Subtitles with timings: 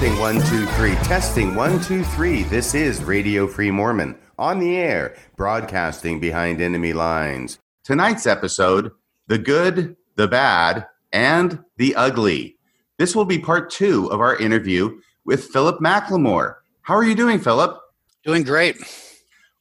[0.00, 0.94] Testing one, two, three.
[1.04, 2.44] Testing one, two, three.
[2.44, 7.58] This is Radio Free Mormon on the air, broadcasting behind enemy lines.
[7.84, 8.92] Tonight's episode
[9.26, 12.56] The Good, the Bad, and the Ugly.
[12.96, 16.54] This will be part two of our interview with Philip McLemore.
[16.80, 17.78] How are you doing, Philip?
[18.24, 18.78] Doing great.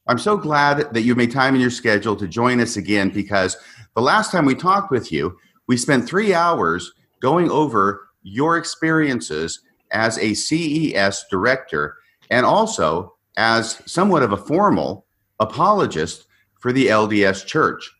[0.07, 3.57] I'm so glad that you made time in your schedule to join us again because
[3.93, 9.59] the last time we talked with you, we spent three hours going over your experiences
[9.91, 11.97] as a CES director
[12.29, 15.05] and also as somewhat of a formal
[15.39, 16.25] apologist
[16.59, 17.91] for the LDS Church.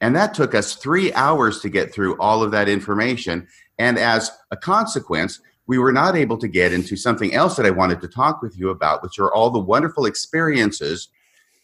[0.00, 3.48] And that took us three hours to get through all of that information.
[3.78, 7.70] And as a consequence, we were not able to get into something else that I
[7.70, 11.08] wanted to talk with you about, which are all the wonderful experiences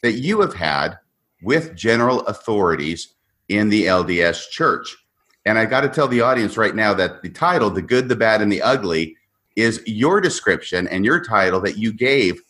[0.02, 0.98] that you have had
[1.42, 3.14] with general authorities
[3.48, 4.97] in the LDS Church.
[5.44, 8.16] And I got to tell the audience right now that the title, The Good, the
[8.16, 9.16] Bad, and the Ugly,
[9.56, 12.40] is your description and your title that you gave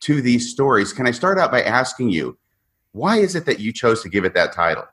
[0.00, 0.92] to these stories.
[0.92, 2.36] Can I start out by asking you,
[2.92, 4.84] why is it that you chose to give it that title?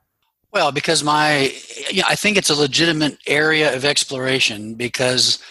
[0.52, 1.52] Well, because my,
[1.90, 5.42] you know, I think it's a legitimate area of exploration because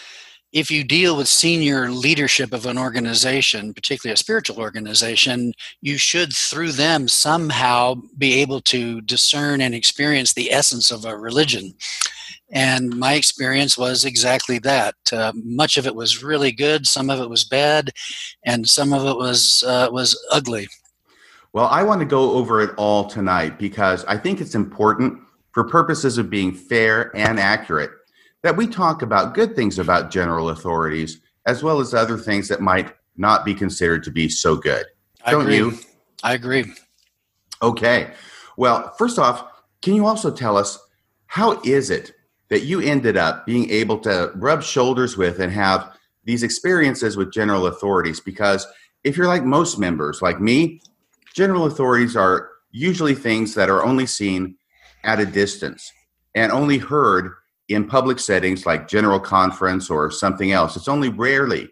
[0.52, 6.32] if you deal with senior leadership of an organization, particularly a spiritual organization, you should,
[6.32, 11.74] through them, somehow be able to discern and experience the essence of a religion.
[12.56, 14.94] And my experience was exactly that.
[15.12, 17.92] Uh, much of it was really good, some of it was bad,
[18.46, 20.66] and some of it was uh, was ugly.
[21.52, 25.20] Well, I want to go over it all tonight because I think it's important
[25.52, 27.90] for purposes of being fair and accurate
[28.42, 32.62] that we talk about good things about general authorities as well as other things that
[32.62, 34.86] might not be considered to be so good.
[35.26, 35.56] I Don't agree.
[35.56, 35.78] you?
[36.22, 36.72] I agree.
[37.60, 38.12] Okay.
[38.56, 39.44] Well, first off,
[39.82, 40.78] can you also tell us
[41.26, 42.12] how is it
[42.48, 47.32] that you ended up being able to rub shoulders with and have these experiences with
[47.32, 48.20] general authorities?
[48.20, 48.66] Because
[49.04, 50.80] if you're like most members, like me,
[51.34, 54.56] general authorities are usually things that are only seen
[55.04, 55.92] at a distance
[56.34, 57.32] and only heard
[57.68, 60.76] in public settings like general conference or something else.
[60.76, 61.68] It's only rarely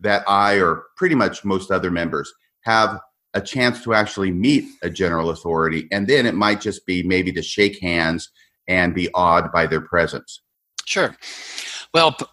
[0.00, 3.00] that I or pretty much most other members have
[3.34, 5.86] a chance to actually meet a general authority.
[5.92, 8.30] And then it might just be maybe to shake hands
[8.68, 10.40] and be awed by their presence.
[10.84, 11.16] Sure.
[11.92, 12.26] Well, p-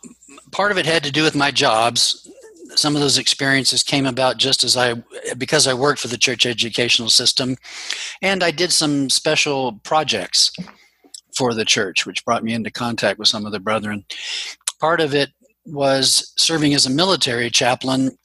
[0.51, 2.29] part of it had to do with my jobs.
[2.75, 4.95] Some of those experiences came about just as I,
[5.37, 7.57] because I worked for the church educational system,
[8.21, 10.51] and I did some special projects
[11.37, 14.05] for the church, which brought me into contact with some of the brethren.
[14.79, 15.31] Part of it
[15.65, 18.17] was serving as a military chaplain.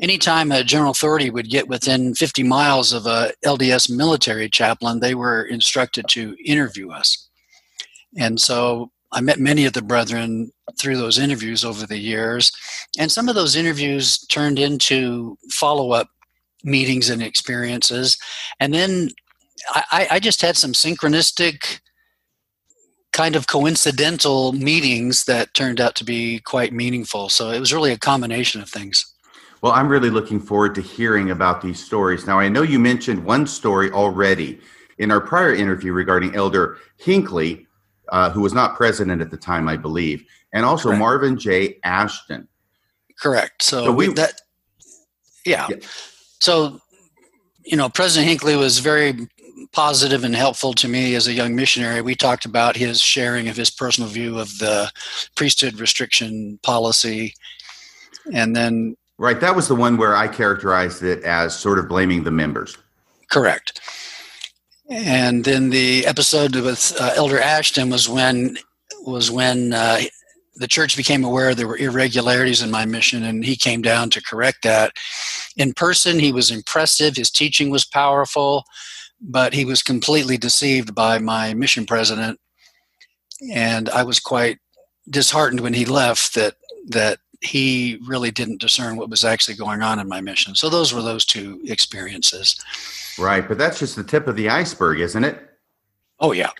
[0.00, 5.14] Anytime a general authority would get within 50 miles of a LDS military chaplain, they
[5.14, 7.23] were instructed to interview us.
[8.18, 12.50] And so I met many of the brethren through those interviews over the years.
[12.98, 16.08] And some of those interviews turned into follow up
[16.64, 18.18] meetings and experiences.
[18.58, 19.10] And then
[19.68, 21.80] I, I, just had some synchronistic
[23.12, 27.28] kind of coincidental meetings that turned out to be quite meaningful.
[27.28, 29.14] So it was really a combination of things.
[29.62, 32.26] Well, I'm really looking forward to hearing about these stories.
[32.26, 34.60] Now, I know you mentioned one story already
[34.98, 37.63] in our prior interview regarding Elder Hinckley,
[38.14, 41.00] uh, who was not president at the time, I believe, and also Correct.
[41.00, 41.80] Marvin J.
[41.82, 42.46] Ashton.
[43.20, 43.60] Correct.
[43.60, 44.40] So, so we, that,
[45.44, 45.66] yeah.
[45.68, 45.76] yeah.
[46.38, 46.80] So,
[47.64, 49.28] you know, President Hinckley was very
[49.72, 52.02] positive and helpful to me as a young missionary.
[52.02, 54.92] We talked about his sharing of his personal view of the
[55.34, 57.34] priesthood restriction policy.
[58.32, 58.96] And then.
[59.18, 59.40] Right.
[59.40, 62.78] That was the one where I characterized it as sort of blaming the members.
[63.28, 63.80] Correct.
[64.90, 68.58] And then the episode with uh, Elder Ashton was when
[69.00, 70.00] was when uh,
[70.56, 74.22] the church became aware there were irregularities in my mission, and he came down to
[74.22, 74.92] correct that.
[75.56, 77.16] In person, he was impressive.
[77.16, 78.64] His teaching was powerful
[79.20, 82.38] but he was completely deceived by my mission president
[83.52, 84.58] and i was quite
[85.08, 86.54] disheartened when he left that
[86.86, 90.92] that he really didn't discern what was actually going on in my mission so those
[90.92, 92.56] were those two experiences
[93.18, 95.38] right but that's just the tip of the iceberg isn't it
[96.20, 96.50] oh yeah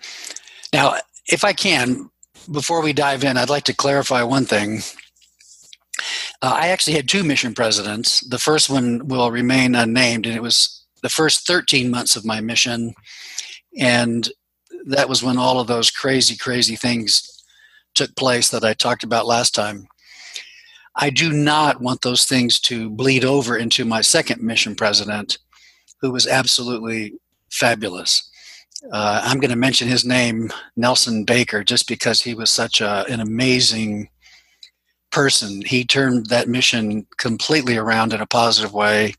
[0.73, 0.95] now
[1.27, 2.09] if i can
[2.51, 4.79] before we dive in i'd like to clarify one thing
[6.41, 10.41] uh, i actually had two mission presidents the first one will remain unnamed and it
[10.41, 12.95] was the first 13 months of my mission.
[13.77, 14.27] And
[14.87, 17.43] that was when all of those crazy, crazy things
[17.93, 19.85] took place that I talked about last time.
[20.95, 25.37] I do not want those things to bleed over into my second mission president,
[26.01, 27.13] who was absolutely
[27.49, 28.29] fabulous.
[28.91, 33.05] Uh, I'm going to mention his name, Nelson Baker, just because he was such a,
[33.09, 34.09] an amazing
[35.11, 35.61] person.
[35.65, 39.13] He turned that mission completely around in a positive way.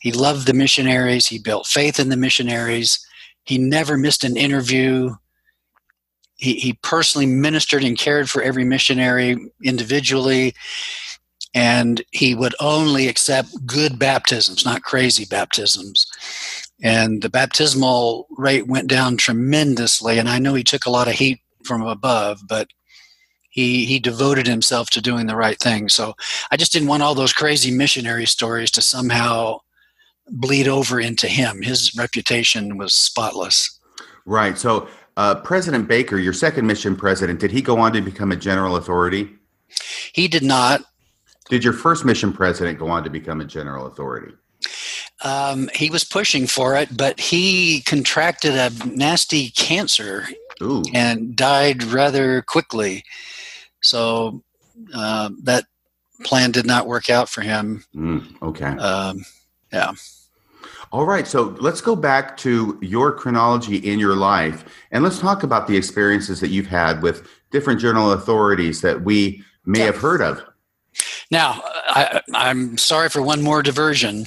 [0.00, 1.26] He loved the missionaries.
[1.26, 2.98] He built faith in the missionaries.
[3.44, 5.14] He never missed an interview.
[6.36, 10.54] He, he personally ministered and cared for every missionary individually.
[11.54, 16.06] And he would only accept good baptisms, not crazy baptisms.
[16.82, 20.18] And the baptismal rate went down tremendously.
[20.18, 22.68] And I know he took a lot of heat from above, but
[23.50, 25.88] he he devoted himself to doing the right thing.
[25.88, 26.14] So
[26.50, 29.60] I just didn't want all those crazy missionary stories to somehow
[30.30, 31.62] bleed over into him.
[31.62, 33.80] His reputation was spotless.
[34.26, 34.58] Right.
[34.58, 38.36] So uh, President Baker, your second mission president, did he go on to become a
[38.36, 39.28] general authority?
[40.12, 40.82] He did not.
[41.48, 44.34] Did your first mission president go on to become a general authority?
[45.24, 50.28] Um, he was pushing for it, but he contracted a nasty cancer
[50.62, 50.82] Ooh.
[50.94, 53.04] and died rather quickly.
[53.80, 54.42] So
[54.94, 55.64] uh, that
[56.24, 57.84] plan did not work out for him.
[57.94, 58.66] Mm, okay.
[58.66, 59.24] Um,
[59.72, 59.92] yeah.
[60.90, 61.26] All right.
[61.26, 65.76] So let's go back to your chronology in your life and let's talk about the
[65.76, 69.86] experiences that you've had with different general authorities that we may yeah.
[69.86, 70.42] have heard of.
[71.30, 74.26] Now, I, I'm sorry for one more diversion.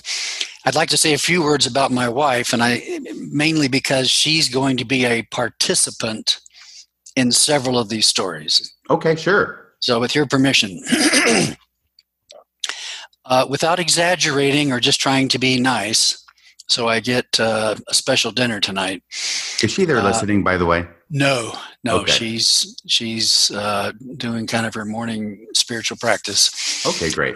[0.65, 4.47] I'd like to say a few words about my wife, and I mainly because she's
[4.50, 6.39] going to be a participant
[7.15, 8.73] in several of these stories.
[8.89, 9.73] Okay, sure.
[9.79, 10.83] So, with your permission,
[13.25, 16.23] uh, without exaggerating or just trying to be nice,
[16.68, 19.03] so I get uh, a special dinner tonight.
[19.63, 20.44] Is she there uh, listening?
[20.44, 21.54] By the way, no,
[21.84, 22.12] no, okay.
[22.12, 26.84] she's she's uh, doing kind of her morning spiritual practice.
[26.88, 27.36] Okay, great.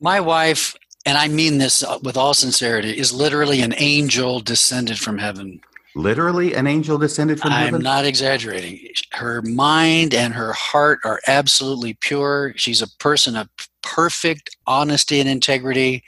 [0.00, 0.74] My wife
[1.08, 5.60] and I mean this with all sincerity, is literally an angel descended from heaven.
[5.94, 7.74] Literally, an angel descended from I'm heaven?
[7.76, 8.88] I'm not exaggerating.
[9.12, 12.52] Her mind and her heart are absolutely pure.
[12.56, 13.48] She's a person of
[13.82, 16.04] perfect honesty and integrity.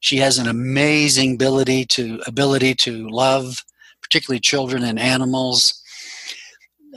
[0.00, 3.64] She has an amazing ability to ability to love,
[4.02, 5.77] particularly children and animals.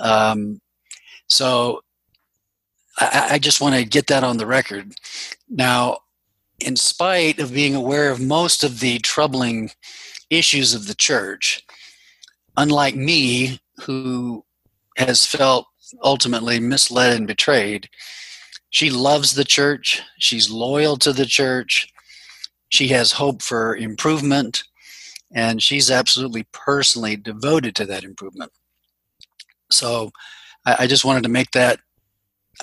[0.01, 0.59] Um,
[1.27, 1.81] so
[2.97, 4.93] I, I just want to get that on the record.
[5.49, 5.99] Now,
[6.59, 9.71] in spite of being aware of most of the troubling
[10.29, 11.63] issues of the church,
[12.57, 14.43] unlike me, who
[14.97, 15.65] has felt
[16.03, 17.89] ultimately misled and betrayed,
[18.69, 20.01] she loves the church.
[20.19, 21.87] She's loyal to the church.
[22.69, 24.63] She has hope for improvement,
[25.33, 28.51] and she's absolutely personally devoted to that improvement.
[29.71, 30.11] So
[30.65, 31.79] I, I just wanted to make that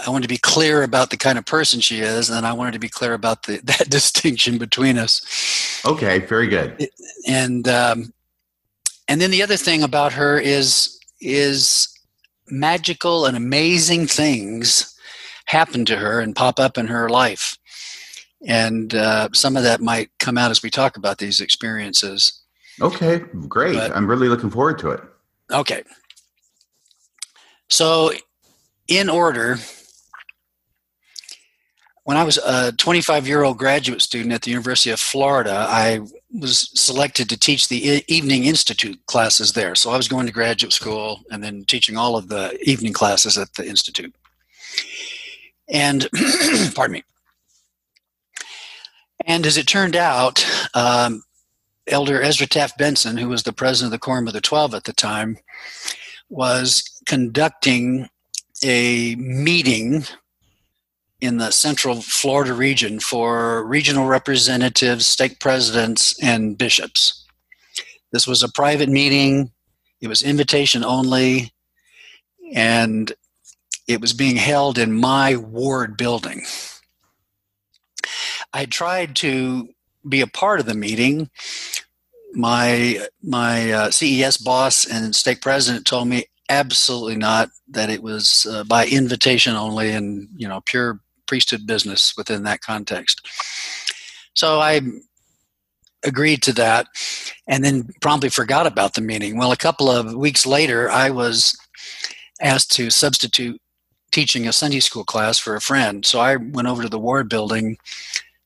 [0.07, 2.73] I wanted to be clear about the kind of person she is, and I wanted
[2.75, 5.83] to be clear about the, that distinction between us.
[5.85, 6.89] Okay, very good.
[7.27, 8.13] And um,
[9.09, 11.89] and then the other thing about her is is
[12.51, 14.95] magical and amazing things
[15.47, 17.57] happen to her and pop up in her life,
[18.47, 22.43] and uh, some of that might come out as we talk about these experiences.
[22.81, 23.19] Okay,
[23.49, 23.75] great.
[23.75, 25.01] But, I'm really looking forward to it.
[25.51, 25.83] Okay.
[27.69, 28.13] So,
[28.89, 29.59] in order,
[32.05, 36.01] when I was a 25 year old graduate student at the University of Florida, I
[36.33, 39.75] was selected to teach the evening institute classes there.
[39.75, 43.37] So I was going to graduate school and then teaching all of the evening classes
[43.37, 44.15] at the institute.
[45.69, 46.09] And,
[46.75, 47.05] pardon me.
[49.27, 51.23] And as it turned out, um,
[51.87, 54.85] Elder Ezra Taft Benson, who was the president of the Quorum of the Twelve at
[54.85, 55.37] the time,
[56.31, 58.09] was conducting
[58.63, 60.05] a meeting
[61.21, 67.27] in the central Florida region for regional representatives, stake presidents, and bishops.
[68.13, 69.51] This was a private meeting,
[70.01, 71.53] it was invitation only,
[72.55, 73.13] and
[73.89, 76.45] it was being held in my ward building.
[78.53, 79.69] I tried to
[80.09, 81.31] be a part of the meeting.
[82.35, 88.47] My my uh, CES boss and stake president told me absolutely not that it was
[88.51, 93.27] uh, by invitation only and you know pure priesthood business within that context.
[94.35, 94.81] So I
[96.05, 96.87] agreed to that
[97.47, 99.37] and then promptly forgot about the meeting.
[99.37, 101.57] Well, a couple of weeks later, I was
[102.41, 103.61] asked to substitute
[104.11, 106.07] teaching a Sunday school class for a friend.
[106.07, 107.77] So I went over to the ward building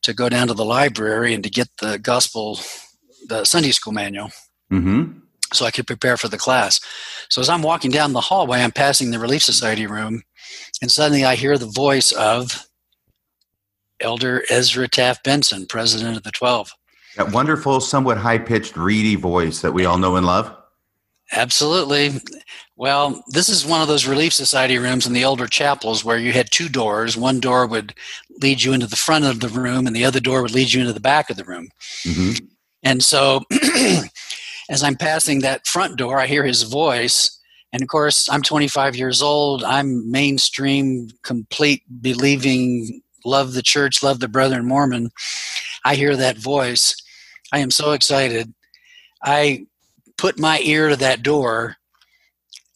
[0.02, 2.59] to go down to the library and to get the gospel,
[3.28, 4.30] the Sunday school manual.
[4.73, 5.18] Mm-hmm.
[5.52, 6.80] So I could prepare for the class.
[7.28, 10.23] So as I'm walking down the hallway, I'm passing the Relief Society room,
[10.80, 12.66] and suddenly I hear the voice of
[14.00, 16.73] Elder Ezra Taft Benson, president of the 12.
[17.16, 20.54] That wonderful, somewhat high pitched, reedy voice that we all know and love.
[21.32, 22.11] Absolutely.
[22.76, 26.32] Well, this is one of those Relief Society rooms in the older chapels where you
[26.32, 27.16] had two doors.
[27.16, 27.94] One door would
[28.42, 30.80] lead you into the front of the room, and the other door would lead you
[30.80, 31.68] into the back of the room.
[32.04, 32.44] Mm-hmm.
[32.82, 33.42] And so,
[34.69, 37.38] as I'm passing that front door, I hear his voice.
[37.73, 39.64] And of course, I'm 25 years old.
[39.64, 45.11] I'm mainstream, complete, believing, love the church, love the brethren Mormon.
[45.85, 46.95] I hear that voice.
[47.52, 48.52] I am so excited.
[49.25, 49.66] I
[50.16, 51.76] put my ear to that door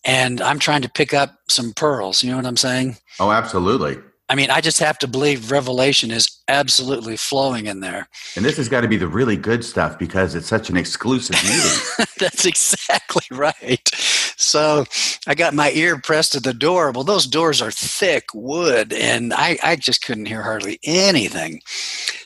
[0.04, 2.22] and I'm trying to pick up some pearls.
[2.22, 2.96] You know what I'm saying?
[3.18, 3.98] Oh, absolutely.
[4.28, 8.08] I mean, I just have to believe revelation is absolutely flowing in there.
[8.34, 11.36] And this has got to be the really good stuff because it's such an exclusive
[11.44, 12.06] meeting.
[12.18, 13.88] That's exactly right.
[14.36, 14.84] So
[15.26, 16.92] I got my ear pressed to the door.
[16.92, 21.62] Well, those doors are thick wood, and I, I just couldn't hear hardly anything.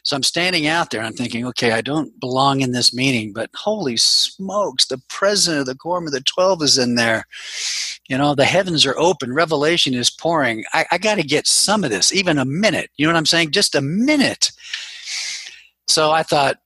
[0.02, 3.32] So I'm standing out there and I'm thinking, okay, I don't belong in this meeting,
[3.32, 7.26] but holy smokes, the president of the Quorum of the Twelve is in there.
[8.08, 10.64] You know, the heavens are open, revelation is pouring.
[10.72, 12.90] I, I got to get some of this, even a minute.
[12.96, 13.52] You know what I'm saying?
[13.52, 14.50] Just a minute.
[15.86, 16.56] So I thought,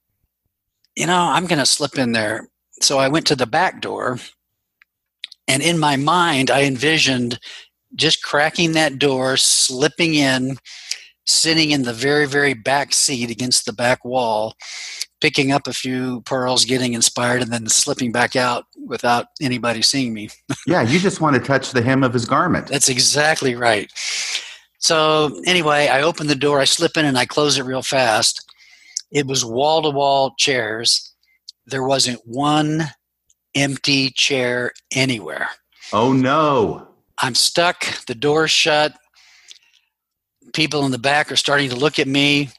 [0.97, 2.49] you know, I'm going to slip in there.
[2.81, 4.19] So I went to the back door
[5.49, 7.39] and in my mind, I envisioned
[7.95, 10.59] just cracking that door, slipping in,
[11.27, 14.55] sitting in the very, very back seat against the back wall,
[15.21, 20.13] picking up a few pearls, getting inspired, and then slipping back out without anybody seeing
[20.13, 20.29] me.
[20.67, 22.67] yeah, you just want to touch the hem of his garment.
[22.67, 23.91] That's exactly right.
[24.79, 28.45] So, anyway, I open the door, I slip in, and I close it real fast.
[29.11, 31.15] It was wall to wall chairs.
[31.67, 32.91] There wasn't one
[33.55, 35.49] empty chair anywhere.
[35.93, 36.89] Oh no.
[37.21, 38.95] I'm stuck, the door's shut.
[40.53, 42.51] People in the back are starting to look at me.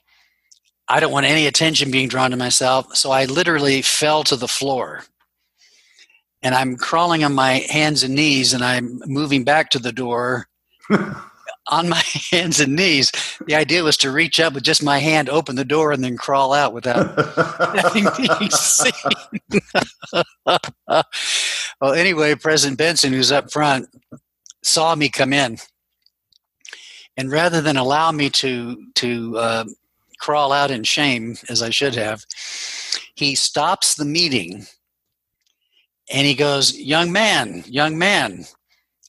[0.87, 4.47] I don't want any attention being drawn to myself, so I literally fell to the
[4.47, 5.03] floor.
[6.41, 10.47] And I'm crawling on my hands and knees and I'm moving back to the door.
[11.67, 13.11] on my hands and knees.
[13.45, 16.17] The idea was to reach up with just my hand, open the door, and then
[16.17, 17.15] crawl out without
[17.93, 18.07] being
[18.51, 18.91] seen.
[21.81, 23.87] well, anyway, President Benson, who's up front,
[24.63, 25.57] saw me come in,
[27.17, 29.65] and rather than allow me to to uh,
[30.19, 32.25] crawl out in shame as I should have,
[33.15, 34.65] he stops the meeting.
[36.11, 38.45] And he goes, Young man, young man,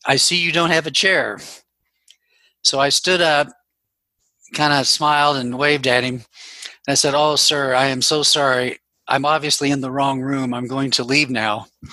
[0.07, 1.39] I see you don't have a chair.
[2.67, 3.47] So I stood up,
[4.53, 6.15] kind of smiled and waved at him.
[6.15, 6.25] And
[6.89, 8.79] I said, Oh, sir, I am so sorry.
[9.07, 10.53] I'm obviously in the wrong room.
[10.53, 11.67] I'm going to leave now.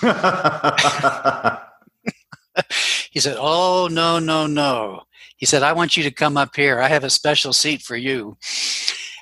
[3.12, 5.02] he said, Oh, no, no, no.
[5.36, 6.80] He said, I want you to come up here.
[6.80, 8.36] I have a special seat for you.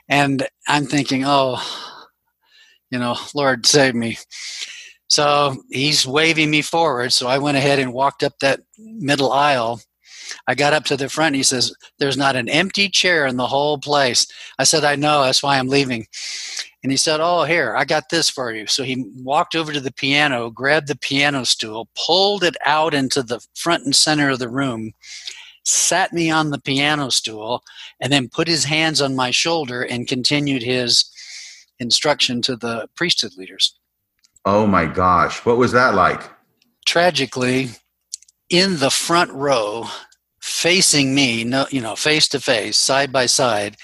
[0.08, 1.62] And I'm thinking, Oh,
[2.90, 4.16] you know, Lord, save me.
[5.08, 7.12] So he's waving me forward.
[7.12, 9.82] So I went ahead and walked up that middle aisle
[10.46, 11.36] I got up to the front.
[11.36, 14.26] he says, There's not an empty chair in the whole place.
[14.58, 15.22] I said, I know.
[15.22, 16.06] That's why I'm leaving.
[16.82, 18.66] And he said, Oh, here, I got this for you.
[18.66, 23.22] So he walked over to the piano, grabbed the piano stool, pulled it out into
[23.22, 24.92] the front and center of the room,
[25.64, 27.62] sat me on the piano stool,
[28.00, 31.08] and then put his hands on my shoulder and continued his
[31.78, 33.78] instruction to the priesthood leaders.
[34.44, 35.44] Oh my gosh.
[35.46, 36.22] What was that like?
[36.84, 37.70] Tragically,
[38.50, 39.86] in the front row,
[40.42, 43.76] facing me, no, you know, face to face, side by side,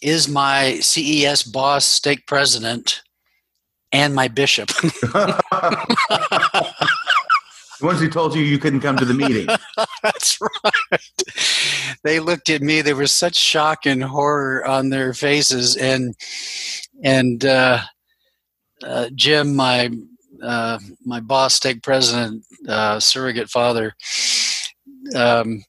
[0.00, 3.02] is my CES boss, stake president,
[3.90, 4.68] and my bishop.
[5.02, 5.42] the
[7.82, 9.46] ones who told you you couldn't come to the meeting.
[10.02, 11.00] That's right.
[12.04, 12.80] They looked at me.
[12.80, 16.14] There was such shock and horror on their faces, and
[17.02, 17.80] and uh,
[18.84, 19.90] uh, Jim, my
[20.42, 23.94] uh, my boss, stake president, uh, surrogate father,
[25.14, 25.62] um,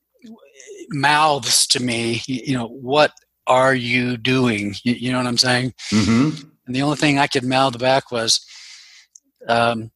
[0.90, 3.12] mouths to me, you know, what
[3.48, 4.76] are you doing?
[4.84, 5.74] You, you know what I'm saying?
[5.92, 6.48] Mm-hmm.
[6.66, 8.46] And the only thing I could mouth back was,
[9.48, 9.92] um,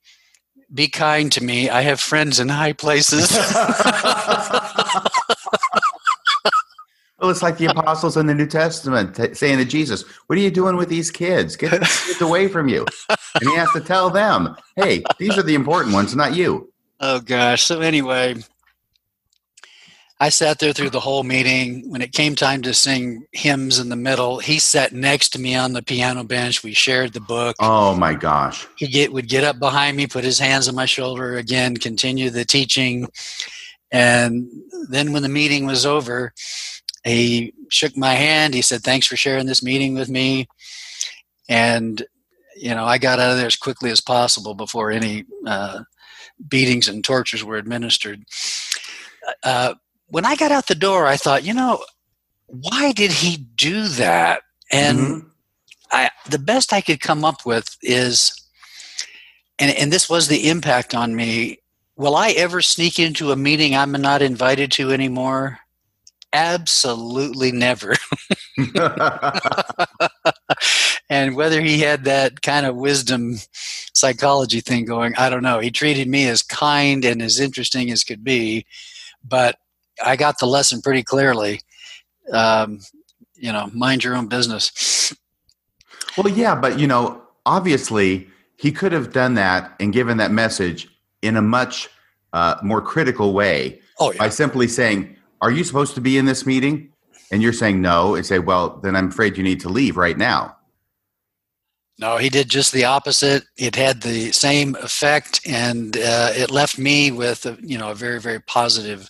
[0.74, 1.70] be kind to me.
[1.70, 3.32] I have friends in high places.
[7.20, 10.42] well, it's like the apostles in the New Testament t- saying to Jesus, What are
[10.42, 11.56] you doing with these kids?
[11.56, 12.86] Get kids away from you.
[13.10, 16.72] And he has to tell them, Hey, these are the important ones, not you.
[17.00, 17.62] Oh, gosh.
[17.62, 18.38] So, anyway,
[20.20, 21.90] I sat there through the whole meeting.
[21.90, 25.56] When it came time to sing hymns in the middle, he sat next to me
[25.56, 26.64] on the piano bench.
[26.64, 27.56] We shared the book.
[27.60, 28.68] Oh my gosh.
[28.78, 32.32] He get, would get up behind me, put his hands on my shoulder again, continue
[32.32, 33.08] the teaching.
[33.92, 34.50] And
[34.90, 36.34] then when the meeting was over,
[37.04, 38.56] he shook my hand.
[38.56, 40.48] He said, Thanks for sharing this meeting with me.
[41.48, 42.04] And,
[42.56, 45.84] you know, I got out of there as quickly as possible before any uh,
[46.50, 48.24] beatings and tortures were administered.
[49.44, 49.76] Uh,
[50.08, 51.84] when I got out the door, I thought, you know,
[52.48, 54.42] why did he do that?
[54.72, 55.28] And mm-hmm.
[55.92, 58.34] I, the best I could come up with is,
[59.60, 61.60] and, and this was the impact on me.
[61.96, 65.60] Will I ever sneak into a meeting I'm not invited to anymore?
[66.32, 67.96] Absolutely never.
[71.10, 73.38] and whether he had that kind of wisdom
[73.94, 75.60] psychology thing going, I don't know.
[75.60, 78.66] He treated me as kind and as interesting as could be,
[79.24, 79.58] but
[80.04, 81.62] I got the lesson pretty clearly.
[82.32, 82.80] Um,
[83.36, 85.14] you know, mind your own business.
[86.18, 88.28] Well, yeah, but you know, obviously
[88.58, 90.90] he could have done that and given that message
[91.22, 91.90] in a much
[92.34, 94.18] uh, more critical way oh, yeah.
[94.20, 96.92] by simply saying, "Are you supposed to be in this meeting?"
[97.32, 100.18] And you're saying no, and say, "Well, then I'm afraid you need to leave right
[100.18, 100.56] now."
[102.00, 103.44] No, he did just the opposite.
[103.58, 107.96] It had the same effect, and uh, it left me with a, you know a
[107.96, 109.08] very very positive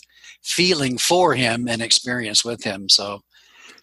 [0.47, 2.89] feeling for him and experience with him.
[2.89, 3.21] So,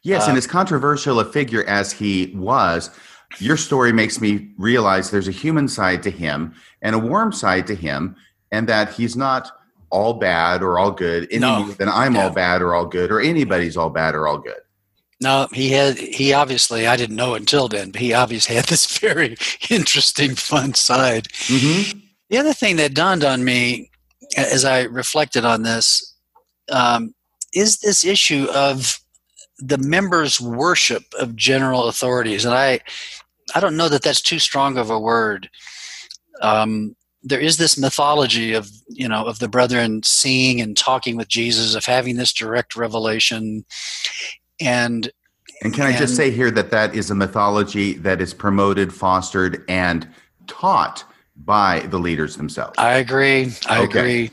[0.03, 2.91] yes, uh, and as controversial a figure as he was,
[3.39, 7.67] your story makes me realize there's a human side to him and a warm side
[7.67, 8.17] to him,
[8.51, 9.51] and that he's not
[9.91, 13.13] all bad or all good any no, more than I'm all bad or all good
[13.13, 14.61] or anybody's all bad or all good.
[15.21, 18.99] No, he had he obviously I didn't know until then, but he obviously had this
[18.99, 19.37] very
[19.71, 21.29] interesting, fun side.
[21.47, 21.99] Mm-hmm.
[22.31, 23.91] The other thing that dawned on me
[24.37, 26.14] as I reflected on this
[26.71, 27.15] um,
[27.55, 28.99] is this issue of
[29.59, 32.81] the members' worship of general authorities, and I
[33.55, 35.49] I don't know that that's too strong of a word.
[36.41, 41.29] Um, there is this mythology of you know of the brethren seeing and talking with
[41.29, 43.65] Jesus, of having this direct revelation,
[44.61, 45.11] and
[45.63, 49.65] and can I just say here that that is a mythology that is promoted, fostered,
[49.69, 50.07] and
[50.47, 51.05] taught
[51.37, 52.75] by the leaders themselves.
[52.79, 53.53] I agree.
[53.69, 53.99] I okay.
[53.99, 54.31] agree.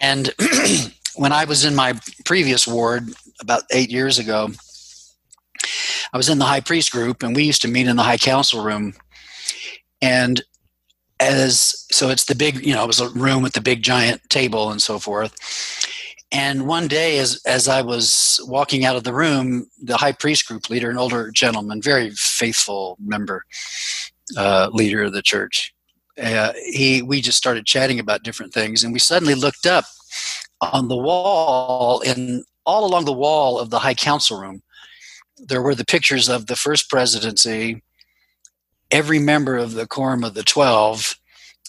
[0.00, 0.34] And
[1.16, 4.48] when I was in my previous ward about eight years ago,
[6.12, 8.16] I was in the high priest group, and we used to meet in the high
[8.16, 8.94] council room.
[10.02, 10.42] And
[11.20, 14.22] as so, it's the big, you know, it was a room with the big giant
[14.30, 15.36] table and so forth.
[16.32, 20.46] And one day, as as I was walking out of the room, the high priest
[20.46, 23.44] group leader, an older gentleman, very faithful member,
[24.36, 25.74] uh, leader of the church,
[26.22, 29.84] uh, he we just started chatting about different things, and we suddenly looked up
[30.60, 34.62] on the wall, and all along the wall of the high council room,
[35.38, 37.82] there were the pictures of the first presidency,
[38.90, 41.14] every member of the quorum of the twelve,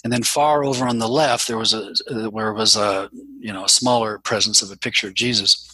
[0.03, 3.65] and then far over on the left there was a where was a you know
[3.65, 5.67] a smaller presence of a picture of jesus.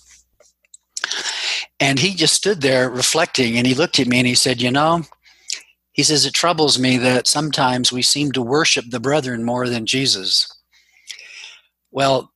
[1.80, 4.71] And he just stood there reflecting and he looked at me and he said you
[4.71, 5.03] know
[5.93, 9.86] he says it troubles me that sometimes we seem to worship the brethren more than
[9.86, 10.51] jesus.
[11.91, 12.32] Well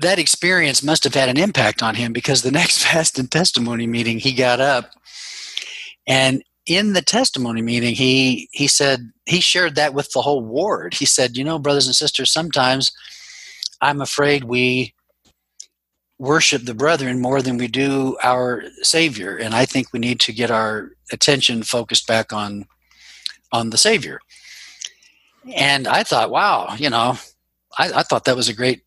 [0.00, 3.86] that experience must have had an impact on him because the next fast and testimony
[3.86, 4.90] meeting he got up
[6.06, 10.94] and in the testimony meeting he he said he shared that with the whole ward.
[10.94, 12.92] He said you know brothers and sisters sometimes
[13.80, 14.94] i'm afraid we
[16.18, 20.32] worship the brethren more than we do our savior and i think we need to
[20.32, 22.64] get our attention focused back on
[23.52, 24.20] on the savior.
[25.54, 27.18] And i thought wow you know
[27.78, 28.83] i, I thought that was a great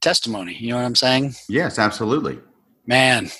[0.00, 2.38] testimony you know what i'm saying yes absolutely
[2.86, 3.30] man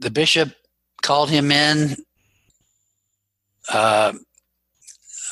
[0.00, 0.52] the bishop
[1.02, 1.96] called him in
[3.72, 4.12] uh,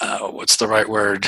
[0.01, 1.27] uh, what's the right word?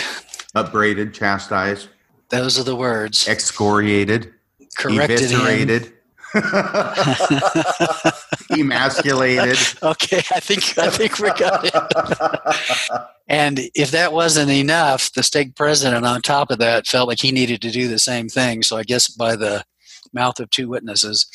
[0.55, 1.89] Upbraided, chastised.
[2.31, 3.29] Those are the words.
[3.29, 4.33] Excoriated.
[4.77, 5.93] Corrected eviscerated.
[8.51, 9.59] emasculated.
[9.83, 13.03] Okay, I think I think we got it.
[13.29, 17.33] and if that wasn't enough, the stake president on top of that felt like he
[17.33, 18.63] needed to do the same thing.
[18.63, 19.65] So I guess by the
[20.13, 21.27] mouth of two witnesses.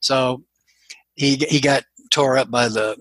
[0.00, 0.44] So
[1.14, 2.96] he he got tore up by the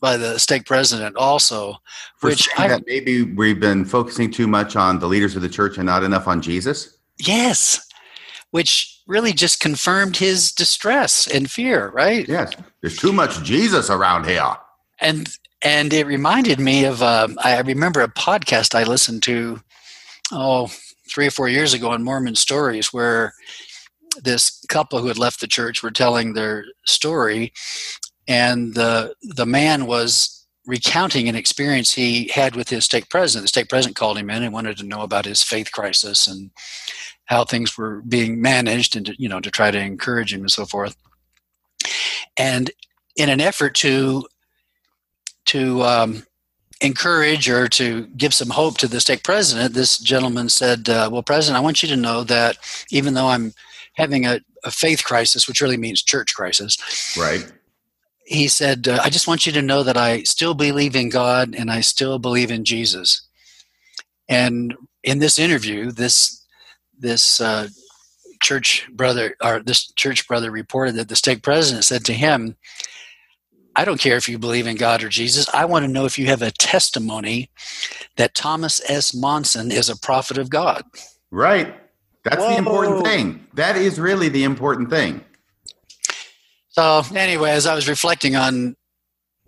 [0.00, 1.74] by the stake president also,
[2.20, 5.84] which I, maybe we've been focusing too much on the leaders of the church and
[5.84, 6.96] not enough on Jesus.
[7.18, 7.86] Yes,
[8.50, 12.28] which really just confirmed his distress and fear, right?
[12.28, 14.56] Yes, there's too much Jesus around here.
[15.00, 15.28] And
[15.62, 19.60] and it reminded me of uh, I remember a podcast I listened to
[20.32, 20.70] oh
[21.10, 23.34] three or four years ago on Mormon stories where
[24.22, 27.52] this couple who had left the church were telling their story
[28.28, 33.44] and the the man was recounting an experience he had with his stake president.
[33.44, 36.50] The stake president called him in and wanted to know about his faith crisis and
[37.30, 40.50] how things were being managed, and to, you know to try to encourage him and
[40.50, 40.96] so forth.
[42.36, 42.70] And
[43.16, 44.26] in an effort to
[45.46, 46.26] to um,
[46.80, 51.22] encourage or to give some hope to the stake president, this gentleman said, uh, Well,
[51.22, 52.58] President, I want you to know that
[52.90, 53.54] even though I'm
[53.94, 57.16] having a, a faith crisis, which really means church crisis.
[57.18, 57.50] Right.
[58.24, 61.54] He said, uh, I just want you to know that I still believe in God
[61.56, 63.22] and I still believe in Jesus.
[64.28, 66.39] And in this interview, this
[67.00, 67.68] this uh,
[68.42, 72.56] church brother or this church brother reported that the stake president said to him,
[73.76, 75.48] I don't care if you believe in God or Jesus.
[75.54, 77.50] I want to know if you have a testimony
[78.16, 79.14] that Thomas S.
[79.14, 80.82] Monson is a prophet of God.
[81.30, 81.74] Right.
[82.24, 82.50] That's Whoa.
[82.50, 83.46] the important thing.
[83.54, 85.24] That is really the important thing.
[86.68, 88.76] So, anyway, as I was reflecting on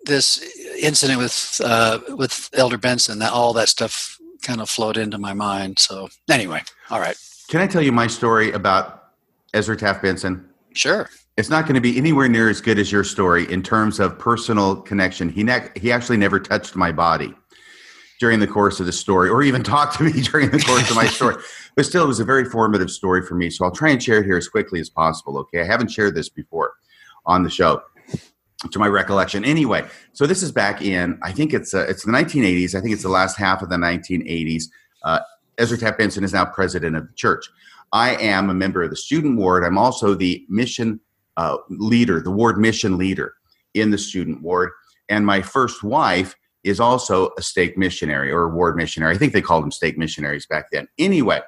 [0.05, 0.43] this
[0.79, 5.33] incident with uh, with Elder Benson, that all that stuff kind of flowed into my
[5.33, 5.79] mind.
[5.79, 7.17] So, anyway, all right.
[7.53, 9.09] Can I tell you my story about
[9.53, 10.49] Ezra Taft Benson?
[10.73, 11.07] Sure.
[11.37, 14.17] It's not going to be anywhere near as good as your story in terms of
[14.17, 15.29] personal connection.
[15.29, 17.31] He ne- he actually never touched my body
[18.19, 20.95] during the course of the story, or even talked to me during the course of
[20.95, 21.35] my story.
[21.75, 23.51] But still, it was a very formative story for me.
[23.51, 25.37] So I'll try and share it here as quickly as possible.
[25.37, 26.73] Okay, I haven't shared this before
[27.27, 27.83] on the show,
[28.71, 29.45] to my recollection.
[29.45, 32.73] Anyway, so this is back in I think it's uh, it's the 1980s.
[32.73, 34.63] I think it's the last half of the 1980s.
[35.03, 35.19] Uh,
[35.57, 37.47] Ezra Taft Benson is now president of the church.
[37.91, 39.63] I am a member of the student ward.
[39.63, 40.99] I'm also the mission
[41.37, 43.35] uh, leader, the ward mission leader
[43.73, 44.71] in the student ward.
[45.09, 49.13] And my first wife is also a stake missionary or a ward missionary.
[49.13, 50.87] I think they called them stake missionaries back then.
[50.97, 51.41] Anyway,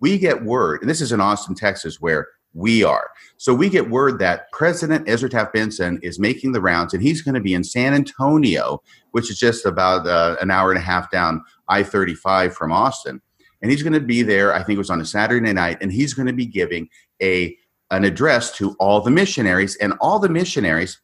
[0.00, 3.10] we get word, and this is in Austin, Texas, where we are.
[3.36, 7.22] So we get word that President Ezra Taft Benson is making the rounds, and he's
[7.22, 10.82] going to be in San Antonio, which is just about uh, an hour and a
[10.82, 13.20] half down I 35 from Austin.
[13.62, 15.92] And he's going to be there, I think it was on a Saturday night, and
[15.92, 16.88] he's going to be giving
[17.22, 17.56] a
[17.90, 21.00] an address to all the missionaries, and all the missionaries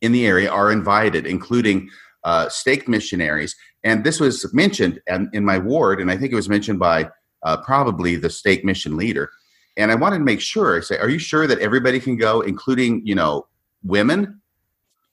[0.00, 1.90] in the area are invited, including
[2.24, 3.54] uh, stake missionaries.
[3.84, 5.00] And this was mentioned
[5.32, 7.10] in my ward, and I think it was mentioned by
[7.42, 9.30] uh, probably the stake mission leader.
[9.76, 10.78] And I wanted to make sure.
[10.78, 13.46] I say, are you sure that everybody can go, including you know
[13.82, 14.40] women?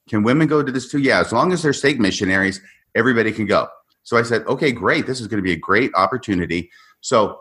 [0.10, 0.99] Can women go to this too?
[0.99, 2.62] Yeah, as long as they're stake missionaries,
[2.95, 3.67] everybody can go.
[4.03, 5.05] So I said, okay, great.
[5.05, 6.69] This is going to be a great opportunity.
[7.01, 7.39] So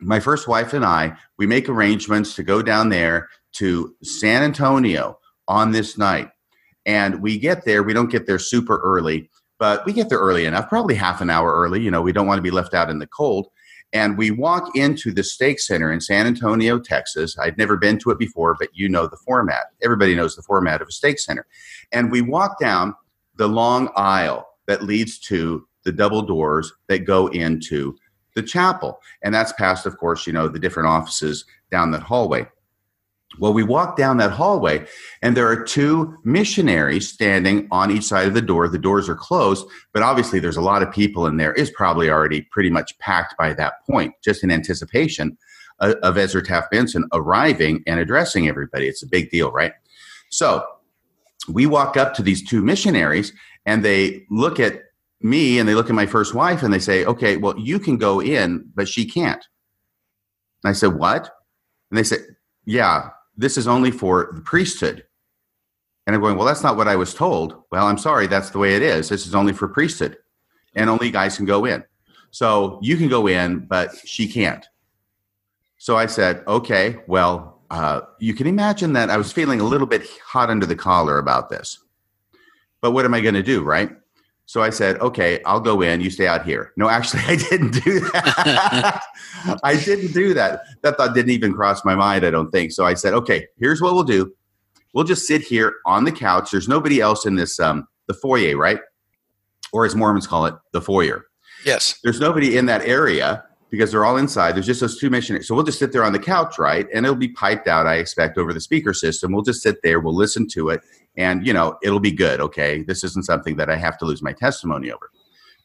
[0.00, 5.18] my first wife and I, we make arrangements to go down there to San Antonio
[5.48, 6.30] on this night.
[6.86, 10.46] And we get there, we don't get there super early, but we get there early
[10.46, 11.80] enough, probably half an hour early.
[11.80, 13.48] You know, we don't want to be left out in the cold.
[13.92, 17.36] And we walk into the stake Center in San Antonio, Texas.
[17.38, 19.66] I'd never been to it before, but you know the format.
[19.82, 21.46] Everybody knows the format of a stake Center.
[21.92, 22.94] And we walk down
[23.36, 27.96] the long aisle that leads to the double doors that go into
[28.34, 29.00] the chapel.
[29.22, 32.46] And that's past, of course, you know, the different offices down that hallway.
[33.38, 34.86] Well, we walk down that hallway,
[35.22, 38.68] and there are two missionaries standing on each side of the door.
[38.68, 41.54] The doors are closed, but obviously there's a lot of people in there.
[41.54, 45.38] Is probably already pretty much packed by that point, just in anticipation
[45.80, 48.86] of Ezra Taft Benson arriving and addressing everybody.
[48.86, 49.72] It's a big deal, right?
[50.28, 50.64] So
[51.48, 53.32] we walk up to these two missionaries,
[53.64, 54.82] and they look at
[55.24, 57.96] me and they look at my first wife and they say, okay, well, you can
[57.96, 59.44] go in, but she can't.
[60.64, 61.30] And I said, what?
[61.90, 62.20] And they said,
[62.64, 65.04] yeah, this is only for the priesthood.
[66.06, 67.62] And I'm going, well, that's not what I was told.
[67.70, 69.08] Well, I'm sorry, that's the way it is.
[69.08, 70.18] This is only for priesthood,
[70.74, 71.84] and only guys can go in.
[72.30, 74.66] So you can go in, but she can't.
[75.78, 79.86] So I said, okay, well, uh, you can imagine that I was feeling a little
[79.86, 81.78] bit hot under the collar about this.
[82.80, 83.90] But what am I going to do, right?
[84.52, 86.02] So I said, okay, I'll go in.
[86.02, 86.74] You stay out here.
[86.76, 89.02] No, actually, I didn't do that.
[89.64, 90.60] I didn't do that.
[90.82, 92.70] That thought didn't even cross my mind, I don't think.
[92.70, 94.30] So I said, okay, here's what we'll do.
[94.92, 96.50] We'll just sit here on the couch.
[96.50, 98.78] There's nobody else in this, um, the foyer, right?
[99.72, 101.24] Or as Mormons call it, the foyer.
[101.64, 101.98] Yes.
[102.04, 104.54] There's nobody in that area because they're all inside.
[104.54, 105.48] There's just those two missionaries.
[105.48, 106.86] So we'll just sit there on the couch, right?
[106.94, 109.32] And it'll be piped out, I expect, over the speaker system.
[109.32, 110.82] We'll just sit there, we'll listen to it,
[111.16, 114.22] and you know it'll be good okay this isn't something that i have to lose
[114.22, 115.10] my testimony over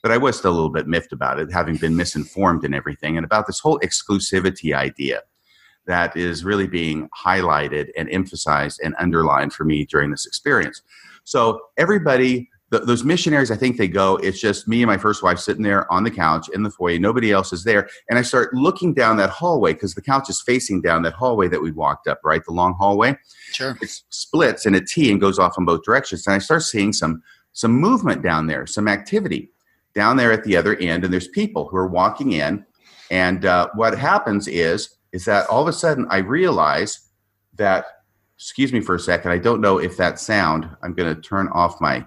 [0.02, 3.18] but i was still a little bit miffed about it having been misinformed and everything
[3.18, 5.22] and about this whole exclusivity idea
[5.86, 10.82] that is really being highlighted and emphasized and underlined for me during this experience
[11.24, 14.18] so everybody the, those missionaries, I think they go.
[14.18, 17.00] It's just me and my first wife sitting there on the couch in the foyer.
[17.00, 17.88] Nobody else is there.
[18.10, 21.48] And I start looking down that hallway because the couch is facing down that hallway
[21.48, 22.44] that we walked up, right?
[22.44, 23.18] The long hallway.
[23.52, 23.78] Sure.
[23.82, 26.28] It splits in a T and goes off in both directions.
[26.28, 29.50] And I start seeing some some movement down there, some activity
[29.96, 31.04] down there at the other end.
[31.04, 32.66] And there's people who are walking in.
[33.10, 37.00] And uh, what happens is is that all of a sudden I realize
[37.56, 37.86] that.
[38.40, 39.32] Excuse me for a second.
[39.32, 40.70] I don't know if that sound.
[40.84, 42.06] I'm going to turn off my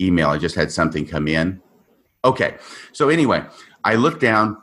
[0.00, 0.30] email.
[0.30, 1.60] I just had something come in.
[2.24, 2.56] Okay.
[2.92, 3.44] So anyway,
[3.84, 4.56] I look down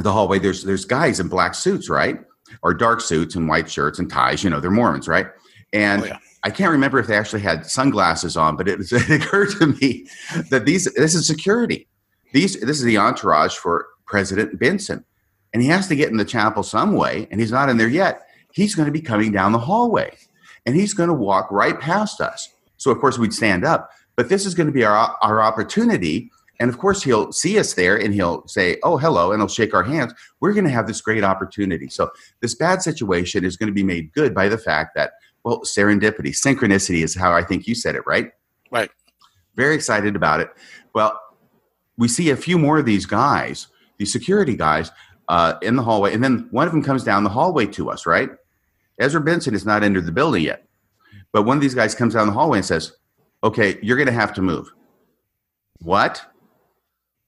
[0.00, 0.38] the hallway.
[0.38, 2.18] There's there's guys in black suits, right?
[2.62, 4.44] Or dark suits and white shirts and ties.
[4.44, 5.26] You know, they're Mormons, right?
[5.72, 6.18] And Oh, yeah.
[6.44, 10.08] I can't remember if they actually had sunglasses on, but it, it occurred to me
[10.50, 11.88] that these this is security.
[12.32, 15.04] These this is the entourage for President Benson,
[15.52, 17.88] and he has to get in the chapel some way, and he's not in there
[17.88, 18.22] yet.
[18.52, 20.16] He's going to be coming down the hallway,
[20.66, 22.48] and he's going to walk right past us.
[22.76, 26.30] So of course we'd stand up, but this is going to be our our opportunity.
[26.60, 29.74] And of course he'll see us there, and he'll say, "Oh, hello," and he'll shake
[29.74, 30.12] our hands.
[30.40, 31.88] We're going to have this great opportunity.
[31.88, 35.12] So this bad situation is going to be made good by the fact that
[35.44, 38.30] well, serendipity, synchronicity is how I think you said it, right?
[38.70, 38.90] Right.
[39.56, 40.50] Very excited about it.
[40.94, 41.20] Well,
[41.98, 44.90] we see a few more of these guys, these security guys,
[45.28, 48.06] uh, in the hallway, and then one of them comes down the hallway to us,
[48.06, 48.30] right?
[48.98, 50.66] Ezra Benson has not entered the building yet,
[51.32, 52.92] but one of these guys comes down the hallway and says,
[53.44, 54.72] "Okay, you're going to have to move."
[55.80, 56.24] What?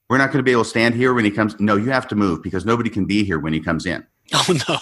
[0.08, 1.58] We're not going to be able to stand here when he comes.
[1.58, 4.06] No, you have to move because nobody can be here when he comes in.
[4.32, 4.78] Oh no.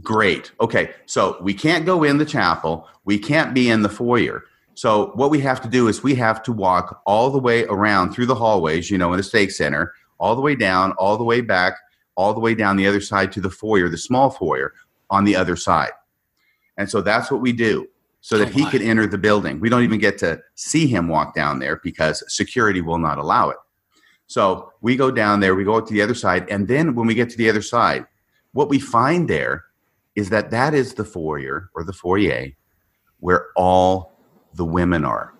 [0.00, 0.52] Great.
[0.60, 0.92] Okay.
[1.06, 2.88] So we can't go in the chapel.
[3.04, 4.44] We can't be in the foyer.
[4.74, 8.12] So what we have to do is we have to walk all the way around
[8.12, 11.24] through the hallways, you know, in the stake center, all the way down, all the
[11.24, 11.74] way back,
[12.14, 14.72] all the way down the other side to the foyer, the small foyer
[15.10, 15.92] on the other side.
[16.78, 17.86] And so that's what we do
[18.22, 19.60] so that Oh, he could enter the building.
[19.60, 23.50] We don't even get to see him walk down there because security will not allow
[23.50, 23.58] it.
[24.28, 27.14] So we go down there, we go to the other side, and then when we
[27.14, 28.06] get to the other side,
[28.52, 29.64] what we find there
[30.14, 32.46] is that that is the foyer or the foyer
[33.18, 34.12] where all
[34.54, 35.34] the women are.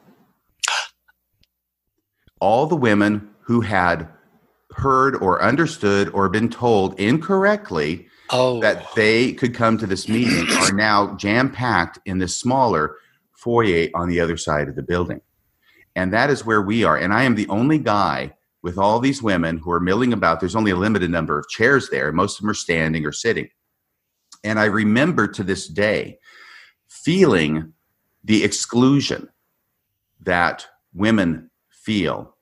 [2.41, 4.09] All the women who had
[4.75, 8.61] heard or understood or been told incorrectly Oh.
[8.61, 12.97] that they could come to this meeting are now jam packed in this smaller
[13.33, 15.21] foyer on the other side of the building.
[15.95, 16.97] And that is where we are.
[16.97, 18.33] And I am the only guy
[18.63, 20.41] with all these women who are milling about.
[20.41, 22.13] There's only a limited number of chairs there.
[22.13, 23.49] Most of them are standing or sitting.
[24.45, 26.19] And I remember to this day
[26.89, 27.73] feeling
[28.25, 29.29] the exclusion
[30.21, 32.37] that women feel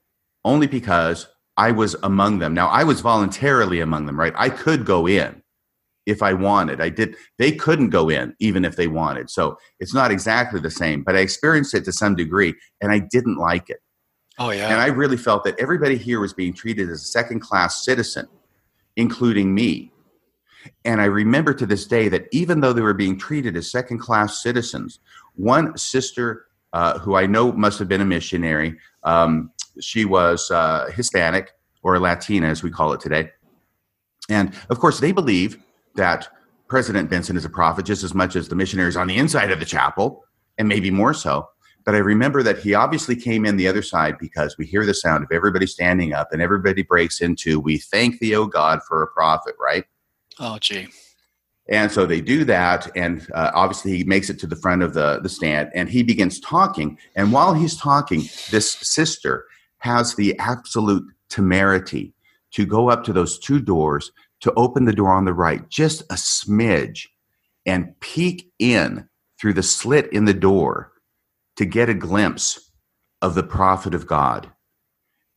[0.45, 2.55] only because I was among them.
[2.55, 4.33] Now, I was voluntarily among them, right?
[4.37, 5.40] I could go in
[6.11, 6.81] if I wanted.
[6.81, 7.17] I did.
[7.39, 9.31] They couldn't go in even if they wanted.
[9.31, 12.99] So it's not exactly the same, but I experienced it to some degree and I
[12.99, 13.81] didn't like it.
[14.39, 14.69] oh yeah.
[14.69, 18.27] And I really felt that everybody here was being treated as a second class citizen,
[18.97, 19.93] including me.
[20.85, 23.99] And I remember to this day that even though they were being treated as second
[23.99, 24.99] class citizens,
[25.37, 30.91] one sister uh, who I know must have been a missionary, um, she was uh,
[30.95, 33.31] Hispanic or Latina, as we call it today.
[34.29, 35.59] And of course, they believe
[35.97, 36.29] that
[36.69, 39.59] President Benson is a prophet just as much as the missionaries on the inside of
[39.59, 40.25] the chapel,
[40.59, 41.49] and maybe more so.
[41.85, 44.95] But I remember that he obviously came in the other side because we hear the
[44.95, 49.03] sound of everybody standing up and everybody breaks into, We thank thee, O God, for
[49.03, 49.85] a prophet, right?
[50.39, 50.89] oh gee.
[51.69, 54.93] And so they do that, and uh, obviously he makes it to the front of
[54.93, 56.99] the, the stand, and he begins talking.
[57.15, 59.47] And while he's talking, this sister
[59.79, 62.13] has the absolute temerity
[62.53, 66.03] to go up to those two doors, to open the door on the right, just
[66.03, 67.07] a smidge,
[67.67, 69.09] and peek in
[69.41, 70.93] through the slit in the door
[71.57, 72.73] to get a glimpse
[73.23, 74.51] of the prophet of God.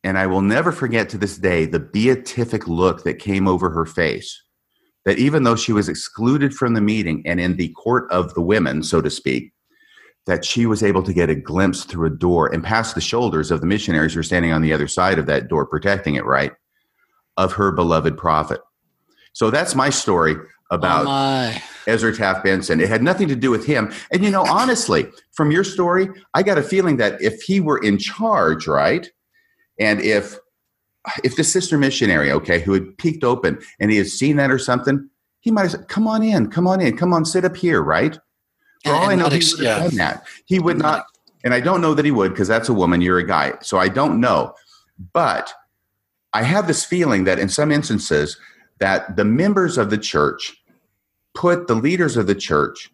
[0.03, 3.85] And I will never forget to this day the beatific look that came over her
[3.85, 4.41] face
[5.05, 8.41] that even though she was excluded from the meeting and in the court of the
[8.41, 9.51] women, so to speak,
[10.25, 13.51] that she was able to get a glimpse through a door and past the shoulders
[13.51, 16.25] of the missionaries who were standing on the other side of that door, protecting it,
[16.25, 16.53] right,
[17.35, 18.61] of her beloved prophet.
[19.33, 21.61] So that's my story oh about my.
[21.85, 22.79] Ezra Taft Benson.
[22.79, 23.91] It had nothing to do with him.
[24.11, 27.79] And you know, honestly, from your story, I got a feeling that if he were
[27.79, 29.09] in charge, right,
[29.79, 30.37] and if
[31.23, 34.59] if the sister missionary, okay, who had peeked open and he had seen that or
[34.59, 35.09] something,
[35.41, 37.81] he might have said, "Come on in, come on in, come on, sit up here,"
[37.81, 38.17] right?
[38.85, 40.23] For all I know, he would have done that.
[40.45, 41.05] He would not,
[41.43, 43.01] and I don't know that he would because that's a woman.
[43.01, 44.53] You're a guy, so I don't know.
[45.13, 45.53] But
[46.33, 48.37] I have this feeling that in some instances,
[48.83, 50.61] that the members of the church
[51.33, 52.91] put the leaders of the church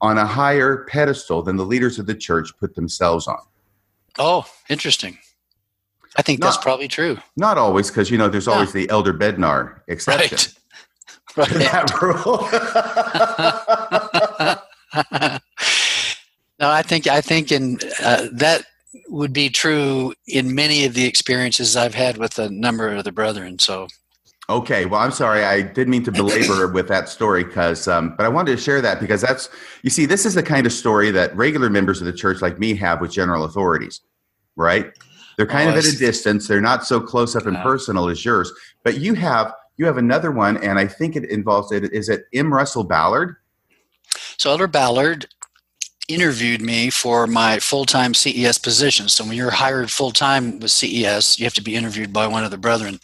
[0.00, 3.40] on a higher pedestal than the leaders of the church put themselves on.
[4.20, 5.18] Oh, interesting.
[6.16, 7.18] I think that's probably true.
[7.36, 10.52] Not always, because you know there's always the elder Bednar exception Right.
[11.36, 11.50] Right.
[11.68, 12.38] that rule.
[16.60, 18.64] no, I think I think in uh, that
[19.08, 23.12] would be true in many of the experiences I've had with a number of the
[23.12, 23.58] brethren.
[23.58, 23.88] So
[24.48, 28.26] okay, well, I'm sorry, I did mean to belabor with that story, because, um, but
[28.26, 29.48] I wanted to share that because that's,
[29.82, 32.58] you see, this is the kind of story that regular members of the church like
[32.58, 34.00] me have with general authorities,
[34.56, 34.92] right?
[35.36, 36.48] They're kind Oh, of at a distance.
[36.48, 38.50] They're not so close up and personal as yours.
[38.84, 41.92] But you have you have another one, and I think it involves it.
[41.92, 42.50] Is it M.
[42.52, 43.36] Russell Ballard?
[44.38, 45.26] So Elder Ballard
[46.08, 49.08] interviewed me for my full-time CES position.
[49.08, 52.50] So when you're hired full-time with CES, you have to be interviewed by one of
[52.50, 52.98] the brethren.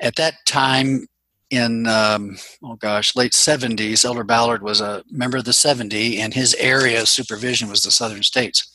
[0.00, 1.06] At that time
[1.50, 6.34] in um, oh gosh, late 70s, Elder Ballard was a member of the 70 and
[6.34, 8.70] his area of supervision was the southern states.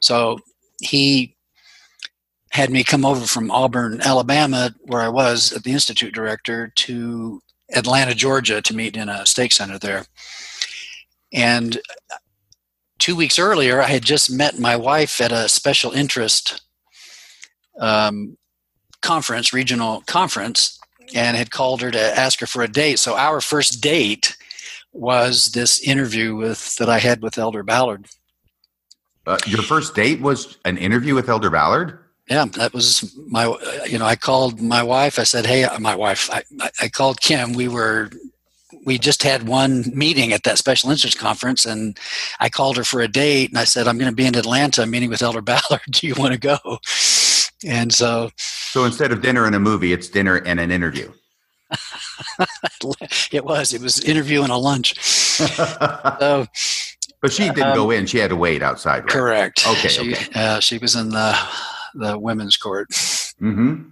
[0.00, 0.38] So
[0.80, 1.36] he
[2.50, 7.40] had me come over from Auburn, Alabama, where I was at the institute director, to
[7.74, 10.04] Atlanta, Georgia, to meet in a stake center there.
[11.32, 11.80] And
[12.98, 16.62] two weeks earlier, I had just met my wife at a special interest
[17.80, 18.36] um,
[19.02, 20.78] conference, regional conference,
[21.14, 22.98] and had called her to ask her for a date.
[22.98, 24.36] So our first date
[24.92, 28.06] was this interview with that I had with Elder Ballard.
[29.26, 31.98] Uh, your first date was an interview with Elder Ballard.
[32.28, 33.44] Yeah, that was my.
[33.86, 35.18] You know, I called my wife.
[35.18, 37.52] I said, "Hey, my wife." I, I- I called Kim.
[37.52, 38.10] We were,
[38.84, 41.98] we just had one meeting at that special interest conference, and
[42.40, 43.50] I called her for a date.
[43.50, 45.80] And I said, "I'm going to be in Atlanta meeting with Elder Ballard.
[45.90, 46.58] Do you want to go?"
[47.66, 51.10] And so So instead of dinner and a movie, it's dinner and an interview.
[53.32, 53.72] it was.
[53.72, 54.94] It was interview and a lunch.
[55.58, 56.48] but
[57.30, 59.04] she didn't go in; she had to wait outside.
[59.04, 59.08] Right?
[59.08, 59.66] correct.
[59.66, 60.26] Okay, She, okay.
[60.34, 61.36] Uh, she was in the
[61.94, 62.90] the women's court.
[62.90, 63.88] Mm-hmm.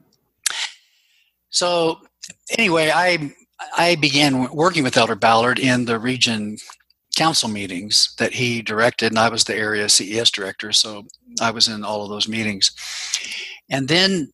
[1.51, 2.01] So
[2.57, 3.35] anyway, I
[3.77, 6.59] I began working with Elder Ballard in the region
[7.17, 11.05] council meetings that he directed, and I was the area CES director, so
[11.41, 12.73] I was in all of those meetings.
[13.69, 14.33] And then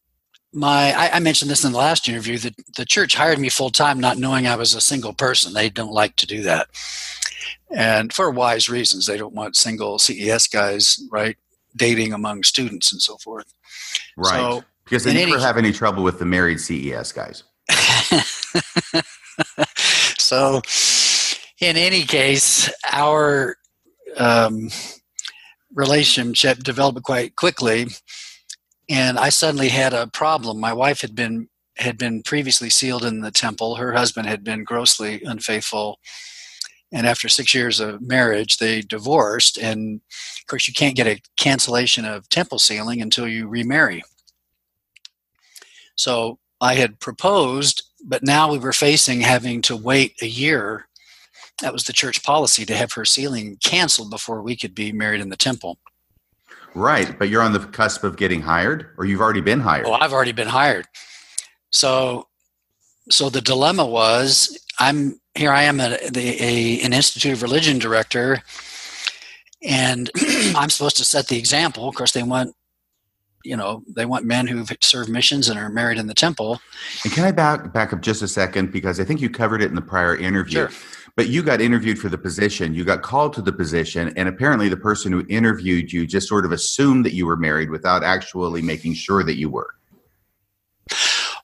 [0.53, 3.71] my I, I mentioned this in the last interview that the church hired me full
[3.71, 5.53] time, not knowing I was a single person.
[5.53, 6.69] They don't like to do that,
[7.71, 9.07] and for wise reasons.
[9.07, 11.37] They don't want single CES guys, right,
[11.77, 13.53] dating among students and so forth.
[14.17, 14.39] Right.
[14.39, 17.43] So because they never any- have any trouble with the married CES guys.
[20.19, 20.63] so,
[21.61, 23.57] in any case, our
[24.17, 24.71] um,
[25.75, 27.87] relationship developed quite quickly,
[28.89, 30.61] and I suddenly had a problem.
[30.61, 33.77] My wife had been had been previously sealed in the temple.
[33.77, 35.99] Her husband had been grossly unfaithful,
[36.93, 39.59] and after six years of marriage, they divorced.
[39.59, 40.01] And
[40.41, 44.03] of course, you can't get a cancellation of temple sealing until you remarry.
[45.97, 50.89] So I had proposed, but now we were facing having to wait a year.
[51.61, 55.21] That was the church policy to have her sealing canceled before we could be married
[55.21, 55.79] in the temple.
[56.75, 59.87] Right, but you're on the cusp of getting hired, or you've already been hired.
[59.87, 60.87] Oh, I've already been hired.
[61.71, 62.29] So,
[63.11, 65.51] so the dilemma was, I'm here.
[65.51, 68.43] I am a, the, a an Institute of Religion director,
[69.63, 70.11] and
[70.55, 71.89] I'm supposed to set the example.
[71.89, 72.55] Of course, they want,
[73.45, 76.61] you know, they want men who've served missions and are married in the temple.
[77.05, 79.69] And can I back back up just a second because I think you covered it
[79.69, 80.69] in the prior interview.
[80.69, 80.71] Sure.
[81.17, 84.69] But you got interviewed for the position, you got called to the position, and apparently
[84.69, 88.63] the person who interviewed you just sort of assumed that you were married without actually
[88.63, 89.75] making sure that you were.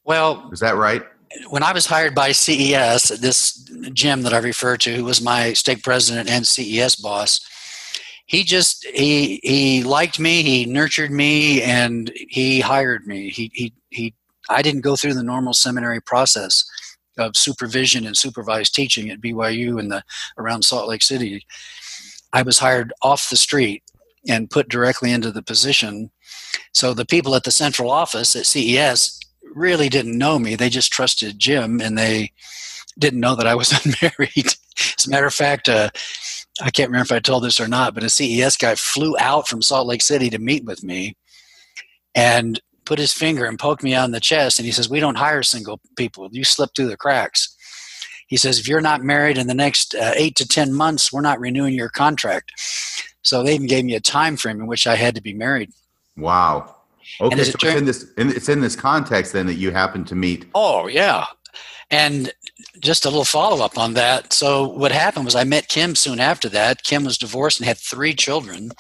[0.04, 1.02] Well, Is that right?
[1.48, 3.56] when I was hired by CES, this
[3.92, 7.40] Jim that I refer to, who was my stake president and CES boss,
[8.26, 13.30] he just he he liked me, he nurtured me, and he hired me.
[13.30, 14.14] He he he.
[14.48, 16.64] I didn't go through the normal seminary process
[17.18, 20.02] of supervision and supervised teaching at BYU and the
[20.38, 21.46] around Salt Lake City.
[22.32, 23.82] I was hired off the street
[24.28, 26.10] and put directly into the position.
[26.72, 29.20] So the people at the central office at CES
[29.54, 30.56] really didn't know me.
[30.56, 32.32] They just trusted Jim and they
[32.98, 34.54] didn't know that I was unmarried.
[34.98, 35.90] As a matter of fact, uh,
[36.60, 39.48] I can't remember if I told this or not, but a CES guy flew out
[39.48, 41.16] from Salt Lake City to meet with me
[42.14, 44.58] and put his finger and poked me on the chest.
[44.58, 46.28] And he says, We don't hire single people.
[46.30, 47.56] You slip through the cracks.
[48.28, 51.22] He says, If you're not married in the next uh, eight to 10 months, we're
[51.22, 52.52] not renewing your contract.
[53.22, 55.72] So they even gave me a time frame in which I had to be married.
[56.16, 56.76] Wow.
[57.20, 60.04] Okay, so it it's in this in, it's in this context then that you happen
[60.04, 60.46] to meet.
[60.54, 61.26] Oh yeah,
[61.90, 62.32] and
[62.80, 64.32] just a little follow up on that.
[64.32, 66.82] So what happened was I met Kim soon after that.
[66.82, 68.70] Kim was divorced and had three children.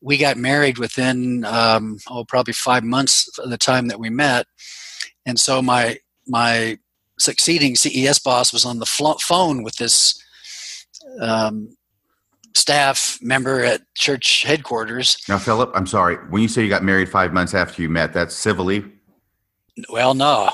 [0.00, 4.46] We got married within um, oh probably five months of the time that we met,
[5.26, 5.98] and so my
[6.28, 6.78] my
[7.18, 10.22] succeeding CES boss was on the phone with this
[11.20, 11.76] um,
[12.54, 15.18] staff member at church headquarters.
[15.28, 16.16] Now, Philip, I'm sorry.
[16.30, 18.84] When you say you got married five months after you met, that's civilly.
[19.90, 20.50] Well, no.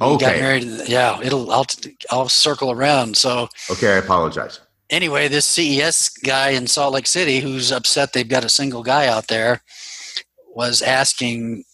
[0.00, 0.40] Okay.
[0.40, 0.64] married.
[0.88, 1.50] Yeah, it'll.
[1.52, 1.66] I'll.
[2.10, 3.16] I'll circle around.
[3.16, 4.60] So Okay, I apologize.
[4.90, 9.06] anyway, this CES guy in Salt Lake City who's upset they've got a single guy
[9.08, 9.62] out there
[10.54, 11.64] was asking,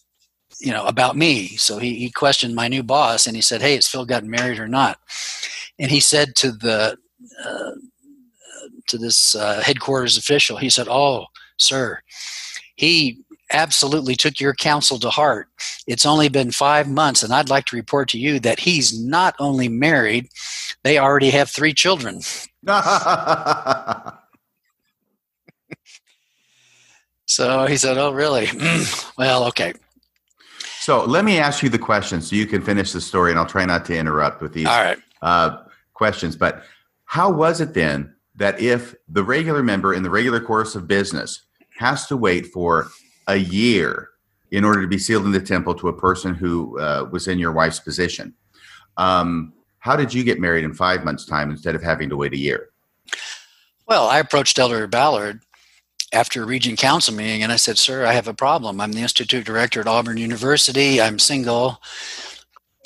[0.60, 1.48] you know, about me.
[1.56, 4.58] So he, he questioned my new boss and he said, Hey, has Phil gotten married
[4.58, 4.98] or not?
[5.78, 6.96] And he said to the,
[7.44, 7.70] uh,
[8.88, 11.26] to this uh, headquarters official, he said, Oh,
[11.58, 12.00] sir,
[12.76, 13.22] he
[13.53, 15.48] absolutely took your counsel to heart.
[15.86, 19.34] It's only been five months, and I'd like to report to you that he's not
[19.38, 20.28] only married,
[20.84, 22.20] they already have three children.
[27.26, 28.48] so he said, Oh, really?
[29.18, 29.74] well, okay.
[30.80, 33.46] So let me ask you the question so you can finish the story, and I'll
[33.46, 34.98] try not to interrupt with these right.
[35.22, 35.59] uh,
[35.94, 36.34] questions.
[36.34, 36.64] But
[37.05, 41.46] how was it then that if the regular member in the regular course of business
[41.78, 42.88] has to wait for
[43.26, 44.10] a year
[44.50, 47.38] in order to be sealed in the temple to a person who uh, was in
[47.38, 48.34] your wife's position.
[48.96, 52.32] Um, how did you get married in five months' time instead of having to wait
[52.32, 52.68] a year?
[53.88, 55.42] Well, I approached Elder Ballard
[56.12, 58.80] after a region council meeting and I said, Sir, I have a problem.
[58.80, 61.00] I'm the Institute Director at Auburn University.
[61.00, 61.80] I'm single.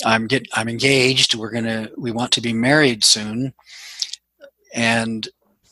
[0.04, 1.34] I'm get I'm engaged.
[1.34, 3.52] We're gonna we want to be married soon.
[4.74, 5.26] And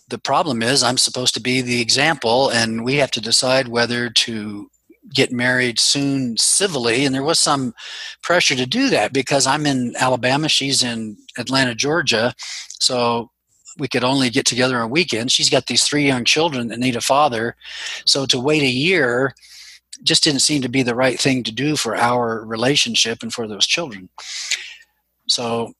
[0.08, 4.10] the problem is i'm supposed to be the example and we have to decide whether
[4.10, 4.68] to
[5.12, 7.74] get married soon civilly and there was some
[8.22, 12.34] pressure to do that because i'm in alabama she's in atlanta georgia
[12.80, 13.30] so
[13.76, 16.96] we could only get together on weekends she's got these three young children that need
[16.96, 17.54] a father
[18.06, 19.34] so to wait a year
[20.02, 23.46] just didn't seem to be the right thing to do for our relationship and for
[23.46, 24.08] those children.
[25.28, 25.72] So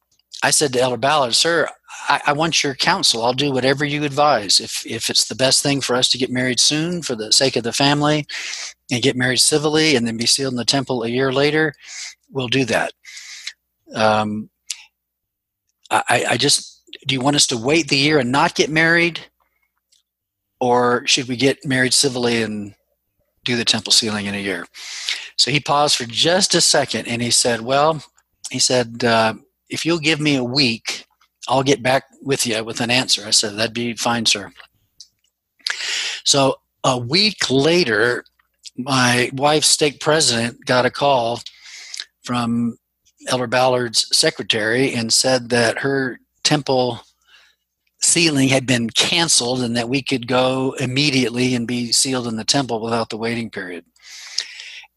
[0.43, 1.67] i said to elder ballard sir
[2.07, 3.23] I, I, want your counsel.
[3.23, 4.59] I'll do whatever you advise.
[4.59, 7.55] If if it's the best thing for us to get married soon for the sake
[7.55, 8.25] of the family,
[8.91, 11.73] and get married civilly, and then be sealed in the temple a year later,
[12.31, 12.93] we'll do that.
[13.93, 14.49] Um,
[15.91, 19.19] I, I just do you want us to wait the year and not get married,
[20.59, 22.73] or should we get married civilly and
[23.43, 24.65] do the temple sealing in a year?
[25.37, 28.03] So he paused for just a second, and he said, "Well,"
[28.49, 29.35] he said, uh,
[29.69, 31.04] "if you'll give me a week."
[31.47, 33.23] I'll get back with you with an answer.
[33.25, 34.51] I said, That'd be fine, sir.
[36.23, 38.23] So a week later,
[38.77, 41.41] my wife's stake president got a call
[42.23, 42.77] from
[43.27, 47.01] Elder Ballard's secretary and said that her temple
[48.01, 52.43] sealing had been canceled and that we could go immediately and be sealed in the
[52.43, 53.85] temple without the waiting period.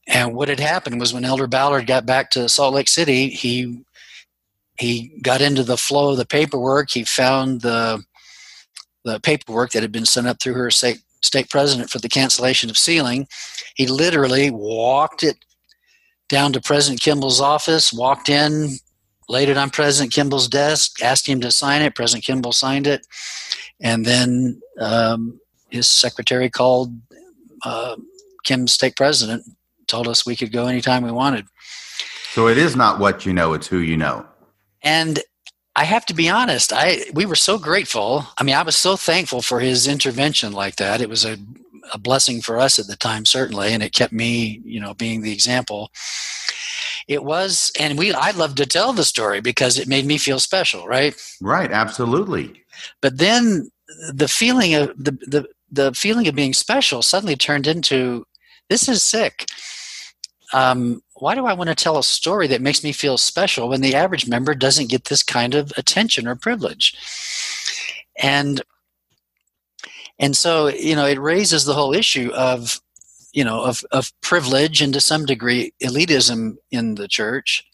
[0.07, 3.83] And what had happened was when Elder Ballard got back to Salt Lake City, he
[4.79, 6.91] he got into the flow of the paperwork.
[6.91, 8.03] He found the
[9.05, 12.68] the paperwork that had been sent up through her stake, stake president for the cancellation
[12.68, 13.26] of sealing.
[13.74, 15.37] He literally walked it
[16.29, 18.76] down to President Kimball's office, walked in,
[19.29, 21.95] laid it on President Kimball's desk, asked him to sign it.
[21.95, 23.07] President Kimball signed it,
[23.81, 26.93] and then um, his secretary called
[27.64, 27.97] uh,
[28.45, 29.45] Kim's stake president,
[29.87, 31.47] told us we could go anytime we wanted.
[32.33, 34.26] So it is not what you know; it's who you know.
[34.83, 35.20] And
[35.76, 38.26] I have to be honest, I we were so grateful.
[38.39, 41.01] I mean, I was so thankful for his intervention like that.
[41.01, 41.37] It was a,
[41.93, 45.22] a blessing for us at the time, certainly, and it kept me, you know, being
[45.22, 45.91] the example.
[47.07, 50.41] It was, and we I love to tell the story because it made me feel
[50.41, 51.14] special, right?
[51.41, 52.64] Right, absolutely.
[53.01, 53.70] But then
[54.12, 58.26] the feeling of the the the feeling of being special suddenly turned into
[58.68, 59.47] this is sick.
[60.53, 63.81] Um, why do I want to tell a story that makes me feel special when
[63.81, 66.95] the average member doesn't get this kind of attention or privilege?
[68.21, 68.62] And
[70.19, 72.81] and so you know it raises the whole issue of
[73.33, 77.64] you know of, of privilege and to some degree elitism in the church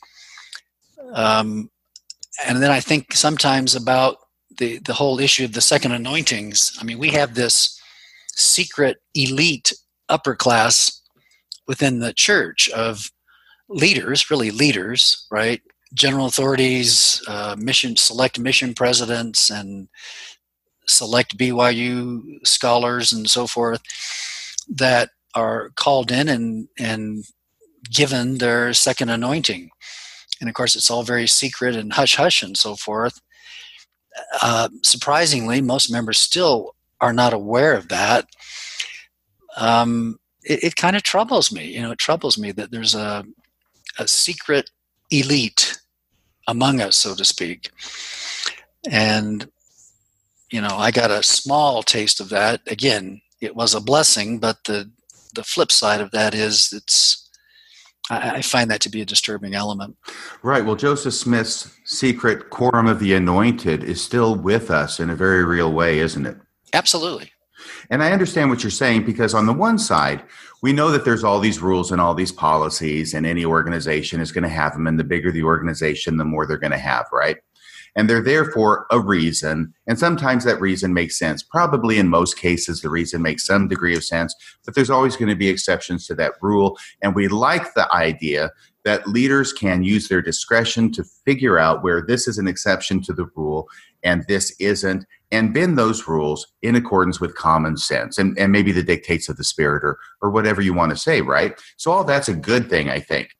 [1.12, 1.70] um,
[2.46, 4.16] and then i think sometimes about
[4.58, 7.80] the the whole issue of the second anointings i mean we have this
[8.28, 9.72] secret elite
[10.08, 11.00] upper class
[11.66, 13.10] within the church of
[13.68, 15.62] leaders, really leaders, right?
[15.92, 19.88] General authorities, uh, mission, select mission presidents, and
[20.86, 23.82] select BYU scholars and so forth
[24.68, 27.24] that are called in and and
[27.90, 29.70] given their second anointing.
[30.40, 33.20] And of course, it's all very secret and hush hush and so forth.
[34.42, 38.26] Uh, surprisingly, most members still are not aware of that.
[39.56, 41.66] Um, it, it kind of troubles me.
[41.66, 43.24] You know, it troubles me that there's a
[43.98, 44.70] a secret
[45.10, 45.78] elite
[46.46, 47.70] among us, so to speak.
[48.90, 49.48] And,
[50.50, 52.60] you know, I got a small taste of that.
[52.66, 54.90] Again, it was a blessing, but the,
[55.34, 57.28] the flip side of that is it's,
[58.10, 59.96] I, I find that to be a disturbing element.
[60.42, 60.64] Right.
[60.64, 65.44] Well, Joseph Smith's secret quorum of the anointed is still with us in a very
[65.44, 66.36] real way, isn't it?
[66.72, 67.30] Absolutely.
[67.88, 70.22] And I understand what you're saying because, on the one side,
[70.64, 74.32] we know that there's all these rules and all these policies, and any organization is
[74.32, 74.86] going to have them.
[74.86, 77.36] And the bigger the organization, the more they're going to have, right?
[77.96, 79.74] And they're there for a reason.
[79.86, 81.42] And sometimes that reason makes sense.
[81.42, 84.34] Probably in most cases, the reason makes some degree of sense,
[84.64, 86.78] but there's always going to be exceptions to that rule.
[87.02, 88.50] And we like the idea
[88.84, 93.12] that leaders can use their discretion to figure out where this is an exception to
[93.12, 93.68] the rule
[94.02, 98.70] and this isn't, and bend those rules in accordance with common sense and, and maybe
[98.70, 101.60] the dictates of the spirit or, or whatever you want to say, right?
[101.76, 103.30] So, all that's a good thing, I think.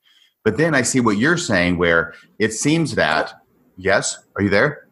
[0.43, 3.33] But then I see what you're saying, where it seems that,
[3.77, 4.87] yes, are you there?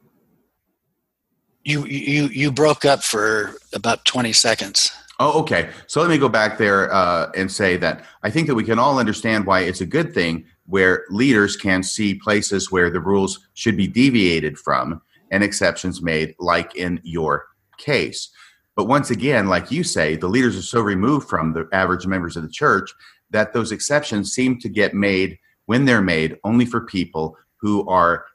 [1.63, 4.91] You, you, you broke up for about 20 seconds.
[5.23, 5.69] Oh, okay.
[5.87, 8.77] So let me go back there uh, and say that I think that we can
[8.77, 13.47] all understand why it's a good thing where leaders can see places where the rules
[13.53, 15.01] should be deviated from
[15.31, 17.45] and exceptions made, like in your
[17.77, 18.31] case.
[18.75, 22.35] But once again, like you say, the leaders are so removed from the average members
[22.35, 22.93] of the church
[23.29, 28.25] that those exceptions seem to get made when they're made only for people who are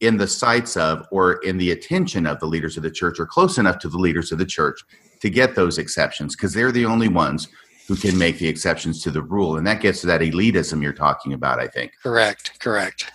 [0.00, 3.26] in the sights of or in the attention of the leaders of the church or
[3.26, 4.84] close enough to the leaders of the church
[5.22, 7.48] to get those exceptions because they're the only ones
[7.86, 9.56] who can make the exceptions to the rule.
[9.56, 11.92] And that gets to that elitism you're talking about, I think.
[12.02, 13.10] Correct, correct.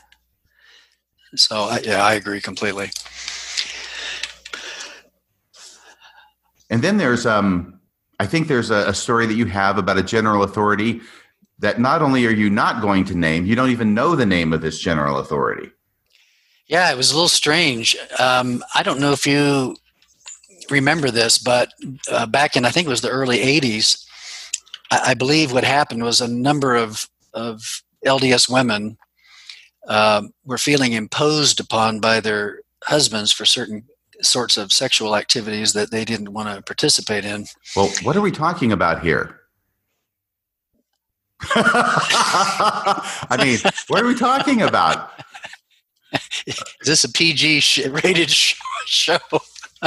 [1.36, 2.90] So, yeah, I agree completely.
[6.70, 7.80] And then there's, um,
[8.20, 11.02] I think there's a, a story that you have about a general authority
[11.60, 14.54] that not only are you not going to name, you don't even know the name
[14.54, 15.72] of this general authority.
[16.68, 17.98] Yeah, it was a little strange.
[18.18, 19.76] Um, I don't know if you
[20.70, 21.72] remember this, but
[22.12, 24.06] uh, back in I think it was the early '80s,
[24.92, 28.98] I, I believe what happened was a number of of LDS women
[29.88, 33.84] uh, were feeling imposed upon by their husbands for certain
[34.22, 37.46] sorts of sexual activities that they didn't want to participate in.
[37.76, 39.42] Well, what are we talking about here?
[41.52, 45.12] I mean, what are we talking about?
[46.48, 49.20] Is this a PG rated show?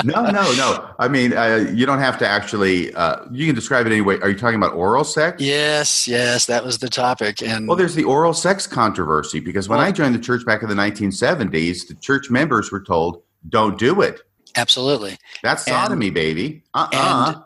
[0.05, 0.95] No, no, no.
[0.99, 2.95] I mean, uh, you don't have to actually.
[2.95, 4.19] Uh, you can describe it anyway.
[4.21, 5.43] Are you talking about oral sex?
[5.43, 7.43] Yes, yes, that was the topic.
[7.43, 10.63] And well, there's the oral sex controversy because when well, I joined the church back
[10.63, 14.21] in the 1970s, the church members were told, "Don't do it."
[14.57, 15.17] Absolutely.
[15.43, 16.63] That's sodomy, and, baby.
[16.75, 17.35] Uh-uh.
[17.35, 17.43] And,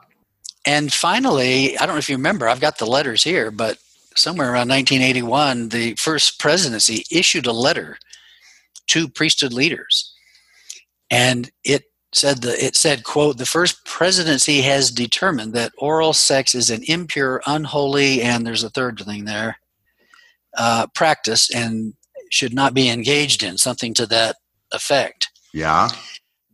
[0.66, 2.48] and finally, I don't know if you remember.
[2.48, 3.78] I've got the letters here, but
[4.16, 7.98] somewhere around 1981, the first presidency issued a letter
[8.88, 10.14] to priesthood leaders,
[11.10, 11.84] and it
[12.16, 16.82] said the, it said quote the first presidency has determined that oral sex is an
[16.86, 19.58] impure unholy and there's a third thing there
[20.56, 21.94] uh, practice and
[22.30, 24.36] should not be engaged in something to that
[24.72, 25.28] effect.
[25.52, 25.88] Yeah.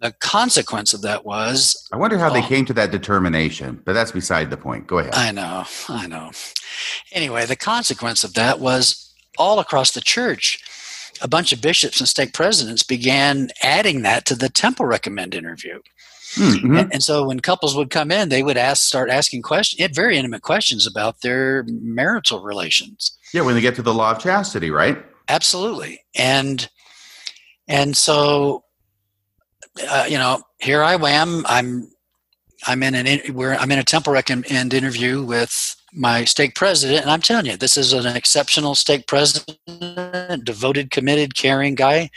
[0.00, 4.12] The consequence of that was i wonder how they came to that determination but that's
[4.12, 4.86] beside the point.
[4.86, 5.14] Go ahead.
[5.14, 6.30] I know i know.
[7.12, 10.58] Anyway the consequence of that was all across the church
[11.22, 15.80] a bunch of bishops and stake presidents began adding that to the temple recommend interview.
[16.34, 16.76] Mm-hmm.
[16.76, 20.16] And, and, so when couples would come in, they would ask, start asking questions, very
[20.16, 23.18] intimate questions about their marital relations.
[23.34, 25.04] Yeah, when they get to the law of chastity, right?
[25.28, 26.68] Absolutely, and
[27.66, 28.62] and so
[29.88, 31.44] uh, you know, here I am.
[31.46, 31.90] I'm
[32.66, 37.10] I'm in an where I'm in a temple recommend interview with my stake president, and
[37.10, 42.10] I'm telling you, this is an exceptional stake president, devoted, committed, caring guy.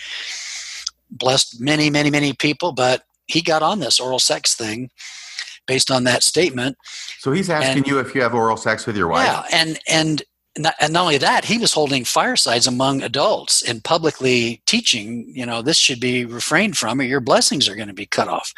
[1.10, 4.89] Blessed many, many, many people, but he got on this oral sex thing
[5.68, 6.78] based on that statement.
[7.20, 9.26] So he's asking and, you if you have oral sex with your wife.
[9.26, 10.24] Yeah, and and
[10.56, 15.62] and not only that, he was holding firesides among adults and publicly teaching, you know,
[15.62, 18.54] this should be refrained from, or your blessings are going to be cut off.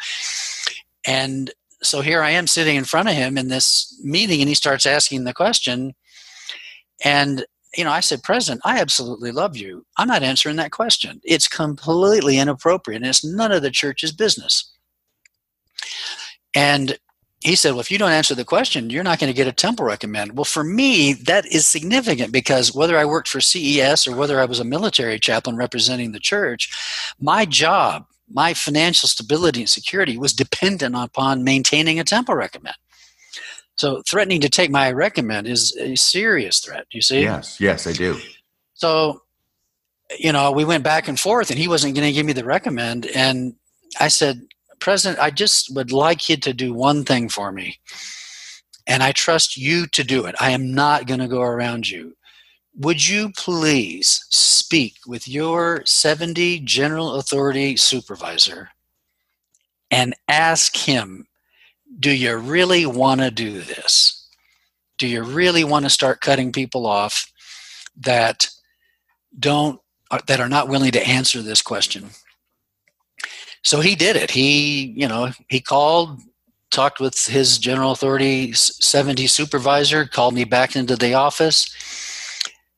[1.06, 1.50] And
[1.82, 4.86] so here I am sitting in front of him in this meeting, and he starts
[4.86, 5.94] asking the question.
[7.04, 7.44] And,
[7.76, 9.84] you know, I said, President, I absolutely love you.
[9.96, 11.20] I'm not answering that question.
[11.24, 14.72] It's completely inappropriate, and it's none of the church's business.
[16.54, 16.98] And
[17.40, 19.52] he said, Well, if you don't answer the question, you're not going to get a
[19.52, 20.36] temple recommend.
[20.36, 24.46] Well, for me, that is significant because whether I worked for CES or whether I
[24.46, 30.32] was a military chaplain representing the church, my job my financial stability and security was
[30.32, 32.76] dependent upon maintaining a temple recommend.
[33.76, 36.86] So threatening to take my recommend is a serious threat.
[36.90, 37.22] You see?
[37.22, 38.18] Yes, yes, I do.
[38.74, 39.22] So,
[40.18, 42.44] you know, we went back and forth, and he wasn't going to give me the
[42.44, 43.06] recommend.
[43.06, 43.54] And
[44.00, 44.42] I said,
[44.80, 47.78] President, I just would like you to do one thing for me.
[48.86, 50.34] And I trust you to do it.
[50.40, 52.16] I am not going to go around you
[52.78, 58.70] would you please speak with your 70 general authority supervisor
[59.90, 61.26] and ask him
[61.98, 64.28] do you really want to do this?
[64.98, 67.32] Do you really want to start cutting people off
[67.96, 68.48] that
[69.38, 72.10] don't uh, that are not willing to answer this question?
[73.62, 74.30] So he did it.
[74.30, 76.20] He, you know, he called,
[76.70, 81.68] talked with his general authority 70 supervisor, called me back into the office.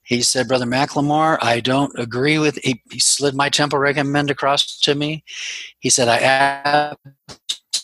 [0.09, 2.59] He said, Brother McLemore, I don't agree with.
[2.63, 5.23] He, he slid my temple recommend across to me.
[5.81, 6.97] He said, I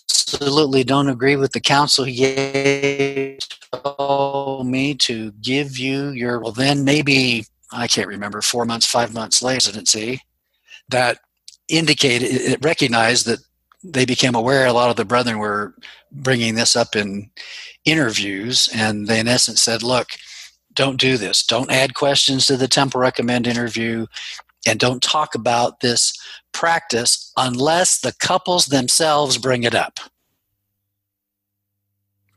[0.09, 3.41] absolutely don't agree with the counsel he gave
[3.73, 6.41] told me to give you your.
[6.41, 10.23] Well, then maybe I can't remember four months, five months later, presidency
[10.89, 11.19] that
[11.69, 13.41] indicated it recognized that
[13.83, 15.75] they became aware a lot of the brethren were
[16.11, 17.31] bringing this up in
[17.85, 20.09] interviews and they in essence said look
[20.75, 21.45] don't do this.
[21.45, 24.07] Don't add questions to the temple recommend interview
[24.67, 26.13] and don't talk about this
[26.53, 30.01] practice unless the couples themselves bring it up.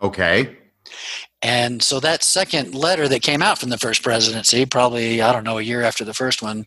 [0.02, 0.58] Okay.
[1.42, 5.44] And so that second letter that came out from the first presidency probably i don't
[5.44, 6.66] know a year after the first one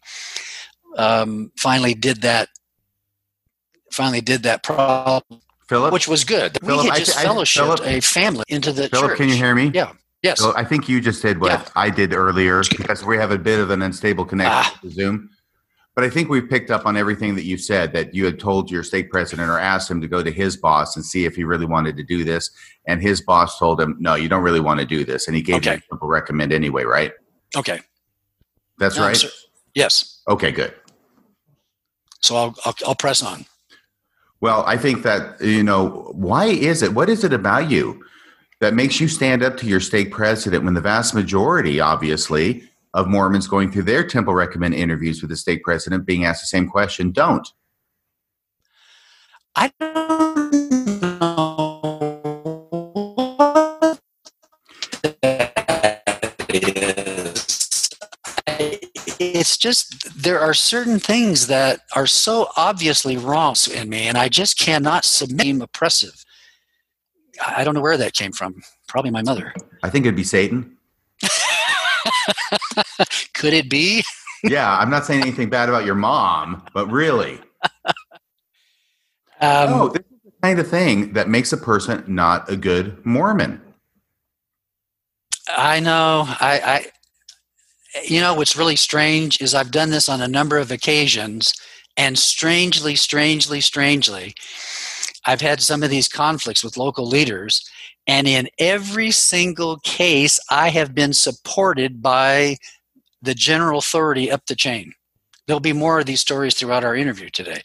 [0.97, 2.49] um, finally did that
[3.91, 5.23] finally did that problem
[5.69, 6.59] Philip, which was good.
[6.65, 9.55] Phillip, we had just I, fellowshipped a family into the Philip, church can you hear
[9.55, 9.71] me?
[9.73, 9.93] yeah
[10.23, 11.65] yes So I think you just did what Yeah.
[11.77, 14.79] I did earlier because we have a bit of an unstable connection Ah.
[14.83, 15.31] to Zoom.
[15.97, 18.71] But I think we've picked up on everything that you said that you had told
[18.71, 21.43] your stake president or asked him to go to his boss and see if he
[21.45, 22.51] really wanted to do this.
[22.87, 25.27] And his boss told him, no, you don't really want to do this.
[25.27, 27.13] And he gave you a simple recommend anyway, right?
[27.57, 27.81] okay
[28.79, 29.17] That's No, right.
[29.17, 29.29] sir.
[29.75, 30.73] yes Okay, good.
[32.21, 33.45] so I'll, I'll i'll press on
[34.41, 36.95] Well, I think that, you know, why is it?
[36.95, 38.03] What is it about you
[38.61, 43.09] that makes you stand up to your stake president when the vast majority, obviously, of
[43.09, 46.69] Mormons going through their temple recommend interviews with the stake president being asked the same
[46.69, 47.49] question don't?
[49.57, 51.61] i don't know.
[59.23, 64.29] It's just there are certain things that are so obviously wrong in me and i
[64.29, 65.61] just cannot submit.
[65.63, 66.20] Oppressive
[67.47, 70.77] i don't know where that came from probably my mother I think it'd be Satan.
[73.35, 74.05] could it be
[74.45, 77.41] Yeah, I'm not saying anything bad about your mom, but really,
[79.41, 83.05] um, oh, this is the kind of thing that makes a person not a good
[83.05, 83.61] Mormon.
[85.49, 86.25] I know.
[86.27, 86.87] I, I,
[88.07, 91.53] you know, what's really strange is I've done this on a number of occasions,
[91.97, 94.35] and strangely, strangely, strangely,
[95.27, 97.69] I've had some of these conflicts with local leaders,
[98.07, 102.57] and in every single case, I have been supported by
[103.23, 104.93] the general authority up the chain.
[105.47, 107.63] There'll be more of these stories throughout our interview today.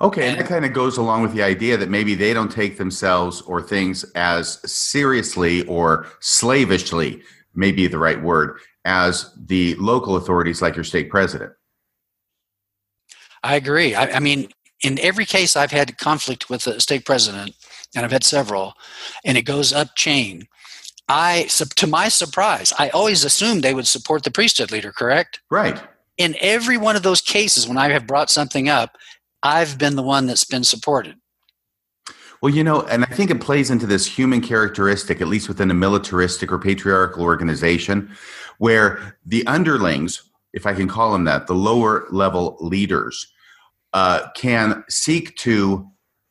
[0.00, 2.76] Okay, and that kind of goes along with the idea that maybe they don't take
[2.76, 7.22] themselves or things as seriously or slavishly,
[7.54, 11.52] maybe the right word, as the local authorities like your stake president.
[13.44, 13.94] I agree.
[13.94, 14.48] I, I mean,
[14.82, 17.54] in every case I've had conflict with the stake president,
[17.94, 18.74] and I've had several,
[19.24, 20.48] and it goes up chain.
[21.08, 24.92] I, to my surprise, I always assumed they would support the priesthood leader.
[24.92, 25.40] Correct.
[25.50, 25.80] Right.
[26.16, 28.96] In every one of those cases, when I have brought something up,
[29.42, 31.16] I've been the one that's been supported.
[32.40, 35.70] Well, you know, and I think it plays into this human characteristic, at least within
[35.70, 38.10] a militaristic or patriarchal organization,
[38.58, 40.22] where the underlings,
[40.52, 43.32] if I can call them that, the lower level leaders,
[43.92, 45.86] uh, can seek to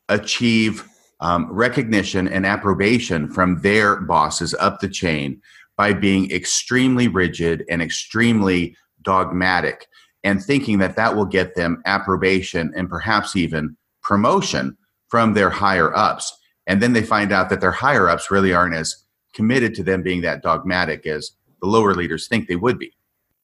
[0.08, 0.86] achieve
[1.20, 5.40] um, recognition and approbation from their bosses up the chain
[5.76, 9.86] by being extremely rigid and extremely dogmatic
[10.24, 14.76] and thinking that that will get them approbation and perhaps even promotion
[15.08, 16.36] from their higher ups.
[16.66, 20.02] And then they find out that their higher ups really aren't as committed to them
[20.02, 22.92] being that dogmatic as the lower leaders think they would be.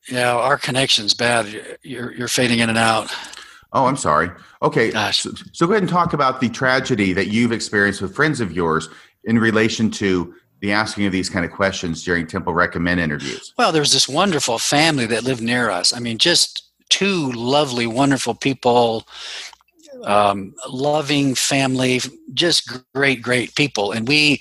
[0.09, 1.79] Yeah, our connection's bad.
[1.83, 3.13] You're you're fading in and out.
[3.73, 4.31] Oh, I'm sorry.
[4.63, 4.91] Okay.
[5.13, 8.53] So, so go ahead and talk about the tragedy that you've experienced with friends of
[8.53, 8.89] yours
[9.25, 13.53] in relation to the asking of these kind of questions during Temple Recommend interviews.
[13.59, 15.93] Well, there was this wonderful family that lived near us.
[15.93, 19.07] I mean, just two lovely, wonderful people,
[20.05, 22.01] um, loving family,
[22.33, 23.93] just great, great people.
[23.93, 24.41] And we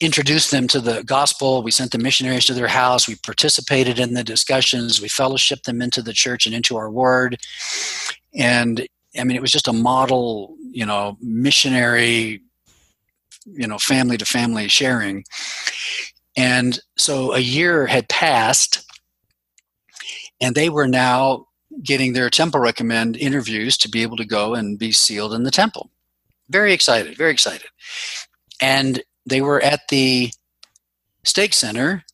[0.00, 1.62] introduced them to the gospel.
[1.62, 3.06] We sent the missionaries to their house.
[3.06, 5.00] We participated in the discussions.
[5.00, 7.36] We fellowshipped them into the church and into our word.
[8.34, 8.86] And
[9.18, 12.42] I mean, it was just a model, you know, missionary,
[13.46, 15.24] you know, family to family sharing.
[16.36, 18.86] And so a year had passed,
[20.40, 21.46] and they were now
[21.82, 25.50] getting their temple recommend interviews to be able to go and be sealed in the
[25.50, 25.90] temple.
[26.48, 27.68] Very excited, very excited.
[28.60, 30.30] and they were at the
[31.24, 32.04] stake center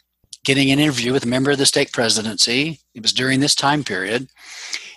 [0.45, 2.81] getting an interview with a member of the stake presidency.
[2.95, 4.29] It was during this time period.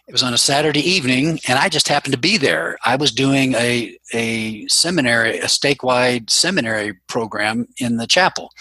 [0.08, 2.78] It was on a Saturday evening, and I just happened to be there.
[2.86, 8.52] I was doing a, a seminary, a statewide seminary program in the chapel.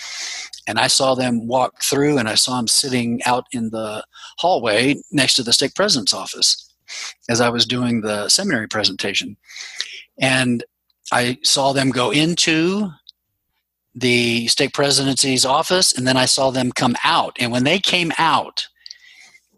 [0.66, 4.04] And I saw them walk through, and I saw them sitting out in the
[4.38, 6.70] hallway next to the stake president's office
[7.28, 9.36] as I was doing the seminary presentation.
[10.20, 10.64] And
[11.12, 12.90] I saw them go into
[14.00, 17.36] the stake presidency's office, and then I saw them come out.
[17.38, 18.66] And when they came out,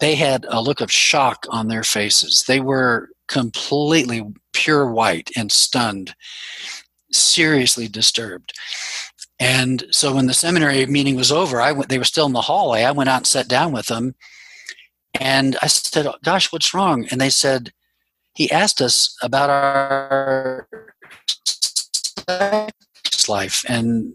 [0.01, 2.45] they had a look of shock on their faces.
[2.47, 6.14] They were completely pure white and stunned,
[7.12, 8.53] seriously disturbed.
[9.38, 12.43] And so when the seminary meeting was over, I went, they were still in the
[12.43, 12.82] hallway.
[12.82, 14.14] I went out and sat down with them.
[15.18, 17.07] And I said, Gosh, what's wrong?
[17.11, 17.72] And they said,
[18.34, 20.68] He asked us about our
[22.28, 24.14] sex life and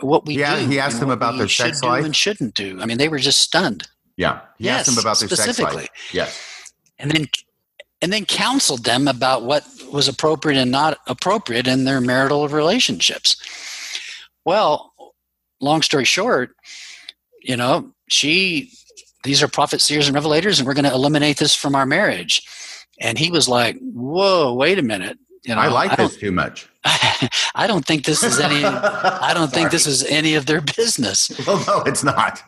[0.00, 0.66] what we yeah, do.
[0.66, 2.78] he asked them about their sex life and shouldn't do.
[2.80, 3.88] I mean, they were just stunned.
[4.16, 5.88] Yeah, he yes, asked them about their sex life.
[6.12, 7.26] Yes, and then
[8.02, 13.36] and then counseled them about what was appropriate and not appropriate in their marital relationships.
[14.44, 14.94] Well,
[15.60, 16.54] long story short,
[17.42, 18.70] you know, she
[19.24, 22.42] these are prophets, seers, and revelators, and we're going to eliminate this from our marriage.
[23.00, 25.18] And he was like, "Whoa, wait a minute!
[25.44, 26.68] You know, I like I this too much.
[27.54, 28.64] I don't think this is any.
[28.64, 32.42] I don't think this is any of their business." Well, no, it's not.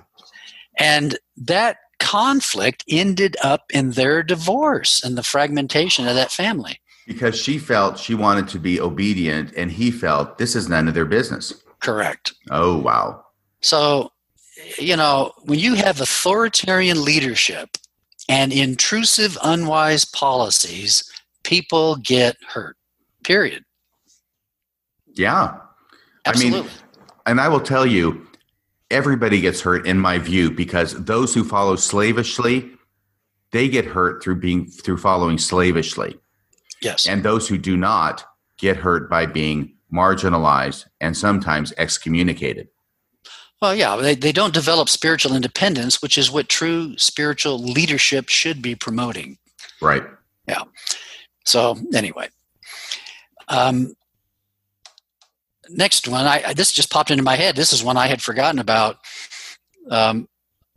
[0.78, 6.80] And that conflict ended up in their divorce and the fragmentation of that family.
[7.07, 10.95] Because she felt she wanted to be obedient, and he felt this is none of
[10.95, 11.53] their business.
[11.80, 12.34] Correct.
[12.51, 13.24] Oh, wow.
[13.61, 14.12] So,
[14.78, 17.76] you know, when you have authoritarian leadership
[18.28, 21.11] and intrusive, unwise policies,
[21.45, 22.76] people get hurt.
[23.24, 23.64] Period.
[25.19, 25.59] Yeah.
[26.25, 26.61] Absolutely.
[26.61, 26.71] I mean,
[27.27, 28.27] and I will tell you,
[28.91, 32.71] everybody gets hurt in my view because those who follow slavishly,
[33.53, 36.19] they get hurt through being through following slavishly.
[36.81, 37.07] yes.
[37.07, 38.25] And those who do not
[38.59, 42.69] get hurt by being marginalized and sometimes excommunicated.
[43.61, 48.62] well, yeah, they, they don't develop spiritual independence, which is what true spiritual leadership should
[48.62, 49.39] be promoting.
[49.81, 50.05] Right.
[50.47, 50.62] Yeah.
[51.45, 52.29] So anyway,
[53.49, 53.95] um,
[55.71, 56.27] next one.
[56.27, 57.57] I, this just popped into my head.
[57.57, 58.97] This is one I had forgotten about.
[59.91, 60.29] Um,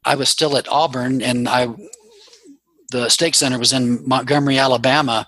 [0.04, 1.68] I was still at Auburn, and I
[2.92, 5.28] the stake center was in Montgomery, Alabama,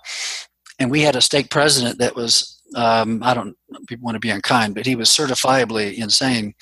[0.80, 3.56] and we had a stake president that was um, I don't
[3.88, 6.54] people want to be unkind, but he was certifiably insane.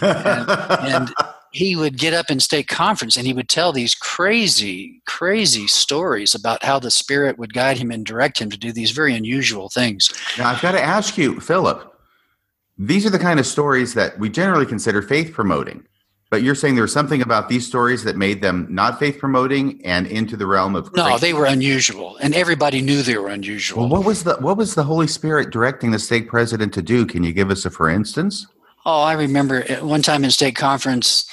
[0.00, 1.12] and
[1.52, 6.34] he would get up in stake conference and he would tell these crazy, crazy stories
[6.34, 9.68] about how the Spirit would guide him and direct him to do these very unusual
[9.68, 10.10] things.
[10.38, 11.91] now I've got to ask you, Philip.
[12.84, 15.86] These are the kind of stories that we generally consider faith promoting.
[16.30, 19.80] But you're saying there was something about these stories that made them not faith promoting
[19.84, 23.80] and into the realm of No, they were unusual, and everybody knew they were unusual.
[23.82, 27.06] Well, what was the what was the Holy Spirit directing the stake president to do?
[27.06, 28.46] Can you give us a for instance?
[28.84, 31.24] Oh, I remember at one time in stake conference,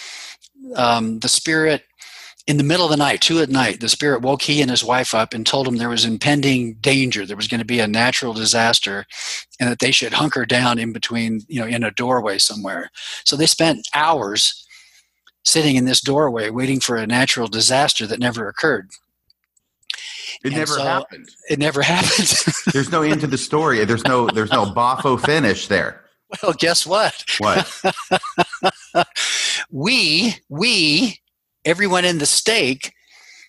[0.75, 1.83] um, the spirit
[2.47, 4.83] in the middle of the night, two at night, the spirit woke he and his
[4.83, 7.25] wife up and told them there was impending danger.
[7.25, 9.05] There was going to be a natural disaster,
[9.59, 12.89] and that they should hunker down in between, you know, in a doorway somewhere.
[13.25, 14.65] So they spent hours
[15.45, 18.89] sitting in this doorway waiting for a natural disaster that never occurred.
[20.43, 21.29] It And never so- happened.
[21.49, 22.33] It never happened.
[22.73, 23.83] There's no end to the story.
[23.85, 26.01] There's no there's no boffo finish there.
[26.43, 27.23] well, guess what?
[27.39, 27.81] What?
[29.71, 31.19] we we
[31.65, 32.93] everyone in the stake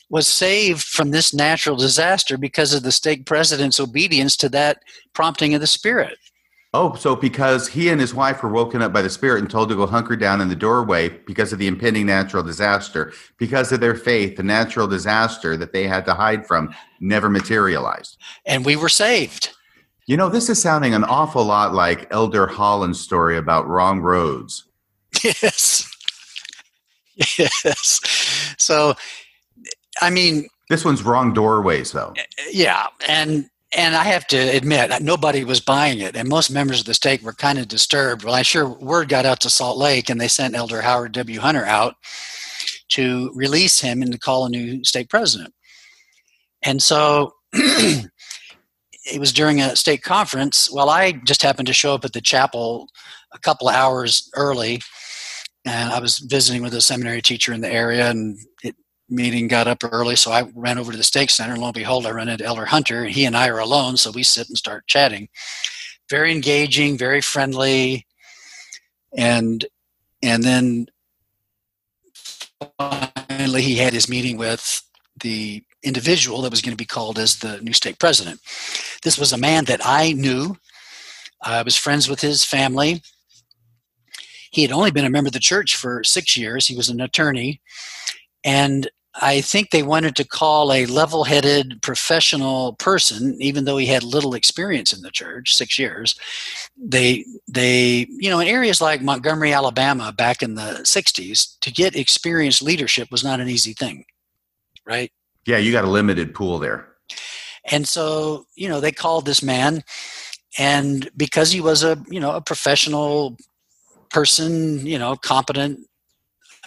[0.09, 4.83] was saved from this natural disaster because of the stake president's obedience to that
[5.15, 6.17] prompting of the spirit
[6.73, 9.71] Oh, so because he and his wife were woken up by the Spirit and told
[9.71, 13.81] to go hunker down in the doorway because of the impending natural disaster, because of
[13.81, 18.19] their faith, the natural disaster that they had to hide from never materialized.
[18.47, 19.51] and we were saved
[20.07, 24.67] You know, this is sounding an awful lot like Elder Holland's story about wrong roads.
[25.25, 25.90] yes
[27.39, 28.01] yes.
[28.59, 28.95] So
[30.01, 32.13] i mean This one's wrong doorways, though.
[32.17, 36.29] Eh, eh, yeah and and i have to admit uh, nobody was buying it and
[36.29, 38.25] most members of the stake were kind of disturbed.
[38.25, 41.41] Well i sure word got out to salt lake and they sent elder howard w.
[41.41, 41.97] Hunter out
[42.91, 45.55] to release him and to call a new stake president.
[46.63, 48.11] And so it
[49.19, 50.71] was during a stake conference.
[50.71, 52.89] Well i just happened to show up at the chapel
[53.33, 54.81] a couple of hours early
[55.65, 58.75] and i was visiting with a seminary teacher in the area and it
[59.11, 61.53] meeting got up early, so I ran over to the stake center.
[61.53, 63.03] And lo and behold, I run into Elder Hunter.
[63.03, 65.29] And he and I are alone, so we sit and start chatting.
[66.11, 68.07] very engaging, very friendly,
[69.17, 69.65] and
[70.23, 70.87] and then
[72.79, 74.83] finally he had his meeting with
[75.23, 78.41] the individual that was going to be called as the new stake president.
[79.03, 80.57] This was a man that I knew.
[81.43, 83.03] I was friends with his family.
[84.51, 86.67] He had only been a member of the church for six years.
[86.67, 87.61] He was an attorney.
[88.45, 93.87] And I think they wanted to call a level headed professional person, even though he
[93.87, 96.15] had little experience in the church, six years.
[96.77, 101.97] They, they, you know, in areas like Montgomery, Alabama, back in the 60s, to get
[101.97, 104.05] experienced leadership was not an easy thing,
[104.87, 105.11] right?
[105.45, 106.89] Yeah, you got a limited pool there.
[107.65, 109.83] And so, you know, they called this man,
[110.59, 113.37] and because he was a, you know, a professional
[114.11, 115.87] person, you know, competent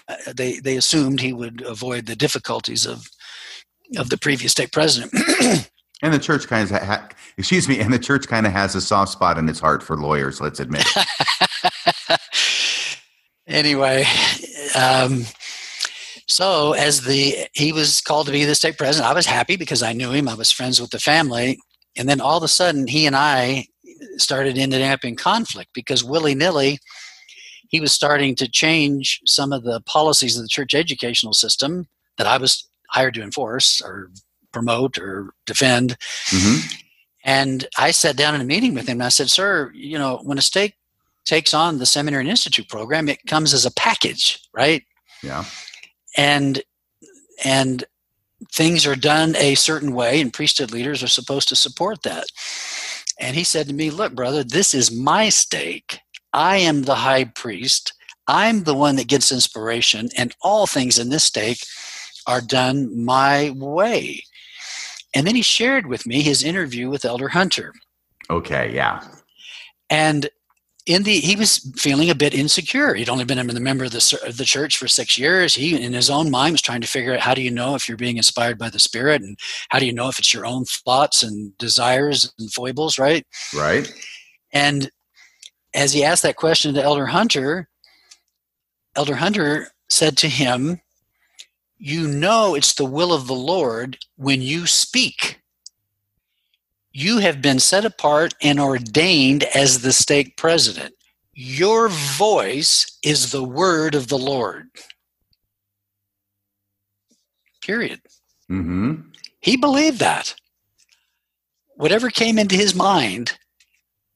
[0.08, 3.08] uh, they they assumed he would avoid the difficulties of
[3.98, 5.14] of the previous stake president.
[6.02, 8.82] and the church kind of ha- excuse me, and the church kind of has a
[8.82, 10.42] soft spot in its heart for lawyers.
[10.42, 10.86] Let's admit.
[13.48, 14.06] anyway,
[14.76, 15.24] um,
[16.28, 19.84] so as the he was called to be the stake president, I was happy because
[19.84, 20.28] I knew him.
[20.28, 21.58] I was friends with the family,
[21.98, 23.68] and then all of a sudden, he and I
[24.18, 26.78] started ending up in conflict because willy nilly
[27.74, 31.88] he was starting to change some of the policies of the church educational system
[32.20, 34.12] that I was hired to enforce or
[34.52, 35.98] promote or defend.
[36.28, 36.68] Mm-hmm.
[37.24, 40.20] And I sat down in a meeting with him and I said, Sir, you know,
[40.22, 40.76] when a stake
[41.26, 44.84] takes on the seminary and institute program, it comes as a package, right?
[45.24, 45.44] Yeah.
[46.16, 46.62] And
[47.44, 47.84] and
[48.52, 52.26] things are done a certain way, and priesthood leaders are supposed to support that.
[53.20, 55.98] And he said to me, Look, brother, this is my stake.
[56.34, 57.94] I am the high priest.
[58.28, 61.60] I'm the one that gets inspiration, and all things in this stake
[62.26, 64.24] are done my way.
[65.14, 67.74] And then he shared with me his interview with Elder Hunter.
[68.30, 69.04] Okay, yeah.
[69.90, 70.30] And
[70.86, 72.94] in the he was feeling a bit insecure.
[72.94, 75.56] He'd only been a member of the of the church for six years.
[75.56, 77.88] He, in his own mind, was trying to figure out how do you know if
[77.88, 79.38] you're being inspired by the Spirit, and
[79.70, 83.26] how do you know if it's your own thoughts and desires and foibles, right?
[83.56, 83.94] Right.
[84.52, 84.90] And
[85.74, 87.68] as he asked that question to Elder Hunter,
[88.96, 90.82] Elder Hunter said to him,
[91.78, 95.40] You know it's the will of the Lord when you speak.
[96.92, 100.94] You have been set apart and ordained as the stake president.
[101.34, 104.68] Your voice is the word of the Lord.
[107.64, 108.02] Period.
[108.52, 108.96] Mm-hmm.
[109.40, 110.36] He believed that.
[111.76, 113.34] Whatever came into his mind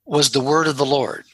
[0.05, 1.26] was the word of the Lord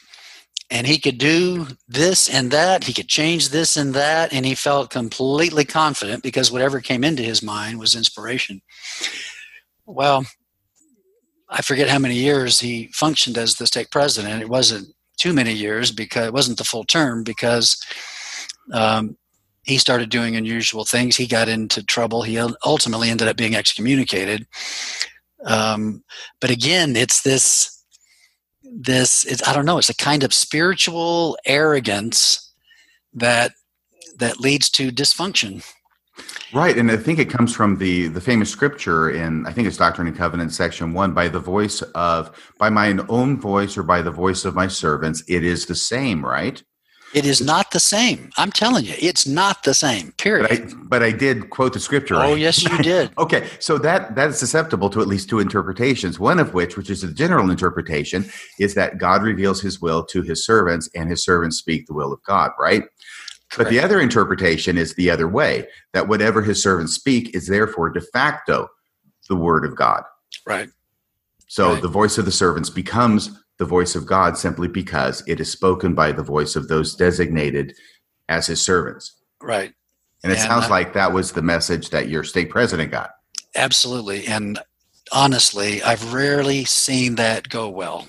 [0.74, 4.56] and he could do this and that he could change this and that and he
[4.56, 8.62] felt completely confident because whatever came into his mind was inspiration.
[9.86, 10.26] Well
[11.50, 14.42] i forget how many years he functioned as the stake president.
[14.42, 17.80] It wasn't too many years because it wasn't the full term because
[18.74, 19.16] um,
[19.62, 21.16] he started doing unusual things.
[21.16, 22.24] He got into trouble.
[22.24, 24.48] He ultimately ended up being excommunicated.
[25.46, 26.04] Um,
[26.42, 27.83] but again it's this
[28.76, 32.54] this it's i don't know it's a kind of spiritual arrogance
[33.14, 33.54] that
[34.18, 35.66] that leads to dysfunction.
[36.54, 39.78] Right and i think it comes from the the famous scripture in i think it's
[39.78, 44.02] doctrine and covenants section 1 by the voice of by mine own voice or by
[44.02, 46.64] the voice of my servants it is the same right
[47.14, 48.32] it is not the same.
[48.38, 50.12] I'm telling you, it's not the same.
[50.14, 50.48] Period.
[50.50, 52.16] But I, but I did quote the scripture.
[52.16, 52.38] Oh, right?
[52.38, 53.12] yes, you did.
[53.18, 56.20] okay, so that that is susceptible to at least two interpretations.
[56.20, 58.26] One of which, which is the general interpretation,
[58.60, 62.12] is that God reveals His will to His servants, and His servants speak the will
[62.12, 62.52] of God.
[62.60, 62.84] Right.
[63.52, 63.58] Correct.
[63.58, 67.90] But the other interpretation is the other way: that whatever His servants speak is therefore
[67.90, 68.70] de facto
[69.30, 70.04] the word of God.
[70.46, 70.70] Right.
[71.48, 71.82] So right.
[71.82, 75.94] the voice of the servants becomes the voice of God simply because it is spoken
[75.94, 77.74] by the voice of those designated
[78.30, 79.22] as his servants.
[79.42, 79.74] Right.
[80.24, 83.12] And it and sounds I, like that was the message that your stake president got.
[83.56, 84.26] Absolutely.
[84.26, 84.60] And
[85.12, 88.08] honestly, I've rarely seen that go well.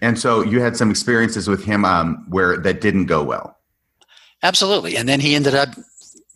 [0.00, 3.56] And so you had some experiences with him um, where that didn't go well.
[4.42, 4.96] Absolutely.
[4.96, 5.70] And then he ended up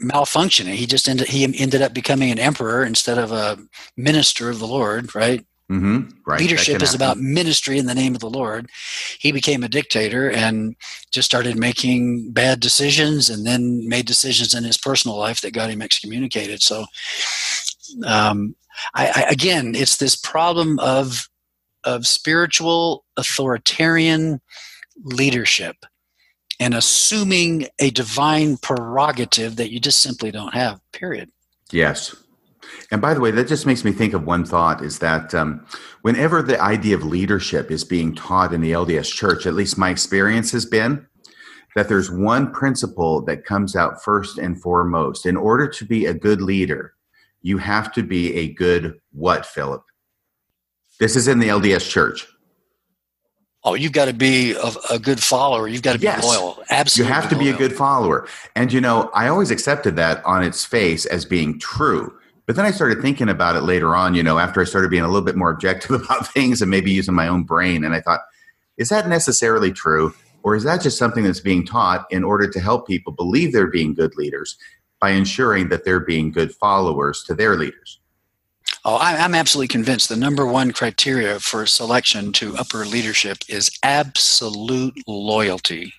[0.02, 0.74] malfunctioning.
[0.74, 3.58] He just ended he ended up becoming an emperor instead of a
[3.96, 5.46] minister of the Lord, right?
[5.74, 6.10] Mm-hmm.
[6.24, 6.40] Right.
[6.40, 8.70] Leadership is about ministry in the name of the Lord.
[9.18, 10.76] He became a dictator and
[11.10, 15.70] just started making bad decisions, and then made decisions in his personal life that got
[15.70, 16.62] him excommunicated.
[16.62, 16.86] So,
[18.06, 18.54] um,
[18.94, 21.28] I, I, again, it's this problem of
[21.82, 24.40] of spiritual authoritarian
[25.02, 25.76] leadership
[26.60, 30.80] and assuming a divine prerogative that you just simply don't have.
[30.92, 31.30] Period.
[31.72, 32.14] Yes.
[32.90, 35.66] And by the way, that just makes me think of one thought is that um,
[36.02, 39.90] whenever the idea of leadership is being taught in the LDS church, at least my
[39.90, 41.06] experience has been
[41.74, 45.26] that there's one principle that comes out first and foremost.
[45.26, 46.94] In order to be a good leader,
[47.42, 49.82] you have to be a good what, Philip?
[51.00, 52.26] This is in the LDS church.
[53.64, 55.66] Oh, you've got to be a, a good follower.
[55.66, 56.22] You've got to be yes.
[56.22, 56.62] loyal.
[56.70, 57.08] Absolutely.
[57.08, 57.44] You have to loyal.
[57.44, 58.28] be a good follower.
[58.54, 62.14] And, you know, I always accepted that on its face as being true.
[62.46, 65.02] But then I started thinking about it later on, you know, after I started being
[65.02, 67.84] a little bit more objective about things and maybe using my own brain.
[67.84, 68.20] And I thought,
[68.76, 70.14] is that necessarily true?
[70.42, 73.66] Or is that just something that's being taught in order to help people believe they're
[73.66, 74.58] being good leaders
[75.00, 78.00] by ensuring that they're being good followers to their leaders?
[78.84, 84.94] Oh, I'm absolutely convinced the number one criteria for selection to upper leadership is absolute
[85.06, 85.94] loyalty.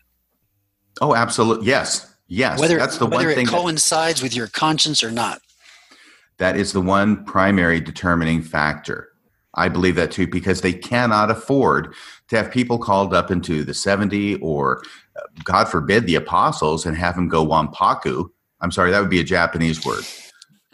[1.02, 1.66] Oh, absolutely.
[1.66, 2.14] Yes.
[2.28, 2.60] Yes.
[2.60, 5.42] Whether, that's the whether one thing it coincides that, with your conscience or not.
[6.38, 9.10] That is the one primary determining factor.
[9.56, 11.94] I believe that too, because they cannot afford
[12.28, 14.84] to have people called up into the 70 or,
[15.16, 18.30] uh, God forbid, the apostles and have them go wampaku.
[18.62, 20.04] I'm sorry, that would be a Japanese word.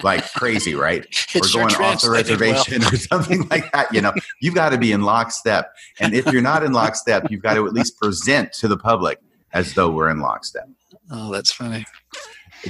[0.01, 1.05] Like crazy, right?
[1.35, 2.93] or going off the reservation well.
[2.93, 3.93] or something like that.
[3.93, 5.71] You know, you've got to be in lockstep.
[5.99, 9.19] And if you're not in lockstep, you've got to at least present to the public
[9.53, 10.67] as though we're in lockstep.
[11.11, 11.85] Oh, that's funny.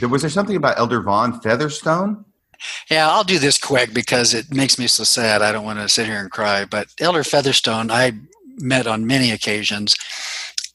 [0.01, 2.25] Was there something about Elder Vaughn Featherstone?
[2.89, 5.41] Yeah, I'll do this quick because it makes me so sad.
[5.41, 6.65] I don't want to sit here and cry.
[6.65, 8.13] But Elder Featherstone, I
[8.57, 9.95] met on many occasions.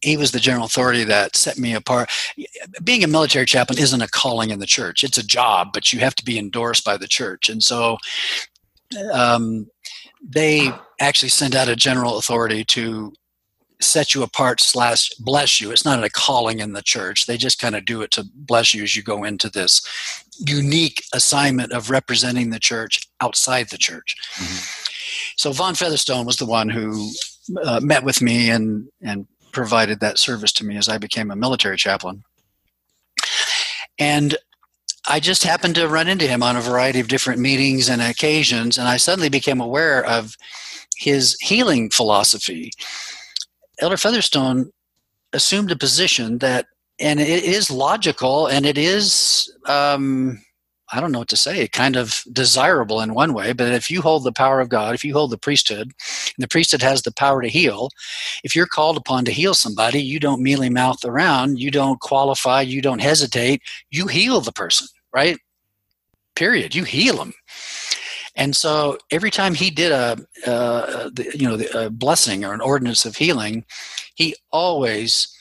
[0.00, 2.10] He was the general authority that set me apart.
[2.84, 6.00] Being a military chaplain isn't a calling in the church, it's a job, but you
[6.00, 7.48] have to be endorsed by the church.
[7.48, 7.98] And so
[9.12, 9.66] um,
[10.22, 10.70] they
[11.00, 13.12] actually send out a general authority to
[13.80, 17.58] set you apart slash bless you it's not a calling in the church they just
[17.58, 19.86] kind of do it to bless you as you go into this
[20.38, 24.16] unique assignment of representing the church outside the church.
[24.34, 24.82] Mm-hmm.
[25.36, 27.10] so Vaughn Featherstone was the one who
[27.64, 31.36] uh, met with me and and provided that service to me as i became a
[31.36, 32.22] military chaplain.
[33.98, 34.36] And
[35.08, 38.76] I just happened to run into him on a variety of different meetings and occasions,
[38.76, 40.36] and I suddenly became aware of
[40.96, 42.72] his healing philosophy.
[43.80, 44.72] Elder Featherstone
[45.32, 46.66] assumed a position that,
[46.98, 50.40] and it is logical and it is, um,
[50.92, 54.02] I don't know what to say, kind of desirable in one way, but if you
[54.02, 57.12] hold the power of God, if you hold the priesthood, and the priesthood has the
[57.12, 57.90] power to heal,
[58.44, 62.60] if you're called upon to heal somebody, you don't mealy mouth around, you don't qualify,
[62.60, 65.38] you don't hesitate, you heal the person, right?
[66.36, 66.74] Period.
[66.74, 67.32] You heal them.
[68.36, 73.06] And so every time he did a, uh, you know, a blessing or an ordinance
[73.06, 73.64] of healing,
[74.14, 75.35] he always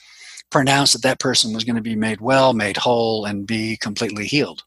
[0.50, 4.26] pronounced that that person was going to be made well, made whole, and be completely
[4.26, 4.62] healed.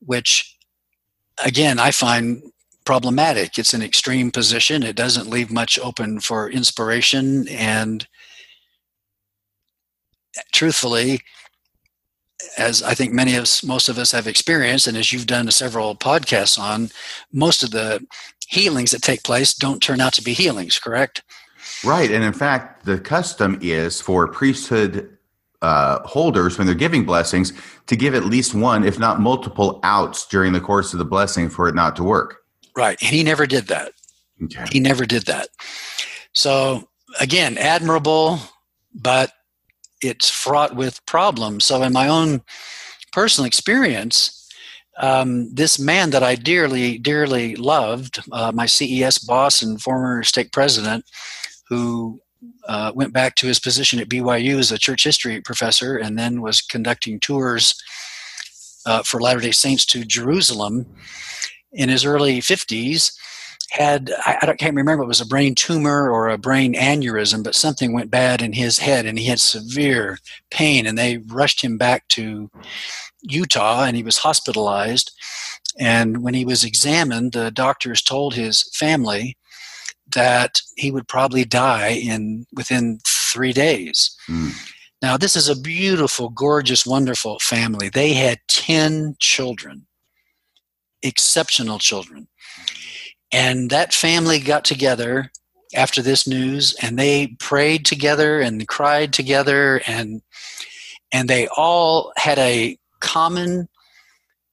[0.00, 0.56] Which,
[1.44, 2.42] again, I find
[2.84, 3.58] problematic.
[3.58, 4.82] It's an extreme position.
[4.82, 7.48] It doesn't leave much open for inspiration.
[7.48, 8.06] And
[10.52, 11.20] truthfully,
[12.58, 15.50] as I think many of us, most of us have experienced, and as you've done
[15.50, 16.90] several podcasts on,
[17.32, 18.06] most of the
[18.48, 21.22] healings that take place don't turn out to be healings, correct?
[21.86, 22.10] Right.
[22.10, 25.16] And in fact, the custom is for priesthood
[25.62, 27.52] uh, holders, when they're giving blessings,
[27.86, 31.48] to give at least one, if not multiple, outs during the course of the blessing
[31.48, 32.42] for it not to work.
[32.76, 32.98] Right.
[33.00, 33.92] And he never did that.
[34.42, 34.64] Okay.
[34.70, 35.48] He never did that.
[36.32, 36.88] So,
[37.20, 38.38] again, admirable,
[38.94, 39.32] but
[40.02, 41.64] it's fraught with problems.
[41.64, 42.42] So, in my own
[43.12, 44.50] personal experience,
[44.98, 50.52] um, this man that I dearly, dearly loved, uh, my CES boss and former stake
[50.52, 51.04] president,
[51.68, 52.20] who
[52.68, 56.42] uh, went back to his position at BYU as a church history professor and then
[56.42, 57.74] was conducting tours
[58.86, 60.86] uh, for Latter day Saints to Jerusalem
[61.72, 63.12] in his early 50s
[63.70, 67.54] had I, I can't remember it was a brain tumor or a brain aneurysm, but
[67.54, 70.18] something went bad in his head and he had severe
[70.50, 72.50] pain and they rushed him back to
[73.22, 75.12] Utah and he was hospitalized.
[75.78, 79.36] And when he was examined, the doctors told his family
[80.14, 84.16] that he would probably die in within three days.
[84.28, 84.52] Mm.
[85.02, 87.88] Now, this is a beautiful, gorgeous, wonderful family.
[87.88, 89.86] They had 10 children,
[91.02, 92.28] exceptional children.
[93.32, 95.30] And that family got together
[95.74, 100.22] after this news and they prayed together and cried together and
[101.12, 103.68] and they all had a common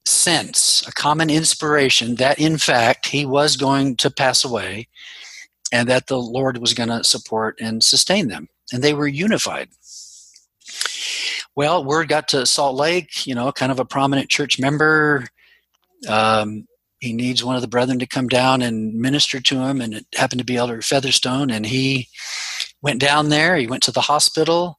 [0.06, 4.88] sense, a common inspiration that in fact he was going to pass away
[5.74, 8.50] and that the Lord was going to support and sustain them.
[8.74, 9.72] And they were unified.
[11.58, 15.26] Well, word got to Salt Lake, you know, kind of a prominent church member
[16.08, 16.68] Um,
[17.00, 20.06] he needs one of the brethren to come down and minister to him, and it
[20.16, 22.08] happened to be Elder Featherstone, and he
[22.82, 23.58] went down there.
[23.58, 24.78] He went to the hospital.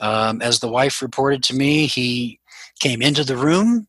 [0.00, 2.40] Um, as the wife reported to me, he
[2.80, 3.88] came into the room.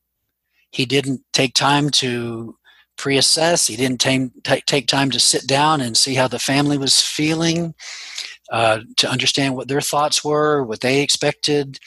[0.71, 2.57] He didn't take time to
[2.97, 3.67] pre-assess.
[3.67, 7.73] He didn't take take time to sit down and see how the family was feeling,
[8.51, 11.79] uh, to understand what their thoughts were, what they expected.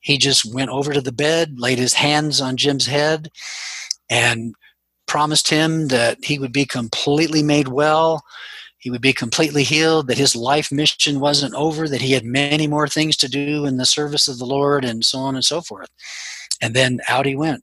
[0.00, 3.28] He just went over to the bed, laid his hands on Jim's head,
[4.10, 4.54] and
[5.06, 8.22] promised him that he would be completely made well.
[8.78, 12.66] He would be completely healed, that his life mission wasn't over, that he had many
[12.66, 15.60] more things to do in the service of the Lord, and so on and so
[15.60, 15.88] forth.
[16.60, 17.62] And then out he went.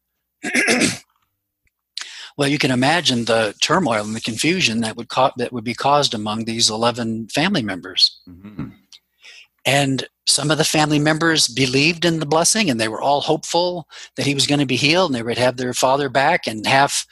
[2.40, 5.74] Well, you can imagine the turmoil and the confusion that would co- that would be
[5.74, 8.18] caused among these eleven family members.
[8.30, 8.70] Mm-hmm.
[9.66, 13.90] And some of the family members believed in the blessing, and they were all hopeful
[14.16, 16.48] that he was going to be healed, and they would have their father back.
[16.48, 17.06] And half,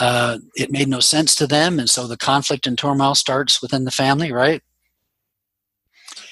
[0.00, 3.84] uh, it made no sense to them, and so the conflict and turmoil starts within
[3.84, 4.62] the family, right?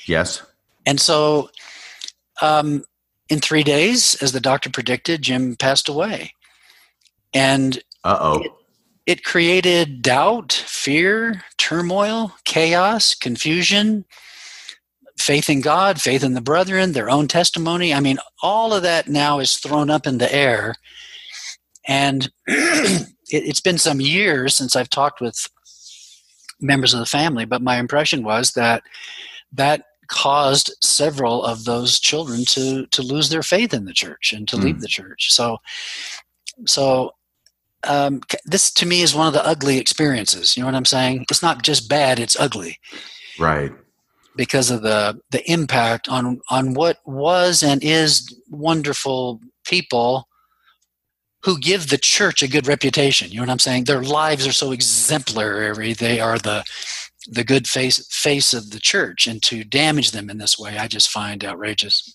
[0.06, 0.42] Yes.
[0.86, 1.50] And so,
[2.40, 2.84] um,
[3.28, 6.32] in three days, as the doctor predicted, Jim passed away.
[7.34, 8.40] And uh oh.
[8.40, 8.52] It,
[9.04, 14.04] it created doubt, fear, turmoil, chaos, confusion,
[15.18, 17.92] faith in God, faith in the brethren, their own testimony.
[17.92, 20.74] I mean, all of that now is thrown up in the air.
[21.86, 25.48] And it, has been some years since I've talked with
[26.60, 28.82] members of the family, but my impression was that
[29.52, 34.46] that caused several of those children to to lose their faith in the church and
[34.48, 34.64] to mm.
[34.64, 35.32] leave the church.
[35.32, 35.58] So,
[36.66, 37.12] so
[37.84, 40.56] um, this to me is one of the ugly experiences.
[40.56, 41.26] You know what I'm saying?
[41.30, 42.78] It's not just bad; it's ugly.
[43.38, 43.72] Right.
[44.36, 50.28] Because of the the impact on on what was and is wonderful people
[51.44, 53.30] who give the church a good reputation.
[53.30, 53.84] You know what I'm saying?
[53.84, 55.92] Their lives are so exemplary.
[55.92, 56.64] They are the
[57.28, 60.88] the good face face of the church and to damage them in this way i
[60.88, 62.12] just find outrageous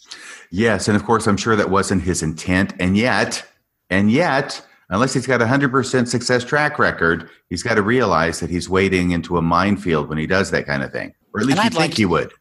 [0.51, 3.45] yes and of course i'm sure that wasn't his intent and yet
[3.89, 8.49] and yet unless he's got a 100% success track record he's got to realize that
[8.49, 11.57] he's wading into a minefield when he does that kind of thing or at least
[11.57, 12.31] you think like, he would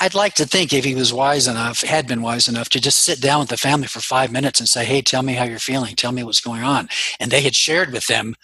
[0.00, 3.00] i'd like to think if he was wise enough had been wise enough to just
[3.00, 5.58] sit down with the family for five minutes and say hey tell me how you're
[5.58, 6.88] feeling tell me what's going on
[7.20, 8.34] and they had shared with them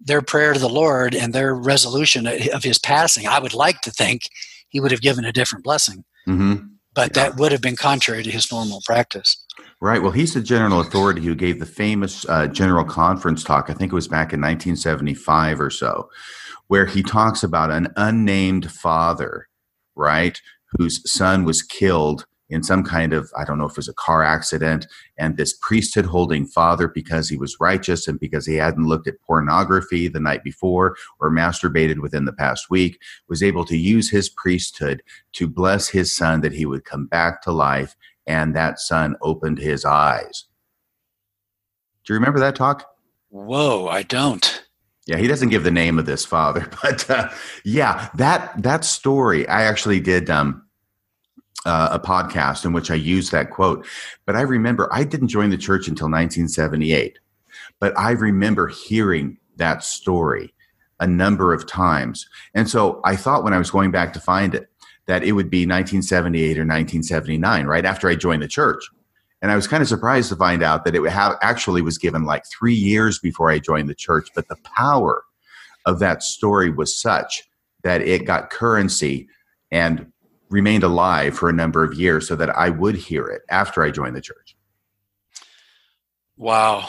[0.00, 3.90] their prayer to the Lord and their resolution of his passing, I would like to
[3.90, 4.22] think
[4.68, 6.04] he would have given a different blessing.
[6.28, 6.66] Mm-hmm.
[6.94, 7.24] But yeah.
[7.30, 9.44] that would have been contrary to his normal practice.
[9.80, 10.02] Right.
[10.02, 13.70] Well, he's the general authority who gave the famous uh, general conference talk.
[13.70, 16.10] I think it was back in 1975 or so,
[16.66, 19.46] where he talks about an unnamed father,
[19.94, 20.40] right,
[20.72, 23.94] whose son was killed in some kind of, I don't know if it was a
[23.94, 24.86] car accident,
[25.18, 29.20] and this priesthood holding father, because he was righteous and because he hadn't looked at
[29.20, 32.98] pornography the night before or masturbated within the past week,
[33.28, 35.02] was able to use his priesthood
[35.34, 37.94] to bless his son that he would come back to life,
[38.28, 40.44] and that son opened his eyes.
[42.04, 42.86] Do you remember that talk?
[43.30, 44.64] Whoa, I don't.
[45.06, 47.30] Yeah, he doesn't give the name of this father, but uh,
[47.64, 50.30] yeah, that that story I actually did.
[50.30, 50.62] Um,
[51.66, 53.84] uh, a podcast in which I used that quote.
[54.24, 57.18] But I remember I didn't join the church until 1978,
[57.80, 60.54] but I remember hearing that story
[61.00, 62.28] a number of times.
[62.54, 64.70] And so I thought when I was going back to find it
[65.08, 68.88] that it would be 1978 or 1979, right after I joined the church.
[69.40, 71.02] And I was kind of surprised to find out that it
[71.42, 74.28] actually was given like three years before I joined the church.
[74.34, 75.24] But the power
[75.86, 77.42] of that story was such
[77.84, 79.28] that it got currency
[79.70, 80.12] and
[80.50, 83.90] remained alive for a number of years so that I would hear it after I
[83.90, 84.56] joined the church.
[86.36, 86.88] Wow.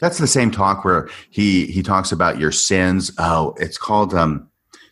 [0.00, 3.10] That's the same talk where he he talks about your sins.
[3.18, 4.48] Oh, it's called um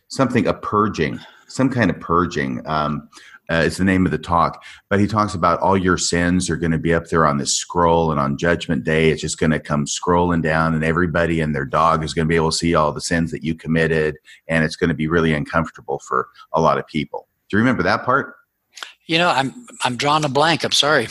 [0.07, 1.19] something a purging,
[1.55, 2.61] some kind of purging.
[2.65, 3.09] Um
[3.49, 6.55] uh, it's the name of the talk, but he talks about all your sins are
[6.55, 9.51] going to be up there on this scroll, and on Judgment Day, it's just going
[9.51, 12.57] to come scrolling down, and everybody and their dog is going to be able to
[12.57, 14.15] see all the sins that you committed,
[14.47, 17.27] and it's going to be really uncomfortable for a lot of people.
[17.49, 18.35] Do you remember that part?
[19.05, 19.53] You know, I'm
[19.83, 20.63] I'm drawing a blank.
[20.63, 21.07] I'm sorry.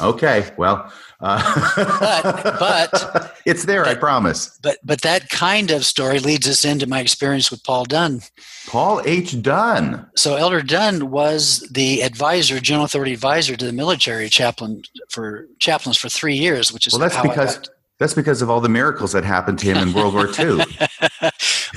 [0.00, 0.90] Okay, well,
[1.24, 3.84] uh, but but it's there.
[3.84, 4.58] But, I promise.
[4.62, 8.20] But but that kind of story leads us into my experience with Paul Dunn.
[8.66, 9.40] Paul H.
[9.40, 10.06] Dunn.
[10.16, 15.96] So Elder Dunn was the advisor, general authority advisor to the military chaplain for chaplains
[15.96, 17.08] for three years, which is well.
[17.08, 17.60] That's because
[17.98, 20.56] that's because of all the miracles that happened to him in World War II.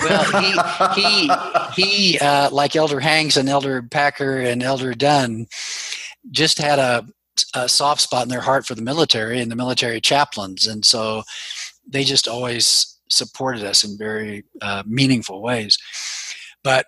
[0.02, 1.32] well, he he
[1.74, 5.48] he, uh, like Elder Hanks and Elder Packer and Elder Dunn,
[6.32, 7.06] just had a,
[7.54, 11.24] a soft spot in their heart for the military and the military chaplains, and so
[11.88, 15.78] they just always supported us in very uh, meaningful ways.
[16.64, 16.86] But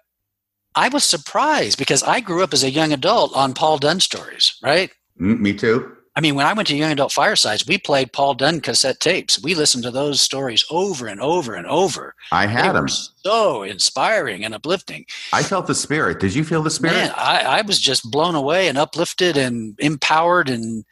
[0.76, 4.56] I was surprised because I grew up as a young adult on Paul Dunn stories,
[4.62, 4.92] right?
[5.20, 5.96] Mm, me too.
[6.20, 9.42] I mean, when I went to young adult firesides, we played Paul Dunn cassette tapes.
[9.42, 12.14] We listened to those stories over and over and over.
[12.34, 12.90] I had they them.
[12.90, 15.06] so inspiring and uplifting.
[15.32, 16.20] I felt the spirit.
[16.20, 16.96] Did you feel the spirit?
[16.96, 20.84] Man, I, I was just blown away and uplifted and empowered and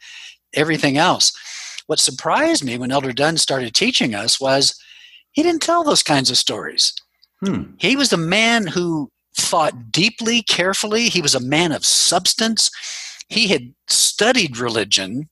[0.54, 1.36] everything else.
[1.88, 4.82] What surprised me when Elder Dunn started teaching us was
[5.32, 6.94] he didn't tell those kinds of stories.
[7.44, 7.64] Hmm.
[7.76, 11.10] He was a man who thought deeply, carefully.
[11.10, 12.70] He was a man of substance
[13.28, 15.28] he had studied religion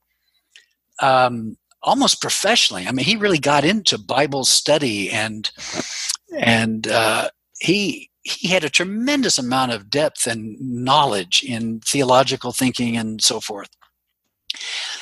[1.00, 2.86] um, almost professionally.
[2.86, 5.50] I mean, he really got into Bible study and
[6.36, 12.96] and uh, he he had a tremendous amount of depth and knowledge in theological thinking
[12.96, 13.68] and so forth.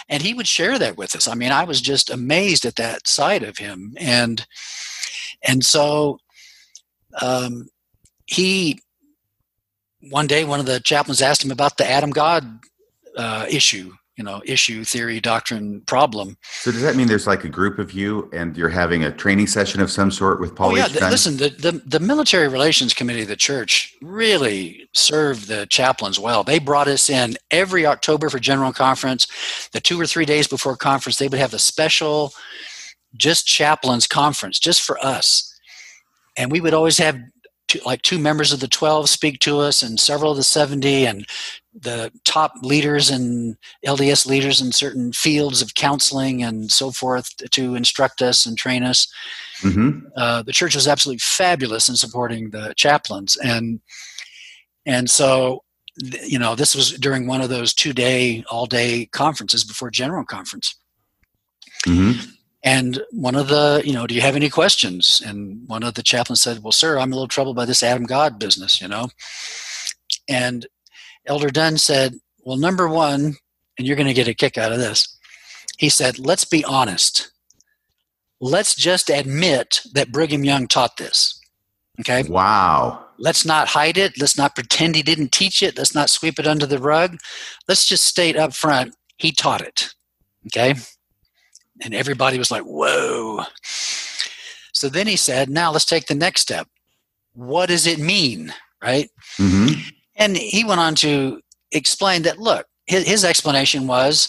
[0.09, 1.27] And he would share that with us.
[1.27, 4.47] I mean, I was just amazed at that side of him, and
[5.43, 6.19] and so
[7.23, 7.69] um,
[8.27, 8.81] he
[10.11, 12.61] one day one of the chaplains asked him about the Adam God
[13.17, 16.37] uh, issue you know issue theory doctrine problem.
[16.43, 19.49] So does that mean there's like a group of you and you're having a training
[19.49, 22.95] session of some sort with paul oh, yeah the, listen the, the, the military relations
[22.95, 26.45] committee of the church really served the chaplains well.
[26.45, 29.27] They brought us in every october for general conference.
[29.73, 32.33] The two or three days before conference they would have a special
[33.17, 35.51] just chaplains conference just for us.
[36.37, 37.17] And we would always have
[37.69, 41.07] two, like two members of the 12 speak to us and several of the 70
[41.07, 41.27] and
[41.75, 47.75] the top leaders and LDS leaders in certain fields of counseling and so forth to
[47.75, 49.13] instruct us and train us.
[49.61, 50.07] Mm-hmm.
[50.17, 53.81] Uh, the church was absolutely fabulous in supporting the chaplains, and
[54.87, 55.65] and so
[56.23, 60.25] you know this was during one of those two day, all day conferences before general
[60.25, 60.77] conference.
[61.87, 62.31] Mm-hmm.
[62.65, 65.23] And one of the, you know, do you have any questions?
[65.25, 68.05] And one of the chaplains said, Well, sir, I'm a little troubled by this Adam
[68.05, 69.11] God business, you know.
[70.29, 70.67] And
[71.27, 72.15] Elder Dunn said,
[72.45, 73.37] Well, number one,
[73.79, 75.17] and you're going to get a kick out of this,
[75.79, 77.31] he said, Let's be honest.
[78.41, 81.41] Let's just admit that Brigham Young taught this.
[82.01, 82.25] Okay?
[82.25, 83.07] Wow.
[83.19, 84.21] Let's not hide it.
[84.21, 85.79] Let's not pretend he didn't teach it.
[85.79, 87.17] Let's not sweep it under the rug.
[87.69, 89.95] Let's just state up front he taught it.
[90.47, 90.75] Okay?
[91.83, 93.45] And everybody was like, Whoa.
[94.73, 96.69] So then he said, Now let's take the next step.
[97.33, 98.53] What does it mean?
[98.83, 99.11] Right?
[99.39, 99.81] Mm-hmm.
[100.17, 101.41] And he went on to
[101.73, 104.29] explain that look, his, his explanation was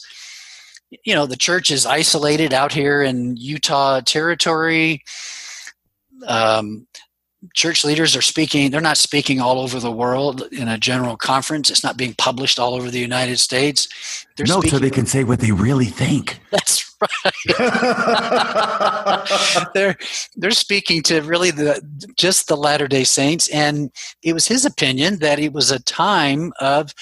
[1.04, 5.04] you know, the church is isolated out here in Utah territory.
[6.28, 6.88] Um,
[7.54, 11.70] church leaders are speaking, they're not speaking all over the world in a general conference.
[11.70, 14.26] It's not being published all over the United States.
[14.36, 16.40] They're no, so they can say what they really think.
[16.52, 16.85] That's
[19.74, 19.98] they're
[20.36, 21.82] they're speaking to really the
[22.18, 23.92] just the Latter Day Saints, and
[24.24, 26.94] it was his opinion that it was a time of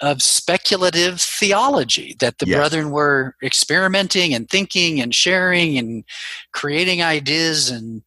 [0.00, 2.56] of speculative theology that the yes.
[2.56, 6.04] brethren were experimenting and thinking and sharing and
[6.52, 8.02] creating ideas and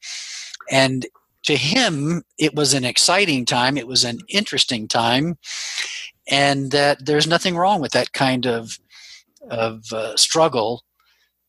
[0.71, 1.05] and
[1.43, 5.37] to him it was an exciting time it was an interesting time
[6.29, 8.79] and that there's nothing wrong with that kind of
[9.49, 10.83] of uh, struggle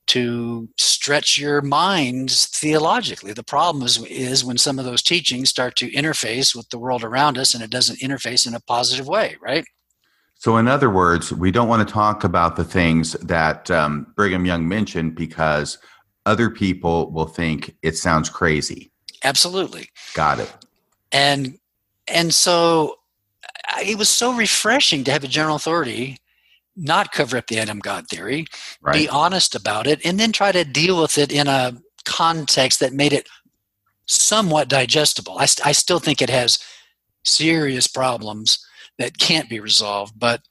[0.07, 3.33] to stretch your minds theologically.
[3.33, 7.05] The problem is, is when some of those teachings start to interface with the world
[7.05, 9.65] around us and it doesn't interface in a positive way, right?
[10.37, 14.45] So, in other words, we don't want to talk about the things that um, Brigham
[14.45, 15.79] Young mentioned because
[16.27, 18.91] other people will think it sounds crazy.
[19.23, 19.89] Absolutely.
[20.15, 20.53] Got it.
[21.13, 21.59] And
[22.07, 22.97] and so
[23.83, 26.19] it was so refreshing to have a general authority
[26.77, 28.47] not cover up the Adam God theory,
[28.81, 28.95] right.
[28.95, 31.73] be honest about it, and then try to deal with it in a
[32.05, 33.29] context that made it
[34.07, 35.39] somewhat digestible.
[35.39, 36.59] I, st- I still think it has
[37.25, 38.65] serious problems
[38.99, 40.43] that can't be resolved, but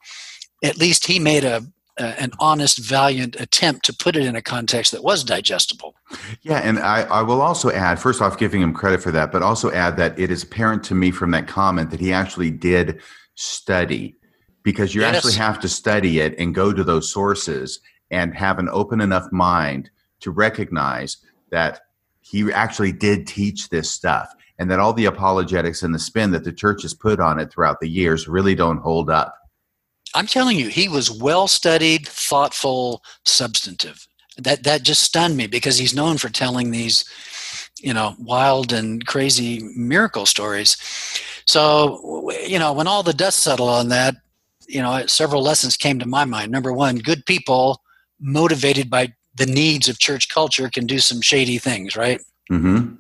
[0.64, 1.62] at least he made a,
[2.00, 5.95] a, an honest, valiant attempt to put it in a context that was digestible.
[6.41, 9.44] Yeah, and I, I will also add, first off, giving him credit for that, but
[9.44, 13.02] also add that it is apparent to me from that comment that he actually did
[13.36, 14.16] study
[14.64, 15.15] because you yes.
[15.15, 17.80] actually have to study it and go to those sources
[18.11, 19.90] and have an open enough mind
[20.22, 21.18] to recognize
[21.52, 21.81] that
[22.22, 26.44] he actually did teach this stuff and that all the apologetics and the spin that
[26.44, 29.35] the church has put on it throughout the years really don't hold up.
[30.15, 34.07] I'm telling you, he was well studied, thoughtful, substantive.
[34.38, 37.06] That that just stunned me because he's known for telling these,
[37.81, 40.77] you know, wild and crazy miracle stories.
[41.45, 44.15] So, you know, when all the dust settled on that,
[44.68, 46.52] you know, several lessons came to my mind.
[46.52, 47.81] Number one, good people
[48.19, 52.22] motivated by the needs of church culture can do some shady things, right?
[52.52, 52.95] Mm-hmm.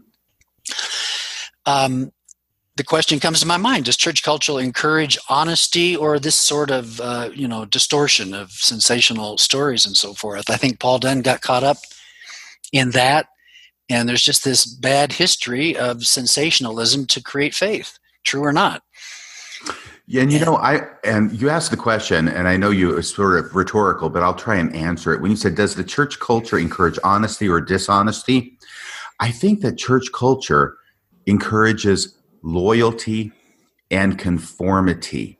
[1.65, 2.11] Um,
[2.75, 6.99] the question comes to my mind: Does church culture encourage honesty or this sort of
[6.99, 10.49] uh, you know distortion of sensational stories and so forth?
[10.49, 11.77] I think Paul Dunn got caught up
[12.71, 13.27] in that,
[13.89, 17.99] and there's just this bad history of sensationalism to create faith.
[18.23, 18.81] True or not?
[20.13, 23.07] Yeah, and you know, I and you asked the question, and I know you it's
[23.07, 25.21] sort of rhetorical, but I'll try and answer it.
[25.21, 28.59] When you said, "Does the church culture encourage honesty or dishonesty?"
[29.19, 30.77] I think that church culture
[31.25, 33.31] encourages loyalty
[33.89, 35.39] and conformity,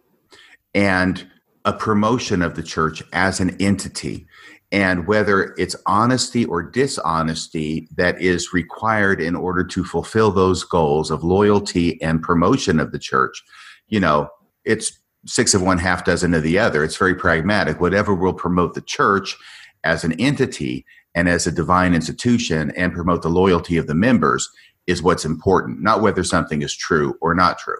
[0.74, 1.24] and
[1.66, 4.26] a promotion of the church as an entity.
[4.72, 11.12] And whether it's honesty or dishonesty that is required in order to fulfill those goals
[11.12, 13.44] of loyalty and promotion of the church,
[13.88, 14.30] you know,
[14.66, 16.84] it's six of one, half dozen of the other.
[16.84, 17.80] It's very pragmatic.
[17.80, 19.36] Whatever will promote the church
[19.84, 20.86] as an entity
[21.16, 24.50] and as a divine institution and promote the loyalty of the members
[24.88, 27.78] is what's important, not whether something is true or not true.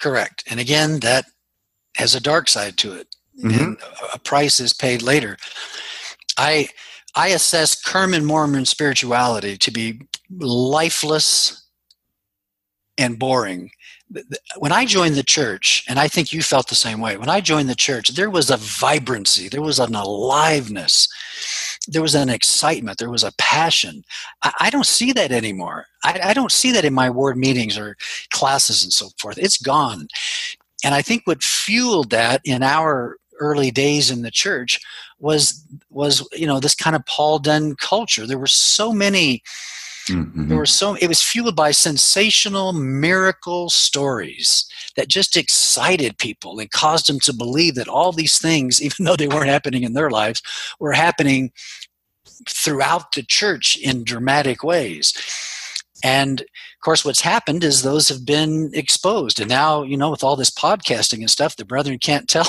[0.00, 0.44] Correct.
[0.50, 1.26] And again, that
[1.96, 3.14] has a dark side to it.
[3.42, 3.60] Mm-hmm.
[3.60, 3.76] And
[4.12, 5.36] a price is paid later.
[6.36, 6.68] I
[7.14, 10.00] I assess Kerman Mormon spirituality to be
[10.38, 11.66] lifeless
[12.96, 13.70] and boring
[14.58, 17.40] when I joined the church, and I think you felt the same way, when I
[17.40, 21.08] joined the church, there was a vibrancy, there was an aliveness,
[21.86, 24.04] there was an excitement, there was a passion.
[24.42, 25.86] I, I don't see that anymore.
[26.04, 27.96] I, I, don't see that in my ward meetings or
[28.32, 29.38] classes and so forth.
[29.38, 30.08] It's gone.
[30.84, 34.80] And I think what fueled that in our early days in the church
[35.18, 38.26] was was you know this kind of Paul Dunn culture.
[38.26, 39.42] There were so many
[40.10, 40.48] Mm-hmm.
[40.48, 44.66] There were so it was fueled by sensational miracle stories
[44.96, 49.16] that just excited people and caused them to believe that all these things, even though
[49.16, 50.42] they weren't happening in their lives,
[50.78, 51.52] were happening
[52.48, 55.12] throughout the church in dramatic ways.
[56.02, 59.38] And of course, what's happened is those have been exposed.
[59.38, 62.48] And now, you know, with all this podcasting and stuff, the brethren can't tell,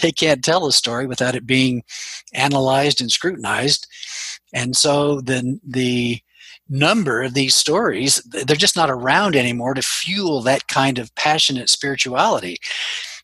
[0.00, 1.82] they can't tell a story without it being
[2.32, 3.86] analyzed and scrutinized.
[4.52, 6.20] And so then the
[6.70, 11.68] number of these stories they're just not around anymore to fuel that kind of passionate
[11.68, 12.58] spirituality.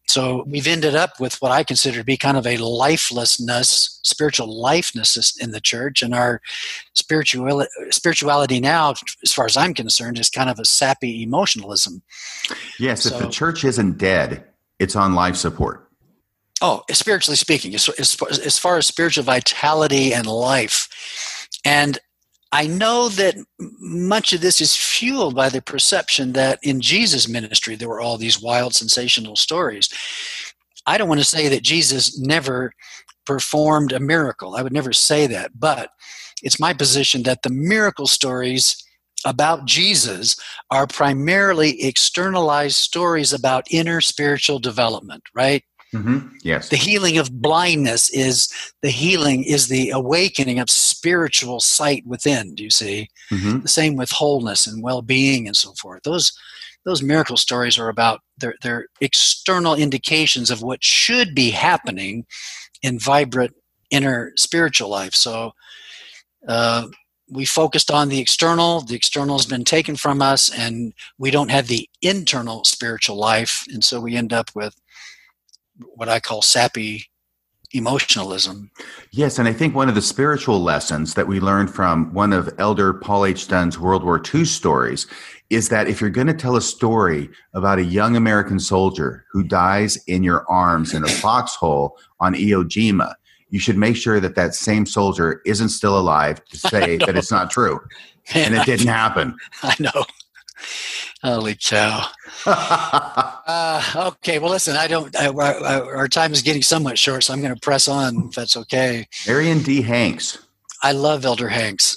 [0.09, 4.60] So we've ended up with what i consider to be kind of a lifelessness spiritual
[4.60, 6.40] lifeness in the church and our
[6.94, 12.02] spirituality spirituality now as far as i'm concerned is kind of a sappy emotionalism.
[12.78, 14.44] Yes so, if the church isn't dead
[14.78, 15.89] it's on life support.
[16.62, 20.89] Oh spiritually speaking as, as, as far as spiritual vitality and life.
[21.64, 21.98] And
[22.52, 27.77] I know that much of this is fueled by the perception that in Jesus' ministry
[27.77, 29.89] there were all these wild, sensational stories.
[30.86, 32.73] I don't want to say that Jesus never
[33.24, 34.55] performed a miracle.
[34.55, 35.59] I would never say that.
[35.59, 35.90] But
[36.43, 38.82] it's my position that the miracle stories
[39.24, 40.36] about Jesus
[40.70, 45.64] are primarily externalized stories about inner spiritual development, right?
[45.94, 46.28] Mm-hmm.
[46.43, 46.68] Yes.
[46.68, 48.48] The healing of blindness is
[48.82, 50.70] the healing is the awakening of
[51.07, 52.55] spiritual sight within.
[52.57, 53.09] Do you see?
[53.31, 53.61] Mm-hmm.
[53.61, 56.03] The same with wholeness and well-being and so forth.
[56.03, 56.33] Those
[56.85, 62.27] those miracle stories are about their their external indications of what should be happening
[62.83, 63.55] in vibrant
[63.91, 65.15] inner spiritual life.
[65.15, 65.53] So.
[66.49, 66.87] Uh,
[67.28, 71.51] we focused on the external the external has been taken from us and we don't
[71.51, 74.77] have the internal spiritual life and so we end up with
[75.97, 77.07] what I call sappy
[77.73, 78.71] emotionalism.
[79.11, 82.53] Yes, and I think one of the spiritual lessons that we learned from one of
[82.59, 83.49] Elder Paul H.
[83.49, 85.07] Dunn's World War II stories
[85.51, 89.43] is that if you're going to tell a story about a young American soldier who
[89.43, 93.15] dies in your arms in a foxhole on Iwo Jima,
[93.51, 97.31] you should make sure that that same soldier isn't still alive to say that it's
[97.31, 97.81] not true.
[98.35, 99.37] Man, and it didn't happen.
[99.63, 100.05] I know.
[101.23, 102.07] Holy cow.
[102.47, 107.33] uh, okay, well, listen, I don't, I, I, our time is getting somewhat short, so
[107.33, 109.09] I'm going to press on if that's okay.
[109.27, 109.83] Marion D.
[109.83, 110.39] Hanks.
[110.83, 111.97] I love Elder Hanks.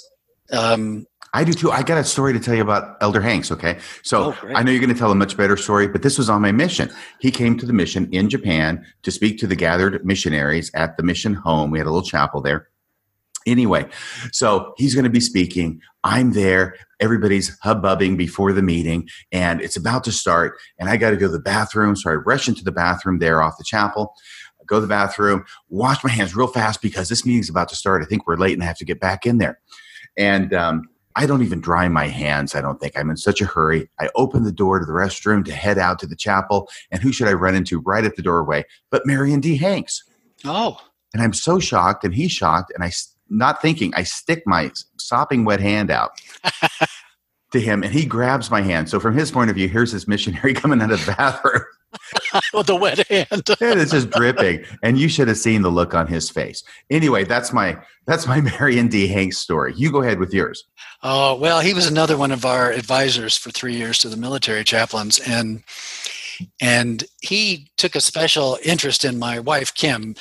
[0.52, 1.70] Um, I do too.
[1.70, 3.52] I got a story to tell you about Elder Hanks.
[3.52, 3.78] Okay.
[4.02, 6.28] So oh, I know you're going to tell a much better story, but this was
[6.28, 6.90] on my mission.
[7.20, 11.04] He came to the mission in Japan to speak to the gathered missionaries at the
[11.04, 11.70] mission home.
[11.70, 12.68] We had a little chapel there.
[13.46, 13.86] Anyway,
[14.32, 15.80] so he's going to be speaking.
[16.04, 16.76] I'm there.
[17.00, 20.58] Everybody's hubbubbing before the meeting, and it's about to start.
[20.78, 21.96] And I got to go to the bathroom.
[21.96, 24.14] So I rush into the bathroom there off the chapel.
[24.66, 28.02] Go to the bathroom, wash my hands real fast because this meeting's about to start.
[28.02, 29.58] I think we're late and I have to get back in there.
[30.16, 30.84] And um,
[31.16, 32.54] I don't even dry my hands.
[32.54, 33.90] I don't think I'm in such a hurry.
[33.98, 36.68] I open the door to the restroom to head out to the chapel.
[36.92, 39.56] And who should I run into right at the doorway but Marion D.
[39.56, 40.04] Hanks?
[40.44, 40.78] Oh.
[41.12, 42.70] And I'm so shocked, and he's shocked.
[42.72, 42.92] And I
[43.30, 46.20] not thinking, I stick my sopping wet hand out
[47.52, 48.88] to him, and he grabs my hand.
[48.88, 51.62] So from his point of view, here's this missionary coming out of the bathroom.
[52.54, 53.26] With the wet hand.
[53.32, 54.64] and it's just dripping.
[54.82, 56.62] And you should have seen the look on his face.
[56.88, 59.08] Anyway, that's my that's my Marion D.
[59.08, 59.74] Hanks story.
[59.76, 60.64] You go ahead with yours.
[61.02, 64.62] Oh well, he was another one of our advisors for three years to the military
[64.62, 65.64] chaplains, and
[66.60, 70.14] and he took a special interest in my wife Kim.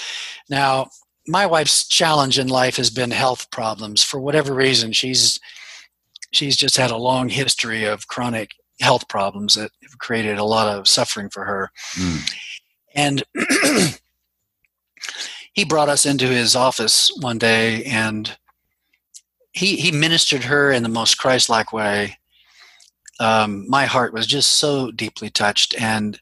[0.49, 0.89] Now,
[1.29, 4.03] my wife's challenge in life has been health problems.
[4.03, 5.39] For whatever reason, she's
[6.31, 8.51] she's just had a long history of chronic
[8.81, 11.71] health problems that have created a lot of suffering for her.
[11.93, 12.33] Mm.
[12.95, 13.23] And
[15.53, 18.37] he brought us into his office one day and
[19.51, 22.17] he, he ministered her in the most Christ like way.
[23.19, 25.79] Um, my heart was just so deeply touched.
[25.79, 26.19] And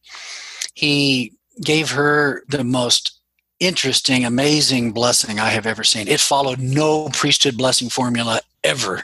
[0.74, 3.17] he gave her the most
[3.60, 6.08] interesting, amazing blessing I have ever seen.
[6.08, 9.04] It followed no priesthood blessing formula ever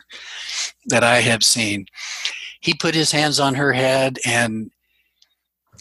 [0.87, 1.87] that I have seen.
[2.59, 4.71] He put his hands on her head and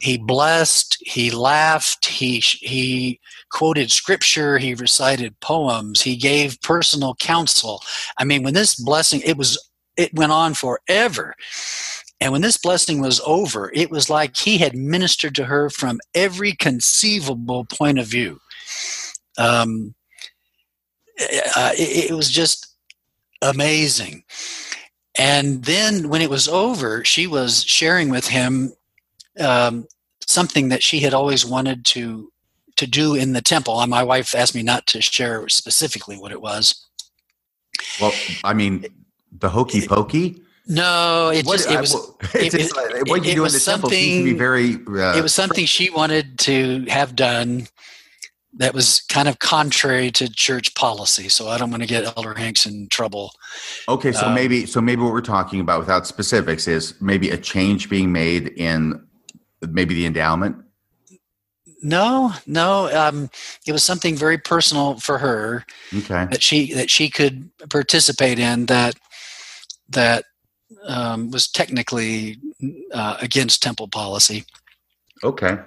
[0.01, 3.21] he blessed, he laughed, he he
[3.51, 7.81] quoted scripture, he recited poems, he gave personal counsel.
[8.19, 9.59] I mean, when this blessing it was
[9.97, 11.35] it went on forever.
[12.21, 16.01] And when this blessing was over, it was like he had ministered to her from
[16.15, 18.41] every conceivable point of view.
[19.39, 19.95] Um,
[21.21, 22.75] uh, it, it was just
[23.41, 24.25] amazing.
[25.19, 28.73] And then when it was over, she was sharing with him
[29.39, 29.87] um,
[30.27, 32.31] something that she had always wanted to
[32.77, 33.81] to do in the temple.
[33.81, 36.87] And my wife asked me not to share specifically what it was.
[38.01, 38.87] Well, I mean,
[39.39, 40.43] the hokey pokey.
[40.67, 41.95] No, it just it was.
[42.35, 44.77] It, it, like, what you do in the temple seems to be very.
[44.87, 47.67] Uh, it was something she wanted to have done
[48.55, 51.29] that was kind of contrary to church policy.
[51.29, 53.33] So I don't want to get Elder Hanks in trouble.
[53.89, 57.37] Okay, so um, maybe so maybe what we're talking about without specifics is maybe a
[57.37, 59.07] change being made in
[59.63, 60.57] maybe the endowment.
[61.83, 62.95] No, no.
[62.95, 63.29] Um,
[63.67, 65.65] it was something very personal for her.
[65.93, 66.27] Okay.
[66.31, 68.95] That she that she could participate in that
[69.89, 70.25] that
[70.87, 72.39] um, was technically
[72.93, 74.45] uh, against temple policy.
[75.25, 75.59] Okay.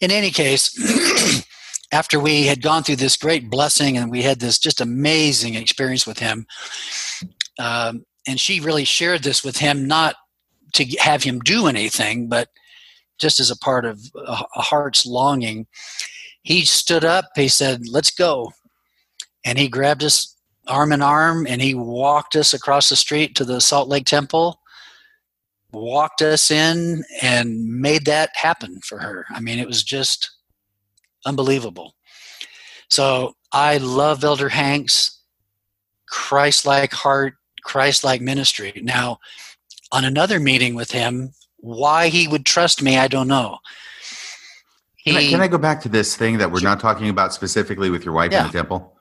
[0.00, 1.46] In any case.
[1.92, 6.06] After we had gone through this great blessing and we had this just amazing experience
[6.06, 6.46] with him,
[7.58, 10.16] um, and she really shared this with him, not
[10.74, 12.48] to have him do anything, but
[13.18, 15.66] just as a part of a, heart's longing.
[16.42, 18.52] He stood up, he said, Let's go.
[19.44, 20.36] And he grabbed us
[20.68, 24.58] arm in arm and he walked us across the street to the Salt Lake Temple
[25.72, 29.26] walked us in and made that happen for her.
[29.30, 30.30] I mean, it was just
[31.24, 31.94] unbelievable.
[32.88, 35.20] So I love Elder Hanks,
[36.08, 37.34] Christ like heart,
[37.64, 38.72] Christ like ministry.
[38.82, 39.18] Now,
[39.92, 43.58] on another meeting with him, why he would trust me, I don't know.
[44.96, 47.34] He, can, I, can, I, go back to this thing that we're not talking about
[47.34, 48.42] specifically with your wife yeah.
[48.42, 48.96] in the temple?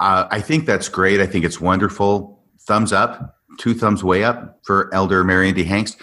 [0.00, 1.20] Uh, I think that's great.
[1.20, 2.42] I think it's wonderful.
[2.62, 5.62] Thumbs up, two thumbs way up for Elder Marion D.
[5.62, 5.96] Hanks.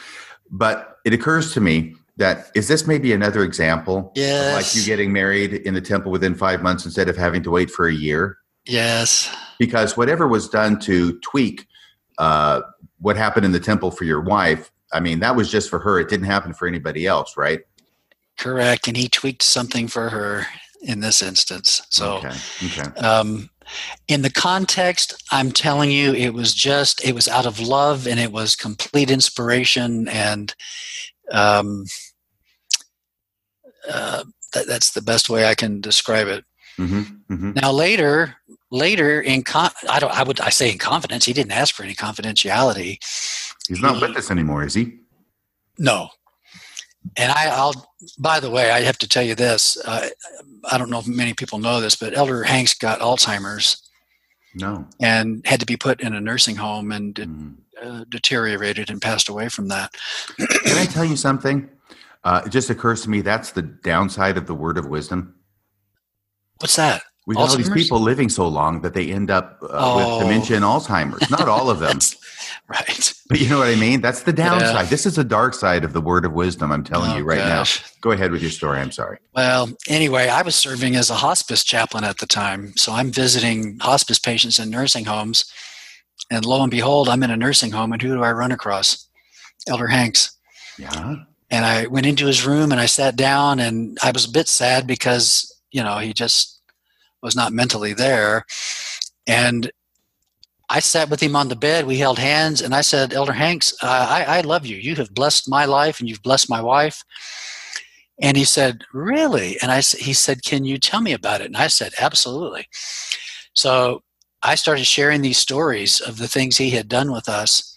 [0.50, 4.56] But it occurs to me that is this maybe another example yes.
[4.56, 7.72] like you getting married in the temple within five months instead of having to wait
[7.72, 11.66] for a year yes because whatever was done to tweak
[12.18, 12.62] uh,
[13.00, 16.00] what happened in the temple for your wife i mean that was just for her
[16.00, 17.62] it didn't happen for anybody else right
[18.38, 20.46] correct and he tweaked something for her
[20.82, 22.36] in this instance so okay.
[22.66, 23.00] Okay.
[23.00, 23.50] Um,
[24.08, 28.20] in the context i'm telling you it was just it was out of love and
[28.20, 30.56] it was complete inspiration and
[31.32, 31.86] um,
[33.90, 34.24] uh,
[34.54, 36.46] that, that's the best way I can describe it.
[36.78, 37.52] Mm-hmm, mm-hmm.
[37.54, 38.36] Now later,
[38.72, 41.26] later in con- I don't I would I say in confidence.
[41.26, 43.00] He didn't ask for any confidentiality.
[43.68, 45.00] He's not he, with us anymore, is he?
[45.78, 46.10] No.
[47.16, 47.92] And I, I'll.
[48.20, 49.78] By the way, I have to tell you this.
[49.84, 50.10] Uh,
[50.70, 53.90] I don't know if many people know this, but Elder Hanks got Alzheimer's.
[54.54, 54.88] No.
[55.02, 57.56] And had to be put in a nursing home and mm.
[57.82, 59.94] uh, deteriorated and passed away from that.
[60.38, 61.70] Can I tell you something?
[62.28, 65.34] Uh, it just occurs to me that's the downside of the word of wisdom.
[66.60, 67.02] What's that?
[67.26, 70.18] We have all these people living so long that they end up uh, oh.
[70.18, 71.30] with dementia and Alzheimer's.
[71.30, 72.00] Not all of them.
[72.68, 73.14] right.
[73.30, 74.02] But you know what I mean?
[74.02, 74.74] That's the downside.
[74.74, 74.90] Yeah.
[74.90, 77.38] This is a dark side of the word of wisdom, I'm telling oh, you right
[77.38, 77.82] gosh.
[77.82, 77.88] now.
[78.02, 78.80] Go ahead with your story.
[78.80, 79.20] I'm sorry.
[79.34, 82.76] Well, anyway, I was serving as a hospice chaplain at the time.
[82.76, 85.50] So I'm visiting hospice patients in nursing homes.
[86.30, 87.94] And lo and behold, I'm in a nursing home.
[87.94, 89.08] And who do I run across?
[89.66, 90.38] Elder Hanks.
[90.78, 91.24] Yeah.
[91.50, 94.48] And I went into his room and I sat down and I was a bit
[94.48, 96.62] sad because, you know, he just
[97.22, 98.46] was not mentally there.
[99.26, 99.72] And
[100.70, 101.86] I sat with him on the bed.
[101.86, 104.76] We held hands, and I said, Elder Hanks, uh, I, I love you.
[104.76, 107.04] You have blessed my life, and you've blessed my wife.
[108.22, 109.58] And he said, Really?
[109.62, 111.48] And I, he said, Can you tell me about it?
[111.48, 112.68] And I said, Absolutely.
[113.54, 114.04] So
[114.44, 117.76] I started sharing these stories of the things he had done with us.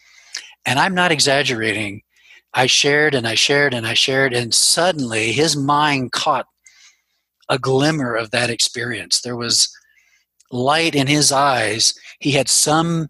[0.67, 2.03] And I'm not exaggerating.
[2.55, 6.47] I shared and I shared and I shared, and suddenly his mind caught
[7.49, 9.21] a glimmer of that experience.
[9.21, 9.69] There was
[10.51, 11.95] light in his eyes.
[12.19, 13.09] He had some,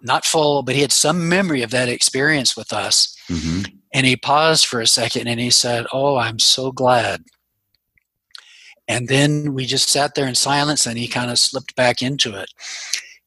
[0.00, 3.16] not full, but he had some memory of that experience with us.
[3.28, 3.62] Mm-hmm.
[3.92, 7.22] And he paused for a second and he said, Oh, I'm so glad.
[8.86, 12.34] And then we just sat there in silence and he kind of slipped back into
[12.38, 12.50] it.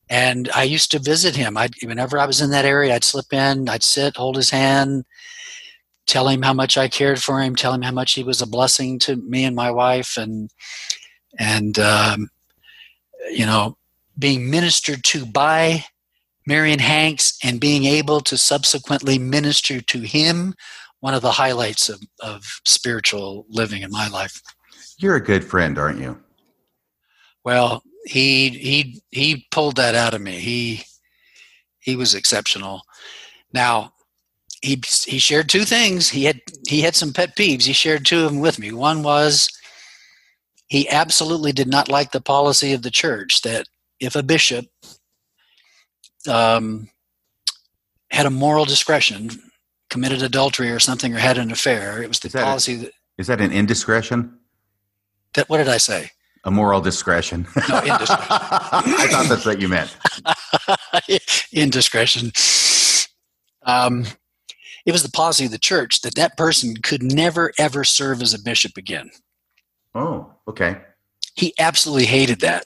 [0.10, 1.58] And I used to visit him.
[1.58, 5.06] I'd, whenever I was in that area, I'd slip in, I'd sit, hold his hand,
[6.08, 8.48] tell him how much I cared for him, tell him how much he was a
[8.48, 10.50] blessing to me and my wife, and
[11.38, 12.30] and um,
[13.32, 13.78] you know,
[14.18, 15.84] being ministered to by
[16.48, 20.56] Marion Hanks and being able to subsequently minister to him,
[21.02, 24.42] one of the highlights of, of spiritual living in my life.
[24.98, 26.18] You're a good friend, aren't you?
[27.44, 30.40] Well, he he he pulled that out of me.
[30.40, 30.84] He
[31.80, 32.82] he was exceptional.
[33.54, 33.94] Now,
[34.62, 36.10] he he shared two things.
[36.10, 37.66] He had he had some pet peeves.
[37.66, 38.72] He shared two of them with me.
[38.72, 39.50] One was
[40.68, 43.68] he absolutely did not like the policy of the church that
[44.00, 44.66] if a bishop
[46.28, 46.90] um,
[48.12, 49.30] had a moral discretion,
[49.90, 52.92] committed adultery or something, or had an affair, it was the is policy a, that.
[53.18, 54.38] Is that an indiscretion?
[55.36, 56.12] That what did I say?
[56.44, 57.48] A moral discretion.
[57.70, 58.28] No, indiscretion.
[58.30, 59.96] I thought that's what you meant.
[61.52, 62.32] indiscretion.
[63.64, 64.06] Um,
[64.88, 68.34] it was the policy of the church that that person could never ever serve as
[68.34, 69.12] a bishop again.
[69.94, 70.78] Oh, okay.
[71.36, 72.66] He absolutely hated that.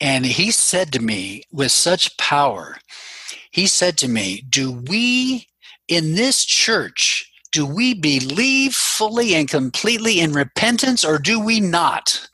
[0.00, 2.76] And he said to me with such power,
[3.52, 5.46] he said to me, Do we
[5.86, 12.28] in this church, do we believe fully and completely in repentance or do we not?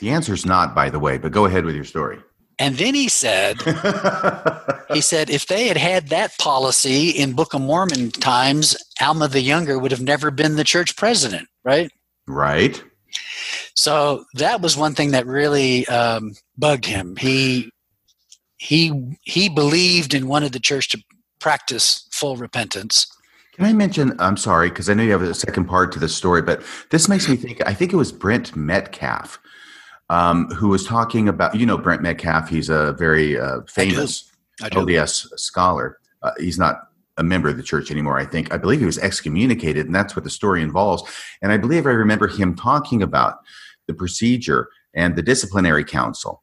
[0.00, 2.18] The answer is not, by the way, but go ahead with your story.
[2.60, 3.56] And then he said,
[4.92, 9.40] he said, if they had had that policy in Book of Mormon times, Alma the
[9.40, 11.90] Younger would have never been the church president, right?
[12.28, 12.82] Right.
[13.74, 17.16] So that was one thing that really um, bugged him.
[17.16, 17.70] He
[18.58, 21.02] he he believed and wanted the church to
[21.40, 23.06] practice full repentance.
[23.54, 24.14] Can I mention?
[24.20, 27.08] I'm sorry because I know you have a second part to this story, but this
[27.08, 27.66] makes me think.
[27.66, 29.38] I think it was Brent Metcalf
[30.10, 31.54] um, who was talking about.
[31.54, 32.50] You know, Brent Metcalf.
[32.50, 34.30] He's a very uh, famous
[34.60, 34.80] I do.
[34.80, 34.92] I do.
[34.92, 35.98] LDS scholar.
[36.22, 38.18] Uh, he's not a member of the church anymore.
[38.18, 41.02] I think I believe he was excommunicated, and that's what the story involves.
[41.40, 43.38] And I believe I remember him talking about
[43.86, 46.42] the procedure and the disciplinary council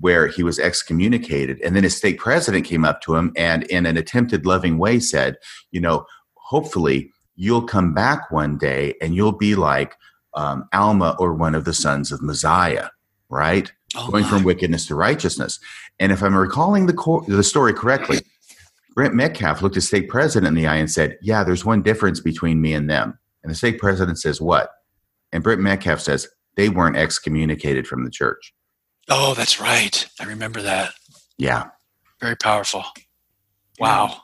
[0.00, 3.84] where he was excommunicated, and then his stake president came up to him and, in
[3.84, 5.36] an attempted loving way, said,
[5.72, 9.96] "You know, hopefully you'll come back one day and you'll be like
[10.34, 12.88] um, Alma or one of the sons of Mosiah,
[13.28, 13.72] right?
[13.96, 15.60] Oh Going from wickedness to righteousness."
[15.98, 18.20] And if I'm recalling the co- the story correctly
[18.98, 22.18] Brent Metcalf looked his stake president in the eye and said, Yeah, there's one difference
[22.18, 23.16] between me and them.
[23.44, 24.72] And the stake president says, What?
[25.30, 26.26] And Brent Metcalf says,
[26.56, 28.52] They weren't excommunicated from the church.
[29.08, 30.04] Oh, that's right.
[30.18, 30.94] I remember that.
[31.36, 31.66] Yeah.
[32.20, 32.82] Very powerful.
[33.78, 34.16] Wow.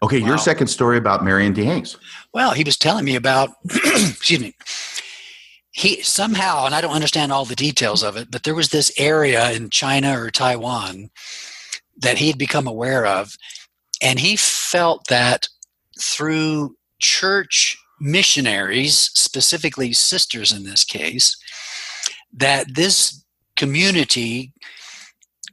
[0.00, 0.28] Okay, wow.
[0.28, 1.64] your second story about Marion D.
[1.64, 1.96] Hanks.
[2.32, 4.54] Well, he was telling me about, excuse me,
[5.78, 8.90] he somehow, and I don't understand all the details of it, but there was this
[8.98, 11.10] area in China or Taiwan
[11.96, 13.36] that he had become aware of
[14.00, 15.48] and he felt that
[16.00, 21.36] through church missionaries, specifically sisters in this case,
[22.32, 23.24] that this
[23.56, 24.52] community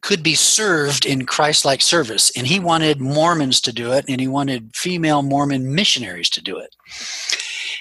[0.02, 2.32] could be served in Christ like service.
[2.38, 6.58] And he wanted Mormons to do it, and he wanted female Mormon missionaries to do
[6.58, 6.76] it.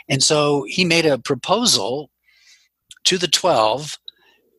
[0.09, 2.11] And so he made a proposal
[3.05, 3.99] to the 12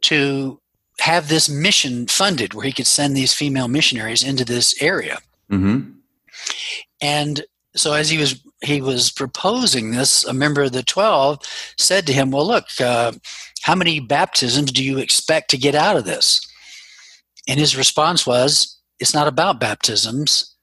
[0.03, 0.59] to
[0.99, 5.19] have this mission funded where he could send these female missionaries into this area.
[5.51, 5.91] Mm-hmm.
[7.01, 7.45] And
[7.75, 11.39] so as he was he was proposing this, a member of the twelve
[11.77, 13.11] said to him, "Well, look, uh,
[13.61, 16.41] how many baptisms do you expect to get out of this?"
[17.47, 20.54] And his response was, "It's not about baptisms."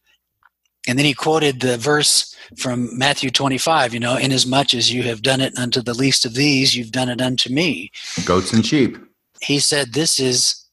[0.88, 5.22] And then he quoted the verse from Matthew 25, you know, inasmuch as you have
[5.22, 7.90] done it unto the least of these, you've done it unto me.
[8.24, 8.98] Goats and sheep.
[9.40, 10.64] He said, This is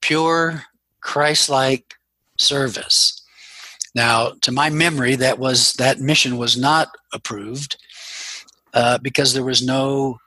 [0.00, 0.64] pure
[1.00, 1.94] Christ like
[2.38, 3.20] service.
[3.94, 7.76] Now, to my memory, that was that mission was not approved
[8.74, 10.18] uh, because there was no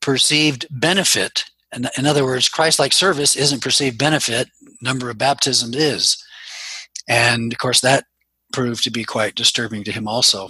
[0.00, 4.48] perceived benefit in, in other words, Christ like service isn't perceived benefit,
[4.80, 6.24] number of baptisms is.
[7.08, 8.04] And of course, that
[8.52, 10.48] proved to be quite disturbing to him also.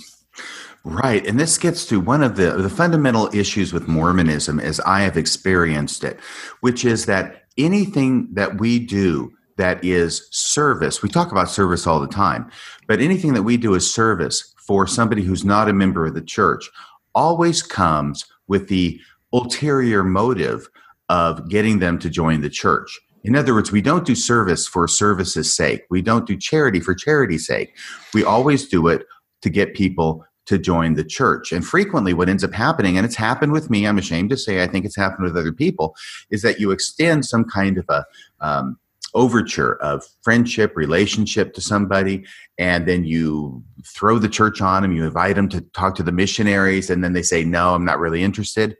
[0.84, 1.24] Right.
[1.26, 5.16] And this gets to one of the, the fundamental issues with Mormonism as I have
[5.16, 6.18] experienced it,
[6.60, 12.00] which is that anything that we do that is service, we talk about service all
[12.00, 12.50] the time,
[12.88, 16.22] but anything that we do as service for somebody who's not a member of the
[16.22, 16.68] church
[17.14, 19.00] always comes with the
[19.32, 20.68] ulterior motive
[21.08, 22.98] of getting them to join the church.
[23.24, 25.84] In other words, we don't do service for service's sake.
[25.90, 27.76] We don't do charity for charity's sake.
[28.14, 29.06] We always do it
[29.42, 31.52] to get people to join the church.
[31.52, 34.62] And frequently, what ends up happening, and it's happened with me, I'm ashamed to say,
[34.62, 35.94] I think it's happened with other people,
[36.30, 38.04] is that you extend some kind of a
[38.40, 38.78] um,
[39.14, 42.24] overture of friendship, relationship to somebody,
[42.58, 46.12] and then you throw the church on them, you invite them to talk to the
[46.12, 48.76] missionaries, and then they say, No, I'm not really interested.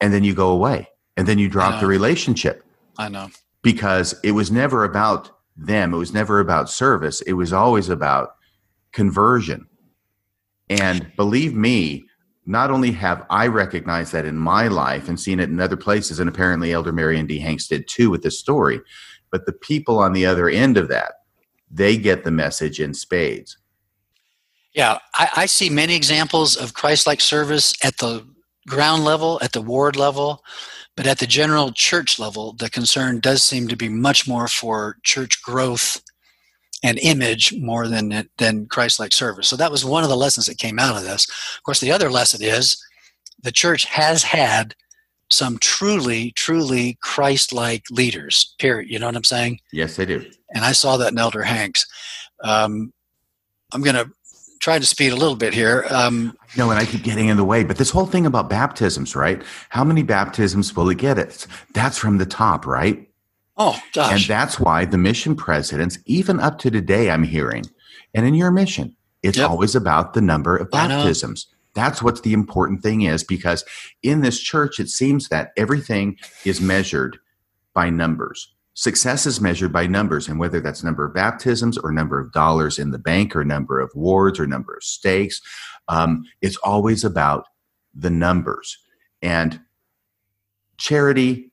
[0.00, 2.64] And then you go away, and then you drop the relationship.
[2.98, 3.28] I know.
[3.62, 8.34] Because it was never about them, it was never about service, it was always about
[8.92, 9.66] conversion.
[10.68, 12.04] And believe me,
[12.44, 16.18] not only have I recognized that in my life and seen it in other places,
[16.18, 17.38] and apparently Elder Marion D.
[17.38, 18.80] Hanks did too with this story,
[19.30, 21.12] but the people on the other end of that,
[21.70, 23.58] they get the message in spades.
[24.74, 28.26] Yeah, I, I see many examples of Christ like service at the
[28.66, 30.42] ground level, at the ward level,
[30.96, 34.98] but at the general church level, the concern does seem to be much more for
[35.02, 36.02] church growth
[36.84, 39.48] and image more than than Christ-like service.
[39.48, 41.28] So that was one of the lessons that came out of this.
[41.56, 42.82] Of course, the other lesson is
[43.42, 44.74] the church has had
[45.30, 48.54] some truly, truly Christ-like leaders.
[48.58, 48.90] Period.
[48.90, 49.60] You know what I'm saying?
[49.72, 50.28] Yes, they do.
[50.54, 51.86] And I saw that in Elder Hanks.
[52.44, 52.92] Um,
[53.72, 54.10] I'm going to
[54.62, 55.84] try to speed a little bit here.
[55.90, 57.64] Um, no, and I keep getting in the way.
[57.64, 59.42] But this whole thing about baptisms, right?
[59.68, 61.18] How many baptisms will it get?
[61.18, 63.08] It that's from the top, right?
[63.58, 64.12] Oh, gosh.
[64.12, 67.64] And that's why the mission presidents, even up to today, I'm hearing,
[68.14, 69.50] and in your mission, it's yep.
[69.50, 71.48] always about the number of baptisms.
[71.74, 73.64] That's what the important thing is because
[74.02, 77.18] in this church, it seems that everything is measured
[77.74, 78.52] by numbers.
[78.74, 82.78] Success is measured by numbers, and whether that's number of baptisms or number of dollars
[82.78, 85.40] in the bank or number of wards or number of stakes,
[85.88, 87.46] um, it's always about
[87.94, 88.78] the numbers.
[89.20, 89.60] And
[90.78, 91.52] charity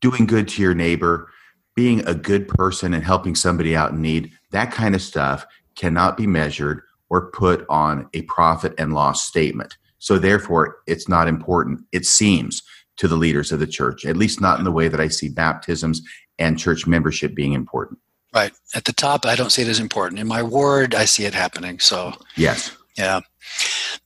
[0.00, 1.30] doing good to your neighbor,
[1.74, 6.16] being a good person and helping somebody out in need, that kind of stuff cannot
[6.16, 6.80] be measured
[7.10, 9.76] or put on a profit and loss statement.
[9.98, 12.62] So, therefore, it's not important, it seems,
[12.96, 15.28] to the leaders of the church, at least not in the way that I see
[15.28, 16.02] baptisms
[16.38, 17.98] and church membership being important.
[18.34, 18.52] Right.
[18.74, 20.20] At the top, I don't see it as important.
[20.20, 21.78] In my ward, I see it happening.
[21.78, 22.76] So, yes.
[22.96, 23.20] Yeah.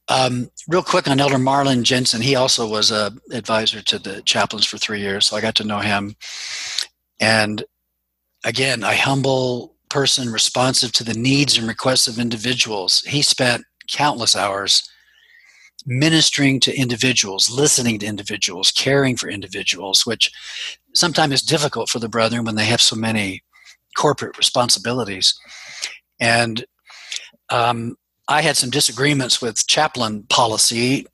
[0.09, 4.67] Um, real quick on Elder Marlin Jensen, he also was a advisor to the chaplains
[4.67, 6.17] for three years, so I got to know him.
[7.21, 7.65] And
[8.45, 13.03] again, a humble person, responsive to the needs and requests of individuals.
[13.03, 14.89] He spent countless hours
[15.87, 20.31] ministering to individuals, listening to individuals, caring for individuals, which
[20.95, 23.43] sometimes is difficult for the brethren when they have so many
[23.97, 25.39] corporate responsibilities.
[26.21, 26.65] And
[27.51, 27.97] um,
[28.29, 31.07] I had some disagreements with chaplain policy,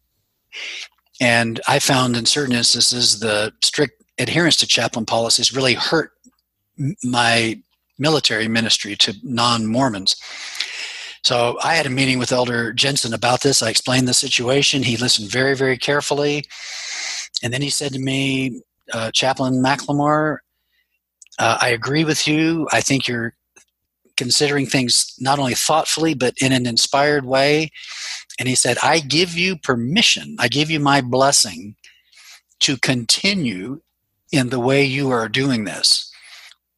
[1.21, 6.13] and I found in certain instances the strict adherence to chaplain policies really hurt
[7.03, 7.61] my
[7.99, 10.17] military ministry to non Mormons.
[11.27, 13.61] So I had a meeting with Elder Jensen about this.
[13.61, 14.85] I explained the situation.
[14.85, 16.45] He listened very, very carefully.
[17.43, 18.63] And then he said to me,
[18.93, 20.37] uh, Chaplain McLemore,
[21.41, 22.69] uh, I agree with you.
[22.71, 23.35] I think you're
[24.17, 27.71] considering things not only thoughtfully but in an inspired way.
[28.39, 31.75] And he said, I give you permission, I give you my blessing
[32.61, 33.81] to continue
[34.31, 36.09] in the way you are doing this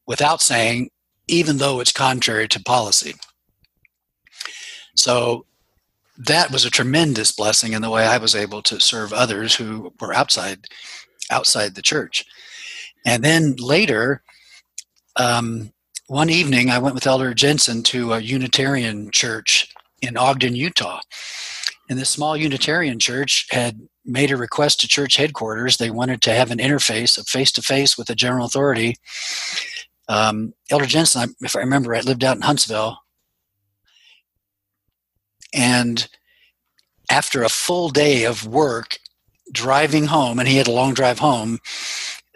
[0.07, 0.89] without saying,
[1.27, 3.13] even though it's contrary to policy.
[4.99, 5.47] So
[6.19, 9.93] that was a tremendous blessing in the way I was able to serve others who
[10.01, 10.67] were outside
[11.31, 12.25] outside the church.
[13.07, 14.23] And then later,
[15.17, 15.73] um,
[16.07, 21.01] one evening I went with Elder Jensen to a Unitarian church in Ogden, Utah.
[21.89, 25.77] And this small Unitarian church had made a request to church headquarters.
[25.77, 28.97] They wanted to have an interface, a face to face with the general authority.
[30.09, 32.99] Um, Elder Jensen, if I remember right, lived out in Huntsville.
[35.55, 36.09] And
[37.11, 38.99] after a full day of work,
[39.53, 41.59] driving home, and he had a long drive home,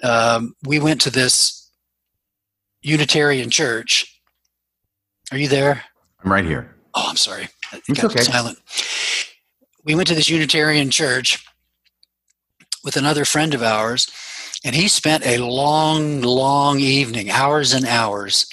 [0.02, 1.70] um, we went to this
[2.80, 4.20] Unitarian Church.
[5.30, 5.84] Are you there?
[6.24, 6.74] I'm right here.
[6.94, 7.48] Oh, I'm sorry.
[7.72, 8.20] I it's okay.
[8.22, 8.58] Silent.
[9.84, 11.44] We went to this Unitarian church
[12.84, 14.08] with another friend of ours,
[14.64, 18.46] And he spent a long, long evening, hours and hours,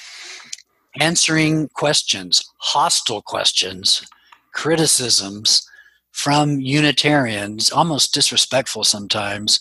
[1.00, 4.06] answering questions, hostile questions,
[4.54, 5.68] criticisms
[6.12, 9.60] from Unitarians, almost disrespectful sometimes,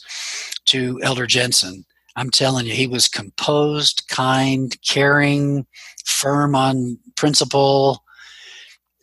[0.66, 1.85] to Elder Jensen.
[2.16, 5.66] I'm telling you, he was composed, kind, caring,
[6.05, 8.02] firm on principle.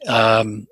[0.08, 0.68] Um,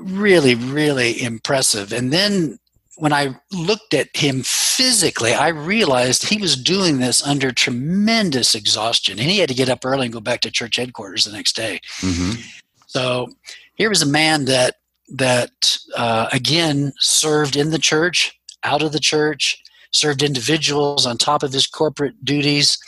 [0.00, 1.92] really, really impressive.
[1.92, 2.58] And then
[2.96, 9.18] when I looked at him physically, I realized he was doing this under tremendous exhaustion.
[9.18, 11.54] And he had to get up early and go back to church headquarters the next
[11.56, 11.80] day.
[11.98, 12.40] Mm-hmm.
[12.86, 13.28] So
[13.74, 14.76] here was a man that
[15.08, 21.42] that uh, again served in the church, out of the church, served individuals on top
[21.42, 22.78] of his corporate duties,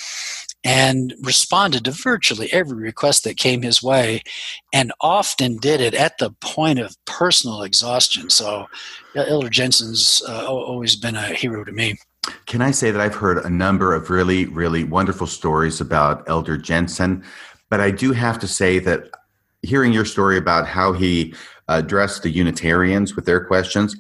[0.64, 4.22] and responded to virtually every request that came his way,
[4.72, 8.30] and often did it at the point of personal exhaustion.
[8.30, 8.66] So,
[9.14, 11.96] Elder Jensen's uh, always been a hero to me.
[12.46, 16.58] Can I say that I've heard a number of really, really wonderful stories about Elder
[16.58, 17.24] Jensen,
[17.70, 19.10] but I do have to say that
[19.62, 21.34] hearing your story about how he
[21.68, 23.96] addressed the Unitarians with their questions,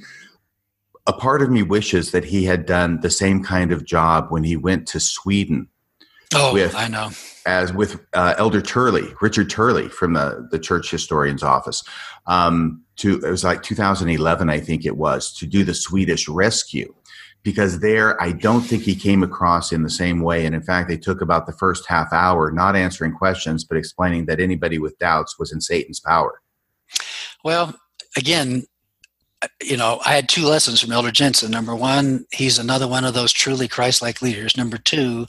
[1.06, 4.44] a part of me wishes that he had done the same kind of job when
[4.44, 5.68] he went to Sweden.
[6.34, 7.10] Oh, with, I know.
[7.46, 11.82] As with uh, Elder Turley, Richard Turley from the, the church historian's office.
[12.26, 16.94] Um, to it was like 2011, I think it was, to do the Swedish rescue.
[17.42, 20.44] Because there, I don't think he came across in the same way.
[20.44, 24.26] And in fact, they took about the first half hour not answering questions, but explaining
[24.26, 26.42] that anybody with doubts was in Satan's power.
[27.44, 27.74] Well,
[28.16, 28.64] again,
[29.62, 31.50] you know, I had two lessons from Elder Jensen.
[31.50, 34.56] Number one, he's another one of those truly Christ like leaders.
[34.56, 35.26] Number two,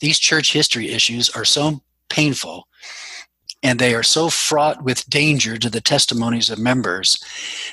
[0.00, 2.68] these church history issues are so painful
[3.64, 7.18] and they are so fraught with danger to the testimonies of members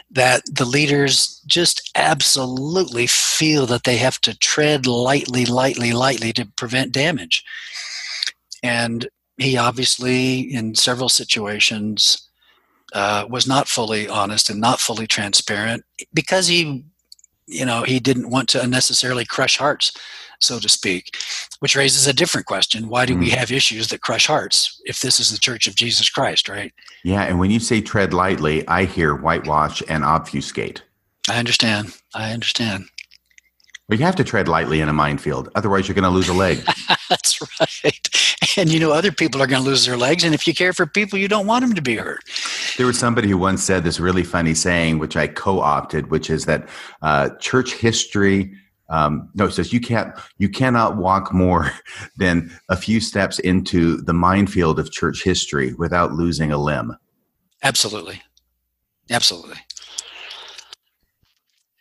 [0.10, 6.46] that the leaders just absolutely feel that they have to tread lightly, lightly, lightly to
[6.56, 7.44] prevent damage.
[8.64, 12.26] And he obviously, in several situations,
[12.94, 16.86] uh, was not fully honest and not fully transparent because he,
[17.48, 19.92] you know, he didn't want to unnecessarily crush hearts,
[20.44, 21.18] so to speak.
[21.60, 23.20] Which raises a different question: Why do mm.
[23.20, 26.74] we have issues that crush hearts if this is the Church of Jesus Christ, right?
[27.04, 30.84] Yeah, and when you say tread lightly, I hear whitewash and obfuscate.
[31.30, 31.96] I understand.
[32.14, 32.86] I understand.
[33.92, 36.34] But you have to tread lightly in a minefield, otherwise you're going to lose a
[36.34, 36.60] leg.
[37.10, 38.10] That's right.
[38.58, 40.72] And you know, other people are going to lose their legs, and if you care
[40.72, 42.24] for people, you don't want them to be hurt.
[42.78, 46.46] There was somebody who once said this really funny saying, which I co-opted, which is
[46.46, 46.70] that
[47.02, 48.56] uh, church history.
[48.92, 51.72] Um, no, it says you can't you cannot walk more
[52.18, 56.96] than a few steps into the minefield of church history without losing a limb.
[57.64, 58.22] Absolutely,
[59.10, 59.58] absolutely.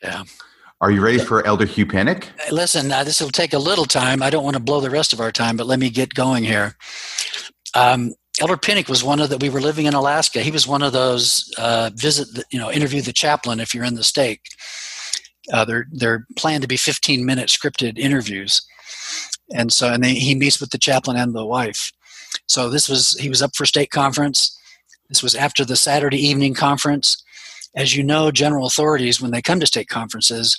[0.02, 0.24] Yeah.
[0.80, 2.26] Are you ready for Elder Hugh Pinnock?
[2.50, 4.22] Listen, uh, this will take a little time.
[4.22, 6.42] I don't want to blow the rest of our time, but let me get going
[6.42, 6.74] here.
[7.74, 9.36] Um, Elder Pinnock was one of the.
[9.36, 10.40] We were living in Alaska.
[10.40, 13.84] He was one of those uh, visit, the, you know, interview the chaplain if you're
[13.84, 14.40] in the stake.
[15.52, 18.62] Uh, they're they're planned to be 15 minute scripted interviews,
[19.54, 21.92] and so and they, he meets with the chaplain and the wife.
[22.46, 24.56] So this was he was up for stake conference.
[25.08, 27.22] This was after the Saturday evening conference
[27.74, 30.58] as you know, general authorities, when they come to stake conferences,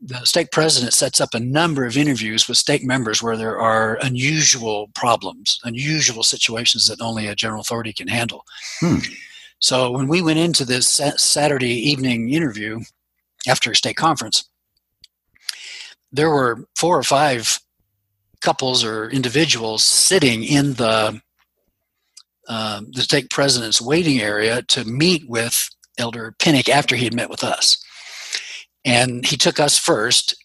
[0.00, 3.98] the stake president sets up a number of interviews with stake members where there are
[4.02, 8.44] unusual problems, unusual situations that only a general authority can handle.
[8.80, 8.98] Hmm.
[9.60, 12.80] So when we went into this Saturday evening interview
[13.46, 14.48] after a stake conference,
[16.12, 17.58] there were four or five
[18.40, 21.20] couples or individuals sitting in the
[22.46, 27.30] uh, the stake president's waiting area to meet with Elder Pinnock after he had met
[27.30, 27.82] with us.
[28.84, 30.36] And he took us first.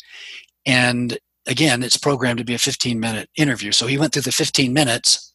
[0.66, 3.74] And again, it's programmed to be a 15 minute interview.
[3.74, 5.34] So he went through the 15 minutes.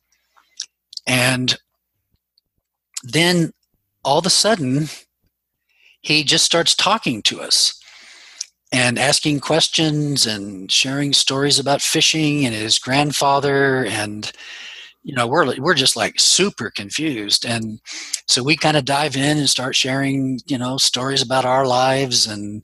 [1.06, 1.58] And
[3.02, 3.52] then
[4.02, 4.88] all of a sudden,
[6.04, 7.80] he just starts talking to us
[8.70, 13.86] and asking questions and sharing stories about fishing and his grandfather.
[13.86, 14.30] And
[15.02, 17.46] you know we're we're just like super confused.
[17.46, 17.80] And
[18.26, 22.26] so we kind of dive in and start sharing you know stories about our lives.
[22.26, 22.62] And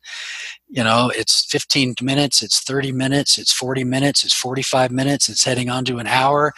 [0.69, 5.45] you know it's 15 minutes it's 30 minutes it's 40 minutes it's 45 minutes it's
[5.45, 6.53] heading on to an hour.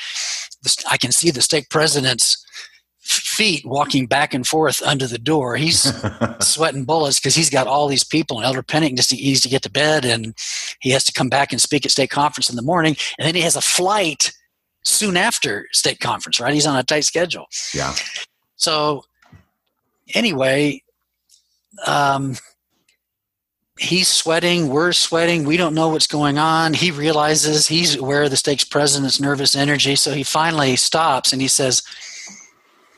[0.90, 2.44] I can see the stake president's
[3.02, 5.92] feet walking back and forth under the door he's
[6.40, 9.62] sweating bullets because he's got all these people and elder pinnock just needs to get
[9.62, 10.34] to bed and
[10.80, 13.34] he has to come back and speak at stake conference in the morning and then
[13.34, 14.32] he has a flight
[14.84, 16.54] soon after stake conference, right?
[16.54, 17.46] He's on a tight schedule.
[17.74, 17.94] Yeah.
[18.56, 19.04] So,
[20.14, 20.82] anyway,
[21.86, 22.36] um,
[23.78, 26.74] he's sweating, we're sweating, we don't know what's going on.
[26.74, 31.40] He realizes he's aware of the stake president's, nervous energy, so he finally stops and
[31.40, 31.82] he says,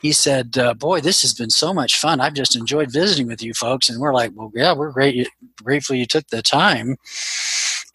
[0.01, 2.21] he said, uh, "Boy, this has been so much fun.
[2.21, 5.27] I've just enjoyed visiting with you folks." And we're like, "Well, yeah, we're great,
[5.63, 6.97] grateful you took the time."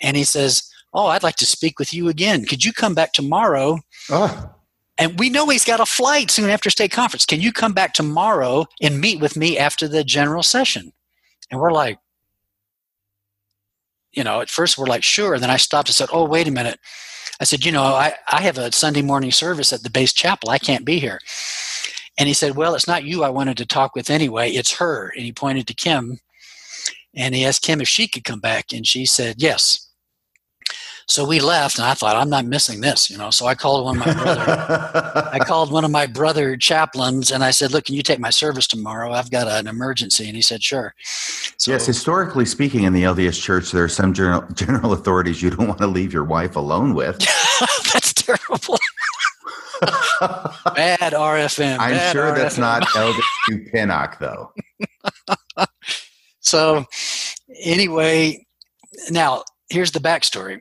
[0.00, 2.44] And he says, "Oh, I'd like to speak with you again.
[2.44, 3.78] Could you come back tomorrow?"
[4.10, 4.54] Oh.
[4.98, 7.24] And we know he's got a flight soon after stake conference.
[7.24, 10.92] Can you come back tomorrow and meet with me after the general session?
[11.50, 11.98] And we're like,
[14.12, 15.34] you know, at first we're like, sure.
[15.34, 16.78] And then I stopped and said, oh, wait a minute.
[17.40, 20.50] I said, you know, I, I have a Sunday morning service at the base chapel.
[20.50, 21.20] I can't be here.
[22.20, 25.08] And he said, Well, it's not you I wanted to talk with anyway, it's her.
[25.16, 26.20] And he pointed to Kim
[27.14, 28.66] and he asked Kim if she could come back.
[28.72, 29.86] And she said, Yes.
[31.10, 33.30] So we left, and I thought, I'm not missing this, you know.
[33.30, 35.28] So I called one of my brother.
[35.32, 38.30] I called one of my brother chaplains, and I said, "Look, can you take my
[38.30, 39.10] service tomorrow?
[39.10, 40.94] I've got an emergency." And he said, "Sure."
[41.56, 45.50] So, yes, historically speaking, in the LDS Church, there are some general, general authorities you
[45.50, 47.18] don't want to leave your wife alone with.
[47.92, 48.78] That's terrible.
[49.80, 51.78] Bad RFM.
[51.78, 52.36] I'm bad sure RFM.
[52.36, 53.20] that's not Elder
[53.72, 54.52] Pinnock, though.
[56.40, 56.84] so,
[57.62, 58.46] anyway,
[59.10, 60.60] now here's the backstory.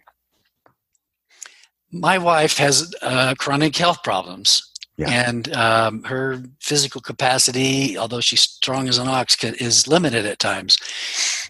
[1.92, 4.66] My wife has uh, chronic health problems.
[4.98, 5.30] Yeah.
[5.30, 10.78] And um, her physical capacity, although she's strong as an ox, is limited at times.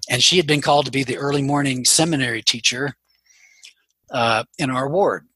[0.07, 2.93] And she had been called to be the early morning seminary teacher
[4.11, 5.28] uh, in our ward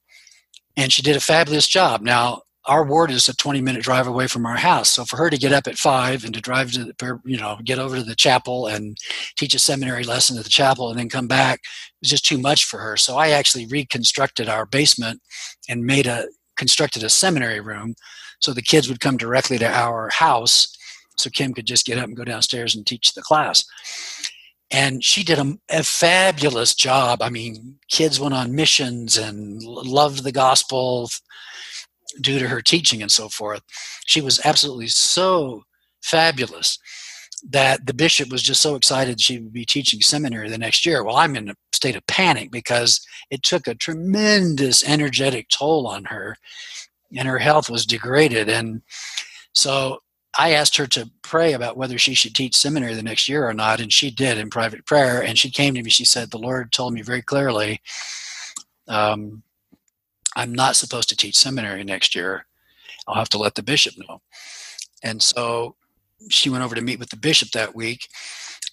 [0.76, 2.02] and she did a fabulous job.
[2.02, 4.88] Now, our ward is a 20 minute drive away from our house.
[4.90, 7.58] So for her to get up at five and to drive to the, you know,
[7.62, 8.96] get over to the chapel and
[9.36, 11.60] teach a seminary lesson at the chapel and then come back
[12.00, 12.96] was just too much for her.
[12.96, 15.20] So I actually reconstructed our basement
[15.68, 17.94] and made a, constructed a seminary room
[18.40, 20.74] so the kids would come directly to our house
[21.16, 23.64] so Kim could just get up and go downstairs and teach the class
[24.74, 27.22] and she did a, a, fabulous job.
[27.22, 31.08] I mean, kids went on missions and loved the gospel
[32.20, 33.62] due to her teaching and so forth.
[34.04, 35.62] She was absolutely so
[36.02, 36.76] fabulous
[37.50, 41.04] that the bishop was just so excited she would be teaching seminary the next year.
[41.04, 46.04] Well, I'm in a state of panic because it took a tremendous energetic toll on
[46.06, 46.36] her
[47.16, 48.48] and her health was degraded.
[48.48, 48.82] And
[49.52, 50.00] so
[50.36, 53.54] I asked her to pray about whether she should teach seminary the next year or
[53.54, 55.22] not, and she did in private prayer.
[55.22, 55.90] And she came to me.
[55.90, 57.80] She said, "The Lord told me very clearly,
[58.88, 59.42] um,
[60.36, 62.46] I'm not supposed to teach seminary next year.
[63.06, 64.22] I'll have to let the bishop know."
[65.02, 65.76] And so
[66.30, 68.08] she went over to meet with the bishop that week,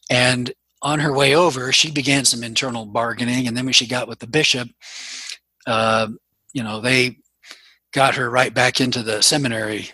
[0.09, 3.47] and on her way over, she began some internal bargaining.
[3.47, 4.69] And then when she got with the bishop,
[5.67, 6.07] uh,
[6.53, 7.17] you know, they
[7.93, 9.91] got her right back into the seminary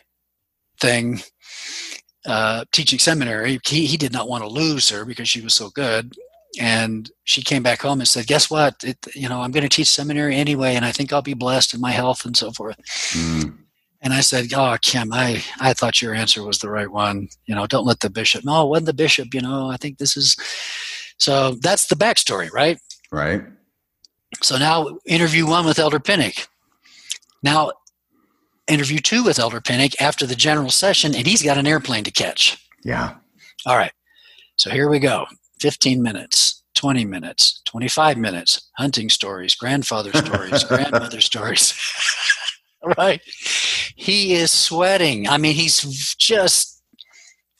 [0.80, 1.22] thing
[2.28, 5.70] uh, teaching seminary, he, he did not want to lose her because she was so
[5.70, 6.14] good.
[6.60, 8.84] And she came back home and said, "Guess what?
[8.84, 11.74] It, you know, I'm going to teach seminary anyway, and I think I'll be blessed
[11.74, 12.78] in my health and so forth."
[13.12, 13.58] Mm.
[14.02, 17.28] And I said, "Oh, Kim, I I thought your answer was the right one.
[17.45, 18.44] You know, don't let the bishop.
[18.44, 19.34] No, it wasn't the bishop.
[19.34, 20.36] You know, I think this is."
[21.20, 22.80] So that's the backstory, right?
[23.12, 23.44] Right.
[24.41, 26.48] So now, interview one with Elder Pinnock.
[27.44, 27.72] Now,
[28.68, 32.11] interview two with Elder Pinnock after the general session, and he's got an airplane to
[32.11, 32.57] catch.
[32.84, 33.15] Yeah.
[33.65, 33.91] All right.
[34.56, 35.26] So here we go
[35.60, 41.73] 15 minutes, 20 minutes, 25 minutes, hunting stories, grandfather stories, grandmother stories.
[42.98, 43.22] right?
[43.95, 45.27] He is sweating.
[45.27, 46.81] I mean, he's just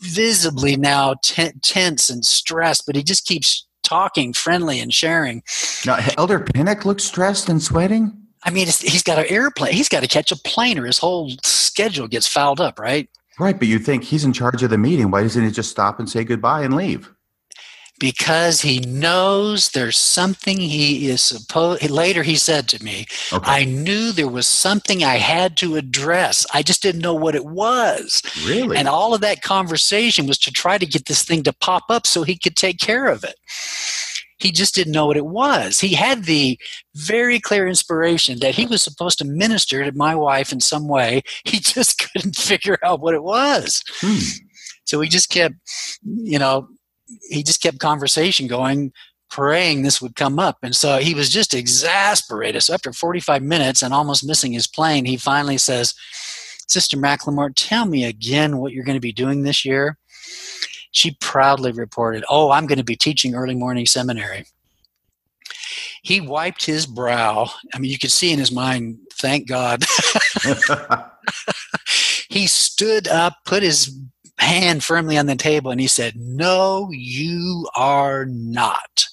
[0.02, 5.42] visibly now t- tense and stressed, but he just keeps talking friendly and sharing.
[5.86, 8.27] Now, Elder Pinnock looks stressed and sweating?
[8.44, 9.74] I mean, he's got an airplane.
[9.74, 13.10] He's got to catch a plane, or his whole schedule gets fouled up, right?
[13.40, 15.12] Right, but you think he's in charge of the meeting.
[15.12, 17.12] Why doesn't he just stop and say goodbye and leave?
[18.00, 21.90] Because he knows there's something he is supposed.
[21.90, 23.52] Later, he said to me, okay.
[23.52, 26.46] "I knew there was something I had to address.
[26.54, 28.78] I just didn't know what it was." Really?
[28.78, 32.06] And all of that conversation was to try to get this thing to pop up
[32.06, 33.36] so he could take care of it
[34.40, 35.80] he just didn't know what it was.
[35.80, 36.60] He had the
[36.96, 41.24] very clear inspiration that he was supposed to minister to my wife in some way.
[41.46, 43.84] He just couldn't figure out what it was.
[44.02, 44.20] Hmm.
[44.86, 45.56] So he just kept,
[46.04, 46.68] you know,
[47.30, 48.92] he just kept conversation going,
[49.30, 50.58] praying this would come up.
[50.62, 52.64] And so he was just exasperated.
[52.64, 55.94] So after 45 minutes and almost missing his plane, he finally says,
[56.68, 59.98] Sister McLemore, tell me again what you're going to be doing this year
[60.98, 64.46] she proudly reported, Oh, I'm going to be teaching early morning seminary.
[66.02, 67.50] He wiped his brow.
[67.74, 69.84] I mean, you could see in his mind, thank God.
[72.30, 73.96] he stood up, put his
[74.40, 79.06] hand firmly on the table and he said, No, you are not.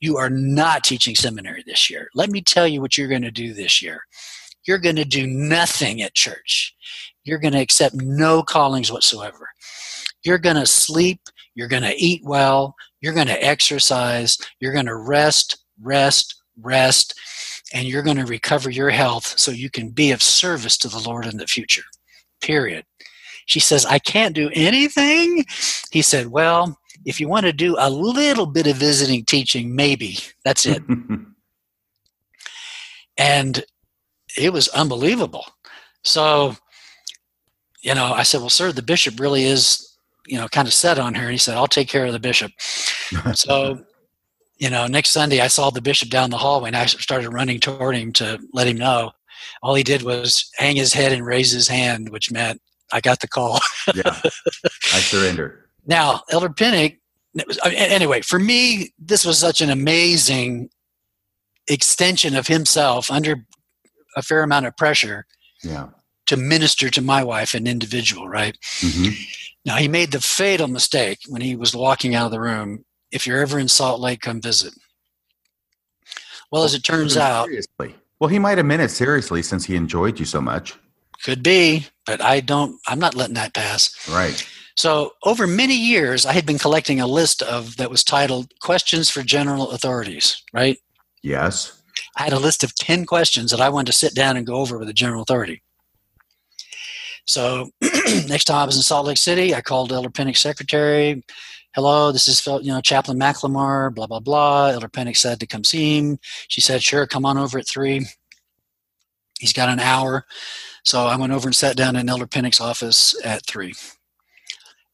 [0.00, 2.08] You are not teaching seminary this year.
[2.14, 4.02] Let me tell you what you're going to do this year.
[4.64, 6.74] You're going to do nothing at church.
[7.24, 9.48] You're going to accept no callings whatsoever.
[10.28, 11.20] You're going to sleep.
[11.54, 12.76] You're going to eat well.
[13.00, 14.36] You're going to exercise.
[14.60, 17.14] You're going to rest, rest, rest,
[17.72, 20.98] and you're going to recover your health so you can be of service to the
[20.98, 21.84] Lord in the future.
[22.42, 22.84] Period.
[23.46, 25.46] She says, I can't do anything.
[25.92, 30.18] He said, Well, if you want to do a little bit of visiting teaching, maybe.
[30.44, 30.82] That's it.
[33.16, 33.64] and
[34.36, 35.46] it was unbelievable.
[36.04, 36.54] So,
[37.80, 39.87] you know, I said, Well, sir, the bishop really is,
[40.28, 41.24] you know, kind of set on her.
[41.24, 42.52] And he said, I'll take care of the bishop.
[43.34, 43.84] so,
[44.58, 47.60] you know, next Sunday I saw the bishop down the hallway and I started running
[47.60, 49.12] toward him to let him know.
[49.62, 52.60] All he did was hang his head and raise his hand, which meant
[52.92, 53.60] I got the call.
[53.94, 54.20] yeah,
[54.94, 55.66] I surrender.
[55.86, 56.94] Now, Elder Pinnock,
[57.64, 60.70] anyway, for me, this was such an amazing
[61.68, 63.36] extension of himself under
[64.16, 65.26] a fair amount of pressure
[65.62, 65.88] yeah.
[66.26, 68.56] to minister to my wife, an individual, right?
[68.80, 69.12] Mm-hmm.
[69.64, 72.84] Now, he made the fatal mistake when he was walking out of the room.
[73.10, 74.74] If you're ever in Salt Lake, come visit.
[76.50, 77.46] Well, as it turns out.
[77.46, 77.94] Seriously.
[78.20, 80.74] Well, he might have meant it seriously since he enjoyed you so much.
[81.22, 83.94] Could be, but I don't, I'm not letting that pass.
[84.08, 84.46] Right.
[84.76, 89.10] So, over many years, I had been collecting a list of that was titled Questions
[89.10, 90.78] for General Authorities, right?
[91.22, 91.82] Yes.
[92.16, 94.54] I had a list of 10 questions that I wanted to sit down and go
[94.54, 95.62] over with the general authority.
[97.28, 97.68] So,
[98.26, 101.22] next time I was in Salt Lake City, I called Elder Pinnock's secretary.
[101.74, 104.68] Hello, this is you know Chaplain McLemore, blah blah blah.
[104.68, 106.18] Elder Pinnock said to come see him.
[106.48, 108.06] She said, "Sure, come on over at three.
[109.38, 110.24] He's got an hour.
[110.84, 113.74] So I went over and sat down in Elder Pinnock's office at three.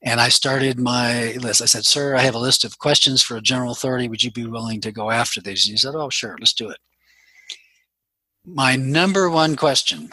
[0.02, 1.62] And I started my list.
[1.62, 4.09] I said, Sir, I have a list of questions for a general authority.
[4.09, 5.66] Would you be willing to go after these?
[5.66, 6.78] And he said, Oh, sure, let's do it.
[8.44, 10.11] My number one question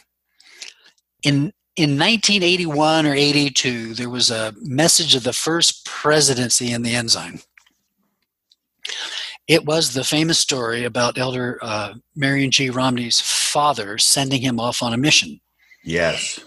[1.24, 6.96] in in 1981 or 82, there was a message of the first presidency in the
[6.96, 7.40] Ensign.
[9.48, 12.70] It was the famous story about Elder uh, Marion G.
[12.70, 15.40] Romney's father sending him off on a mission.
[15.84, 16.40] Yes.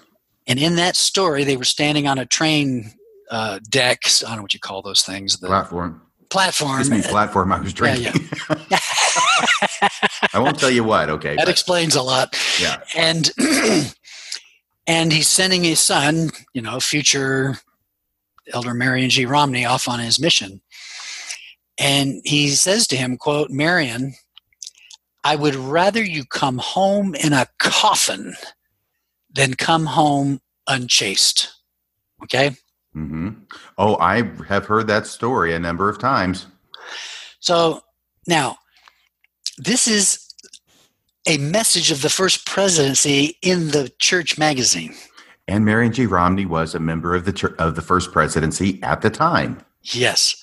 [0.47, 2.93] And in that story, they were standing on a train
[3.31, 4.01] uh, deck.
[4.05, 5.39] I don't know what you call those things.
[5.39, 6.03] The platform.
[6.31, 6.81] Platform.
[6.81, 7.53] Excuse me, platform.
[7.53, 8.29] I was drinking.
[8.51, 8.79] Yeah, yeah.
[10.33, 11.09] I won't tell you what.
[11.09, 11.37] Okay.
[11.37, 11.49] That but.
[11.49, 12.37] explains a lot.
[12.61, 12.83] Yeah.
[12.95, 13.31] And
[14.87, 17.57] and he's sending his son, you know, future
[18.53, 19.27] Elder Marion G.
[19.27, 20.61] Romney, off on his mission.
[21.79, 24.15] And he says to him, "quote Marion,
[25.25, 28.35] I would rather you come home in a coffin."
[29.35, 31.53] than come home unchaste.
[32.23, 32.51] Okay?
[32.97, 33.31] Mm-hmm.
[33.77, 36.47] Oh, I have heard that story a number of times.
[37.41, 37.81] So
[38.27, 38.57] now,
[39.59, 40.24] this is
[41.27, 44.95] a message of the first presidency in the church magazine.
[45.47, 46.07] And Marion G.
[46.07, 49.61] Romney was a member of the church, of the first presidency at the time.
[49.83, 50.37] Yes.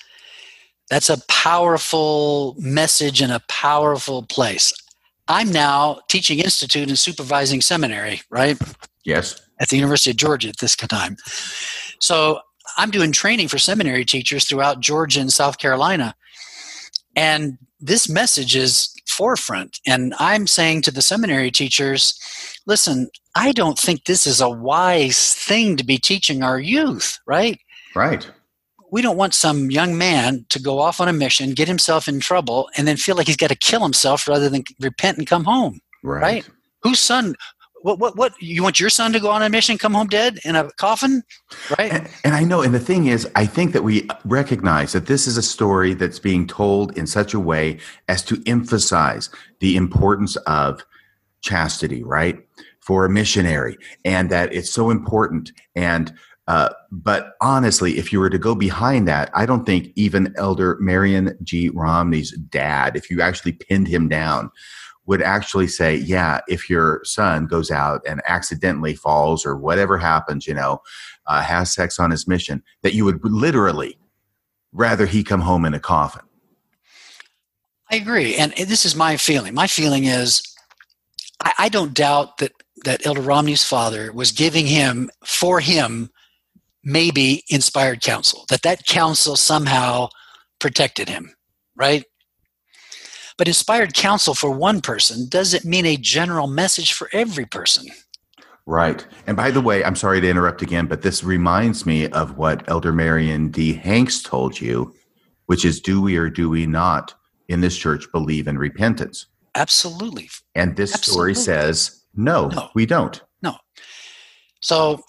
[0.90, 4.72] That's a powerful message in a powerful place.
[5.28, 8.58] I'm now teaching institute and supervising seminary, right?
[9.04, 9.40] Yes.
[9.60, 11.16] At the University of Georgia at this time.
[12.00, 12.40] So
[12.76, 16.14] I'm doing training for seminary teachers throughout Georgia and South Carolina.
[17.16, 19.78] And this message is forefront.
[19.86, 22.18] And I'm saying to the seminary teachers,
[22.66, 27.58] listen, I don't think this is a wise thing to be teaching our youth, right?
[27.94, 28.28] Right
[28.92, 32.20] we don't want some young man to go off on a mission, get himself in
[32.20, 35.44] trouble, and then feel like he's got to kill himself rather than repent and come
[35.44, 35.80] home.
[36.04, 36.22] Right.
[36.22, 36.48] right?
[36.82, 37.34] Whose son?
[37.82, 38.32] What, what, what?
[38.40, 41.22] You want your son to go on a mission, come home dead in a coffin?
[41.78, 41.92] Right.
[41.92, 42.62] And, and I know.
[42.62, 46.18] And the thing is, I think that we recognize that this is a story that's
[46.18, 47.78] being told in such a way
[48.08, 49.30] as to emphasize
[49.60, 50.84] the importance of
[51.40, 52.38] chastity, right?
[52.80, 55.52] For a missionary, and that it's so important.
[55.76, 56.12] And
[56.48, 60.76] uh, but honestly, if you were to go behind that, I don't think even Elder
[60.80, 61.68] Marion G.
[61.68, 64.50] Romney's dad, if you actually pinned him down,
[65.06, 70.46] would actually say, Yeah, if your son goes out and accidentally falls or whatever happens,
[70.46, 70.80] you know,
[71.26, 73.98] uh, has sex on his mission, that you would literally
[74.72, 76.22] rather he come home in a coffin.
[77.90, 78.36] I agree.
[78.36, 79.52] And this is my feeling.
[79.52, 80.42] My feeling is
[81.42, 82.52] I, I don't doubt that,
[82.84, 86.10] that Elder Romney's father was giving him, for him,
[86.82, 90.08] maybe inspired counsel, that that counsel somehow
[90.58, 91.34] protected him,
[91.76, 92.04] right?
[93.42, 97.88] But inspired counsel for one person doesn't mean a general message for every person.
[98.66, 99.04] Right.
[99.26, 102.62] And by the way, I'm sorry to interrupt again, but this reminds me of what
[102.68, 103.72] Elder Marion D.
[103.72, 104.94] Hanks told you,
[105.46, 107.14] which is do we or do we not
[107.48, 109.26] in this church believe in repentance?
[109.56, 110.30] Absolutely.
[110.54, 111.34] And this Absolutely.
[111.34, 112.68] story says, no, No.
[112.76, 113.20] we don't.
[113.42, 113.56] No.
[114.60, 115.02] So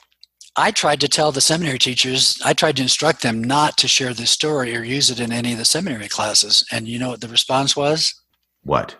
[0.55, 4.15] I tried to tell the seminary teachers, I tried to instruct them not to share
[4.15, 6.65] this story or use it in any of the seminary classes.
[6.71, 8.15] And you know what the response was?
[8.63, 8.95] What?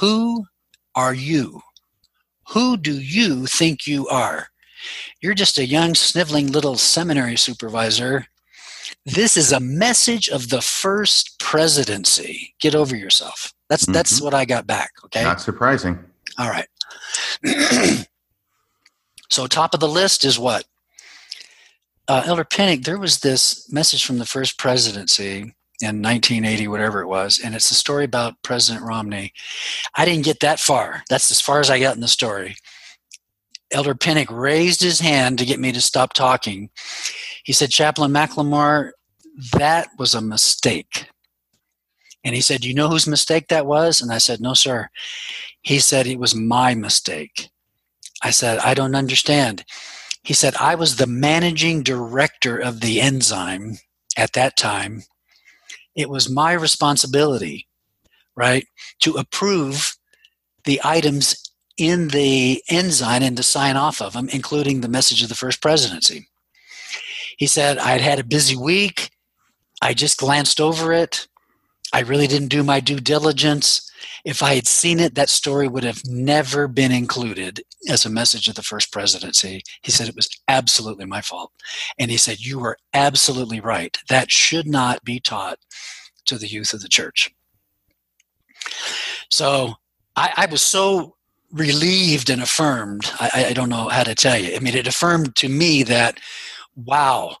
[0.00, 0.46] Who
[0.94, 1.60] are you?
[2.50, 4.48] Who do you think you are?
[5.20, 8.26] You're just a young, sniveling little seminary supervisor.
[9.04, 12.54] This is a message of the first presidency.
[12.60, 13.52] Get over yourself.
[13.68, 14.22] That's that's Mhm.
[14.22, 14.92] what I got back.
[15.06, 15.24] Okay.
[15.24, 15.98] Not surprising.
[16.38, 16.68] All right.
[19.30, 20.64] so, top of the list is what?
[22.08, 27.06] Uh, Elder Pinnock, there was this message from the first presidency in 1980, whatever it
[27.06, 29.32] was, and it's a story about President Romney.
[29.94, 31.02] I didn't get that far.
[31.08, 32.56] That's as far as I got in the story.
[33.72, 36.70] Elder Pinnock raised his hand to get me to stop talking.
[37.44, 38.92] He said, Chaplain McLemore,
[39.52, 41.06] that was a mistake.
[42.24, 44.00] And he said, You know whose mistake that was?
[44.00, 44.88] And I said, No, sir.
[45.62, 47.50] He said, It was my mistake.
[48.22, 49.64] I said, I don't understand.
[50.22, 53.78] He said, I was the managing director of the Ensign
[54.16, 55.02] at that time.
[55.96, 57.66] It was my responsibility,
[58.36, 58.66] right,
[59.00, 59.96] to approve
[60.64, 65.28] the items in the Ensign and to sign off of them, including the message of
[65.28, 66.28] the first presidency.
[67.38, 69.10] He said, I'd had a busy week.
[69.82, 71.28] I just glanced over it.
[71.92, 73.90] I really didn't do my due diligence.
[74.24, 78.48] If I had seen it, that story would have never been included as a message
[78.48, 79.62] of the first presidency.
[79.82, 81.52] He said it was absolutely my fault.
[81.98, 83.96] And he said, You are absolutely right.
[84.08, 85.58] That should not be taught
[86.26, 87.34] to the youth of the church.
[89.30, 89.74] So
[90.14, 91.16] I, I was so
[91.52, 93.10] relieved and affirmed.
[93.18, 94.54] I, I don't know how to tell you.
[94.54, 96.18] I mean, it affirmed to me that,
[96.74, 97.36] wow,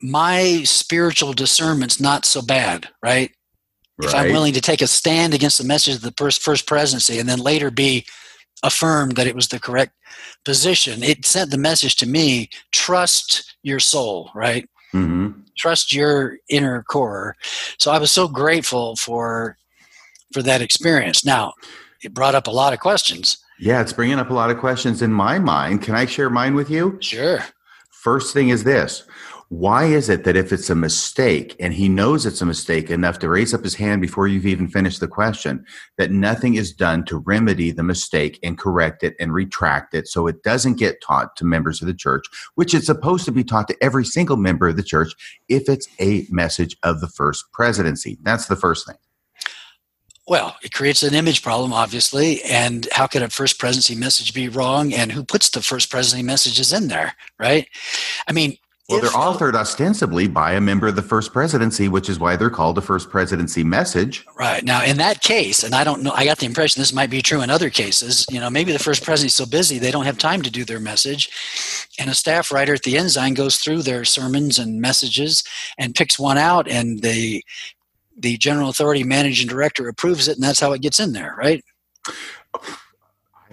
[0.00, 3.30] my spiritual discernment's not so bad, right?
[3.96, 4.08] Right.
[4.08, 7.18] if I'm willing to take a stand against the message of the first, first presidency
[7.18, 8.04] and then later be
[8.62, 9.92] affirmed that it was the correct
[10.44, 14.68] position, it sent the message to me trust your soul, right?
[14.94, 17.36] Hmm Trust your inner core.
[17.78, 19.56] So I was so grateful for
[20.32, 21.24] for that experience.
[21.24, 21.52] Now,
[22.02, 23.38] it brought up a lot of questions.
[23.60, 25.82] Yeah, it's bringing up a lot of questions in my mind.
[25.82, 26.98] Can I share mine with you?
[27.00, 27.38] Sure.
[27.90, 29.04] First thing is this
[29.58, 33.20] why is it that if it's a mistake and he knows it's a mistake enough
[33.20, 35.64] to raise up his hand before you've even finished the question,
[35.96, 40.26] that nothing is done to remedy the mistake and correct it and retract it so
[40.26, 42.24] it doesn't get taught to members of the church,
[42.56, 45.14] which it's supposed to be taught to every single member of the church
[45.48, 48.18] if it's a message of the first presidency?
[48.22, 48.96] That's the first thing.
[50.26, 52.42] Well, it creates an image problem, obviously.
[52.42, 54.92] And how could a first presidency message be wrong?
[54.94, 57.68] And who puts the first presidency messages in there, right?
[58.26, 58.56] I mean,
[58.88, 62.50] Well, they're authored ostensibly by a member of the first presidency, which is why they're
[62.50, 64.26] called a first presidency message.
[64.38, 64.62] Right.
[64.62, 67.22] Now, in that case, and I don't know, I got the impression this might be
[67.22, 70.18] true in other cases, you know, maybe the first president's so busy they don't have
[70.18, 71.30] time to do their message.
[71.98, 75.44] And a staff writer at the Ensign goes through their sermons and messages
[75.78, 77.42] and picks one out, and the
[78.16, 81.64] the general authority managing director approves it, and that's how it gets in there, right?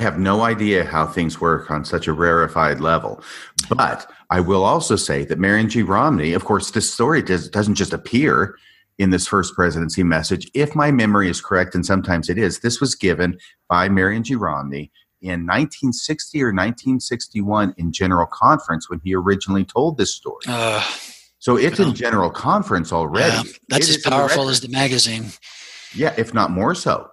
[0.02, 3.24] I have no idea how things work on such a rarefied level.
[3.70, 5.84] But I will also say that Marion G.
[5.84, 8.56] Romney, of course, this story does, doesn't just appear
[8.98, 10.50] in this first presidency message.
[10.54, 13.38] If my memory is correct, and sometimes it is, this was given
[13.68, 14.36] by Marion G.
[14.36, 14.90] Romney
[15.22, 20.44] in 1960 or 1961 in General Conference when he originally told this story.
[20.48, 20.82] Uh,
[21.40, 23.36] So it's in General Conference already.
[23.36, 25.32] yeah, that's It as powerful as the magazine.
[25.94, 27.10] Yeah, if not more so.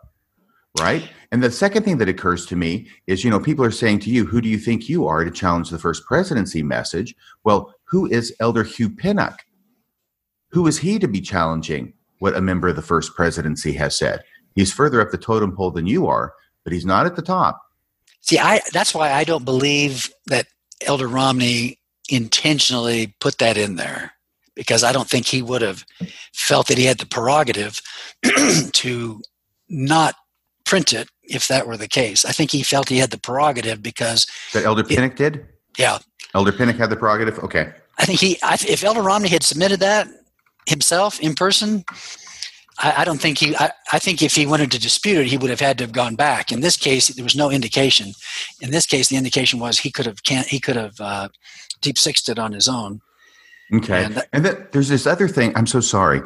[0.79, 1.09] Right?
[1.31, 4.11] And the second thing that occurs to me is, you know, people are saying to
[4.11, 7.15] you, who do you think you are to challenge the first presidency message?
[7.45, 9.41] Well, who is Elder Hugh Pinnock?
[10.51, 14.23] Who is he to be challenging what a member of the first presidency has said?
[14.55, 16.33] He's further up the totem pole than you are,
[16.65, 17.61] but he's not at the top.
[18.23, 20.47] See, I that's why I don't believe that
[20.85, 21.79] Elder Romney
[22.09, 24.13] intentionally put that in there
[24.55, 25.85] because I don't think he would have
[26.33, 27.81] felt that he had the prerogative
[28.73, 29.23] to
[29.69, 30.15] not
[30.69, 32.25] print it if that were the case.
[32.25, 35.47] I think he felt he had the prerogative because That Elder Pinnock did?
[35.79, 35.99] yeah,
[36.35, 37.39] Elder Pinnock had the prerogative?
[37.41, 37.73] Okay.
[37.99, 40.07] I think he I, if Elder Romney had submitted that
[40.67, 41.85] himself in person,
[42.79, 43.57] I, I don't think he.
[43.57, 45.93] I, I think if he wanted to dispute it, he would have had to have
[45.93, 46.53] gone back.
[46.53, 48.13] In this case, there was no indication.
[48.61, 51.29] In this case, the indication was he could have can't he could have uh,
[51.81, 53.01] deep sixed it on his own.
[53.75, 54.05] Okay.
[54.05, 55.53] And And, that- then there's this other thing.
[55.57, 56.21] I'm so sorry.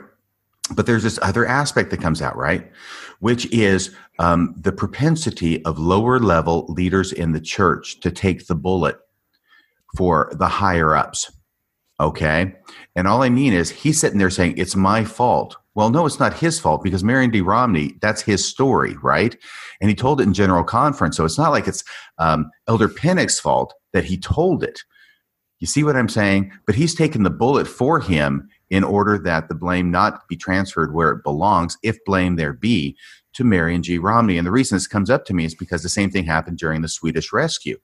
[0.74, 2.70] but there's this other aspect that comes out, right?
[3.20, 3.90] Which is
[4.22, 8.96] um, the propensity of lower level leaders in the church to take the bullet
[9.96, 11.30] for the higher ups.
[11.98, 12.54] Okay.
[12.94, 15.56] And all I mean is he's sitting there saying, it's my fault.
[15.74, 17.40] Well, no, it's not his fault because Marion D.
[17.40, 19.36] Romney, that's his story, right?
[19.80, 21.16] And he told it in general conference.
[21.16, 21.82] So it's not like it's
[22.18, 24.82] um, Elder Pinnock's fault that he told it.
[25.58, 26.52] You see what I'm saying?
[26.66, 30.94] But he's taken the bullet for him in order that the blame not be transferred
[30.94, 32.96] where it belongs, if blame there be,
[33.34, 33.98] to Marion G.
[33.98, 34.38] Romney.
[34.38, 36.80] And the reason this comes up to me is because the same thing happened during
[36.80, 37.78] the Swedish rescue.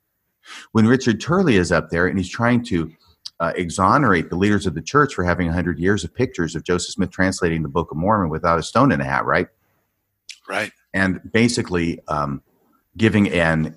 [0.73, 2.90] When Richard Turley is up there and he's trying to
[3.39, 6.94] uh, exonerate the leaders of the church for having 100 years of pictures of Joseph
[6.94, 9.48] Smith translating the Book of Mormon without a stone in a hat, right?
[10.48, 10.73] Right.
[10.94, 12.43] And basically um,
[12.97, 13.77] giving an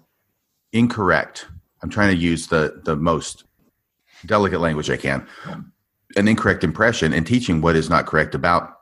[0.71, 1.45] incorrect,
[1.83, 3.43] I'm trying to use the, the most
[4.25, 5.27] delicate language I can,
[6.15, 8.73] an incorrect impression and teaching what is not correct about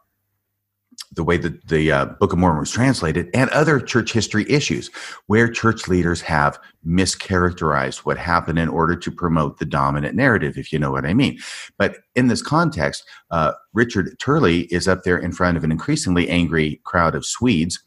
[1.14, 4.90] the way that the uh, Book of Mormon was translated, and other church history issues
[5.28, 10.72] where church leaders have mischaracterized what happened in order to promote the dominant narrative, if
[10.72, 11.40] you know what I mean.
[11.78, 16.30] But in this context, uh, Richard Turley is up there in front of an increasingly
[16.30, 17.84] angry crowd of Swedes.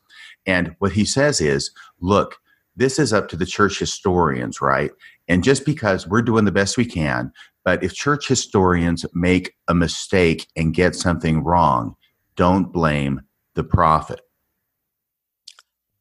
[0.47, 1.70] And what he says is,
[2.01, 2.36] look,
[2.74, 4.90] this is up to the church historians, right?
[5.28, 7.32] And just because we're doing the best we can,
[7.64, 11.97] but if church historians make a mistake and get something wrong,
[12.36, 13.22] don't blame
[13.55, 14.20] the prophet.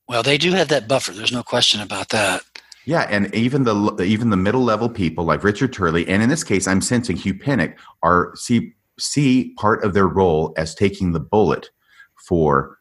[0.08, 1.12] Well, they do have that buffer.
[1.12, 2.42] There's no question about that.
[2.86, 6.44] Yeah, and even the even the middle level people like Richard Turley, and in this
[6.44, 11.20] case, I'm sensing Hugh Pinnock are see see part of their role as taking the
[11.20, 11.70] bullet
[12.28, 12.80] for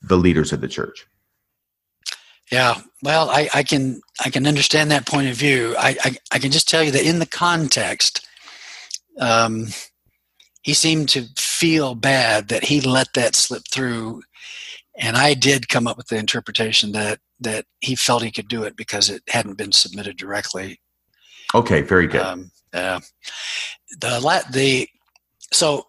[0.00, 1.06] the leaders of the church.
[2.50, 5.74] Yeah, well, I, I can I can understand that point of view.
[5.78, 8.26] I, I, I can just tell you that in the context,
[9.18, 9.68] um,
[10.62, 14.22] he seemed to feel bad that he let that slip through.
[14.98, 18.62] And i did come up with the interpretation that that he felt he could do
[18.62, 20.80] it because it hadn't been submitted directly.
[21.54, 21.82] Okay.
[21.82, 22.22] Very good.
[22.22, 23.00] Um, uh,
[24.00, 24.88] the the
[25.52, 25.86] so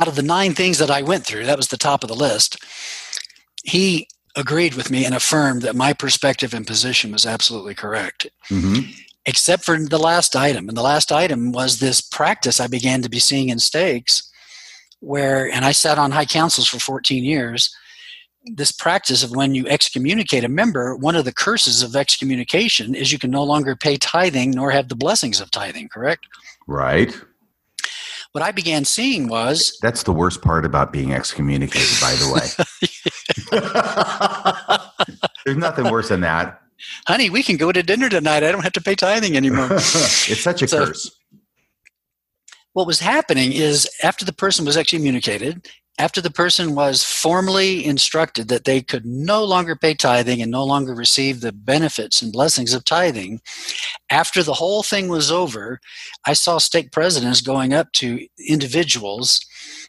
[0.00, 2.14] out of the nine things that i went through that was the top of the
[2.14, 2.58] list
[3.64, 8.90] he agreed with me and affirmed that my perspective and position was absolutely correct mm-hmm
[9.26, 10.68] except for the last item.
[10.68, 14.30] And the last item was this practice I began to be seeing in stakes,
[15.00, 17.74] where, and I sat on high councils for 14 years.
[18.44, 23.12] This practice of when you excommunicate a member, one of the curses of excommunication is
[23.12, 26.26] you can no longer pay tithing nor have the blessings of tithing, correct?
[26.68, 27.12] Right.
[28.30, 33.10] What I began seeing was that's the worst part about being excommunicated, by the way.
[35.44, 36.62] There's nothing worse than that
[37.06, 38.42] honey, we can go to dinner tonight.
[38.42, 39.68] I don't have to pay tithing anymore.
[39.72, 41.10] it's such a so, curse.
[42.72, 45.68] What was happening is after the person was excommunicated,
[45.98, 50.62] after the person was formally instructed that they could no longer pay tithing and no
[50.62, 53.40] longer receive the benefits and blessings of tithing,
[54.10, 55.80] after the whole thing was over,
[56.26, 59.40] I saw stake presidents going up to individuals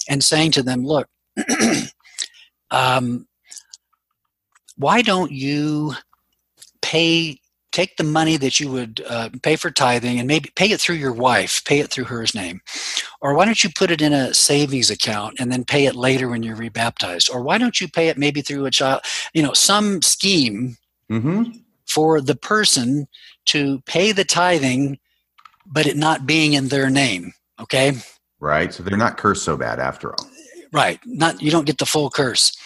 [0.08, 1.10] and saying to them, Look,
[2.72, 3.27] um,
[4.78, 5.94] why don't you
[6.82, 7.40] pay
[7.72, 10.96] take the money that you would uh, pay for tithing and maybe pay it through
[10.96, 12.62] your wife pay it through her name.
[13.22, 16.28] Or why don't you put it in a savings account and then pay it later
[16.28, 17.30] when you're rebaptized?
[17.30, 19.02] Or why don't you pay it maybe through a child
[19.34, 20.78] you know some scheme
[21.12, 21.52] mm-hmm.
[21.86, 23.08] for the person
[23.48, 24.98] to pay the tithing
[25.66, 27.94] but it not being in their name okay?
[28.40, 30.28] Right so they're not cursed so bad after all.
[30.72, 32.58] Right not you don't get the full curse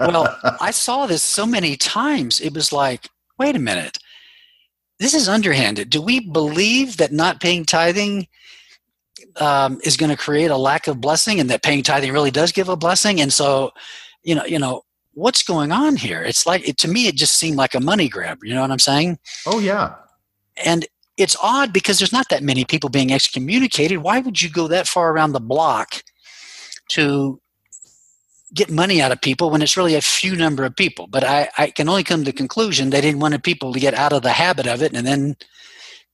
[0.00, 3.08] well i saw this so many times it was like
[3.38, 3.98] wait a minute,
[4.98, 5.90] this is underhanded.
[5.90, 8.28] Do we believe that not paying tithing
[9.36, 12.52] um, is going to create a lack of blessing, and that paying tithing really does
[12.52, 13.20] give a blessing?
[13.20, 13.72] And so,
[14.22, 16.22] you know, you know, what's going on here?
[16.22, 18.38] It's like it, to me, it just seemed like a money grab.
[18.42, 19.18] You know what I'm saying?
[19.46, 19.94] Oh yeah.
[20.64, 20.86] And
[21.18, 23.98] it's odd because there's not that many people being excommunicated.
[23.98, 26.02] Why would you go that far around the block
[26.90, 27.40] to
[28.54, 31.06] get money out of people when it's really a few number of people.
[31.06, 33.94] But I, I can only come to the conclusion they didn't want people to get
[33.94, 35.36] out of the habit of it and then,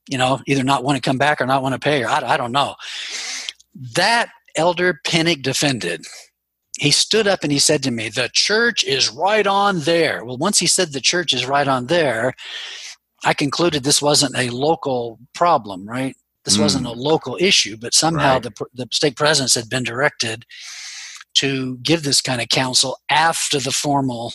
[0.09, 2.35] you know, either not want to come back or not want to pay or I,
[2.35, 2.75] I don't know.
[3.97, 6.05] That elder Pinnock defended.
[6.79, 10.25] He stood up and he said to me, The church is right on there.
[10.25, 12.35] Well, once he said the church is right on there,
[13.25, 16.17] I concluded this wasn't a local problem, right?
[16.45, 16.63] This mm.
[16.63, 18.43] wasn't a local issue, but somehow right.
[18.43, 20.45] the, the stake presidents had been directed
[21.35, 24.33] to give this kind of counsel after the formal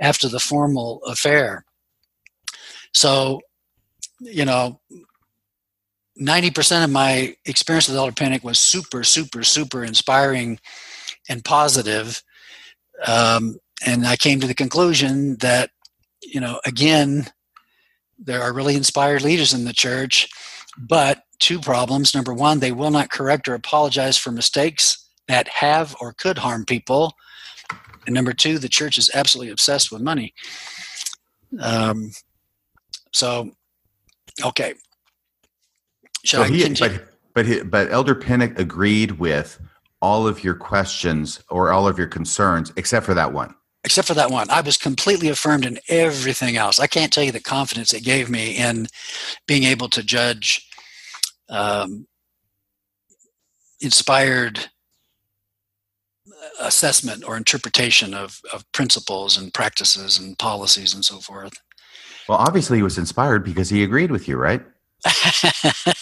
[0.00, 1.64] after the formal affair.
[2.94, 3.40] So,
[4.18, 4.80] you know,
[6.18, 10.58] 90% of my experience with Elder Pinnock was super, super, super inspiring
[11.28, 12.22] and positive.
[13.06, 15.70] Um, and I came to the conclusion that,
[16.22, 17.30] you know, again,
[18.18, 20.28] there are really inspired leaders in the church,
[20.78, 22.14] but two problems.
[22.14, 24.99] Number one, they will not correct or apologize for mistakes
[25.30, 27.14] that have or could harm people.
[28.06, 30.34] And number two, the church is absolutely obsessed with money.
[31.60, 32.10] Um,
[33.12, 33.52] so,
[34.44, 34.74] okay.
[36.24, 39.60] Shall so he, but but he, but Elder Pinnock agreed with
[40.02, 43.54] all of your questions or all of your concerns, except for that one.
[43.84, 46.78] Except for that one, I was completely affirmed in everything else.
[46.78, 48.88] I can't tell you the confidence it gave me in
[49.46, 50.68] being able to judge
[51.48, 52.06] um,
[53.80, 54.70] inspired
[56.58, 61.52] assessment or interpretation of, of principles and practices and policies and so forth.
[62.28, 64.62] Well, obviously, he was inspired because he agreed with you, right?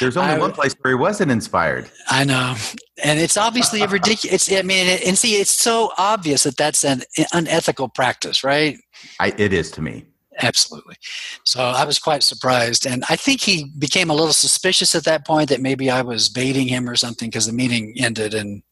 [0.00, 1.88] There's only I, one place where he wasn't inspired.
[2.08, 2.56] I know,
[3.02, 4.50] and it's obviously a ridiculous.
[4.50, 7.02] I mean, and see, it's so obvious that that's an
[7.32, 8.76] unethical practice, right?
[9.20, 10.06] I, it is to me.
[10.42, 10.96] Absolutely.
[11.44, 15.26] So I was quite surprised, and I think he became a little suspicious at that
[15.26, 18.62] point that maybe I was baiting him or something because the meeting ended and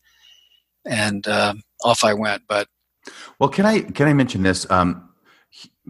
[0.85, 1.55] and uh,
[1.85, 2.43] off I went.
[2.49, 2.69] But
[3.39, 4.71] well, can I can I mention this?
[4.71, 5.09] Um,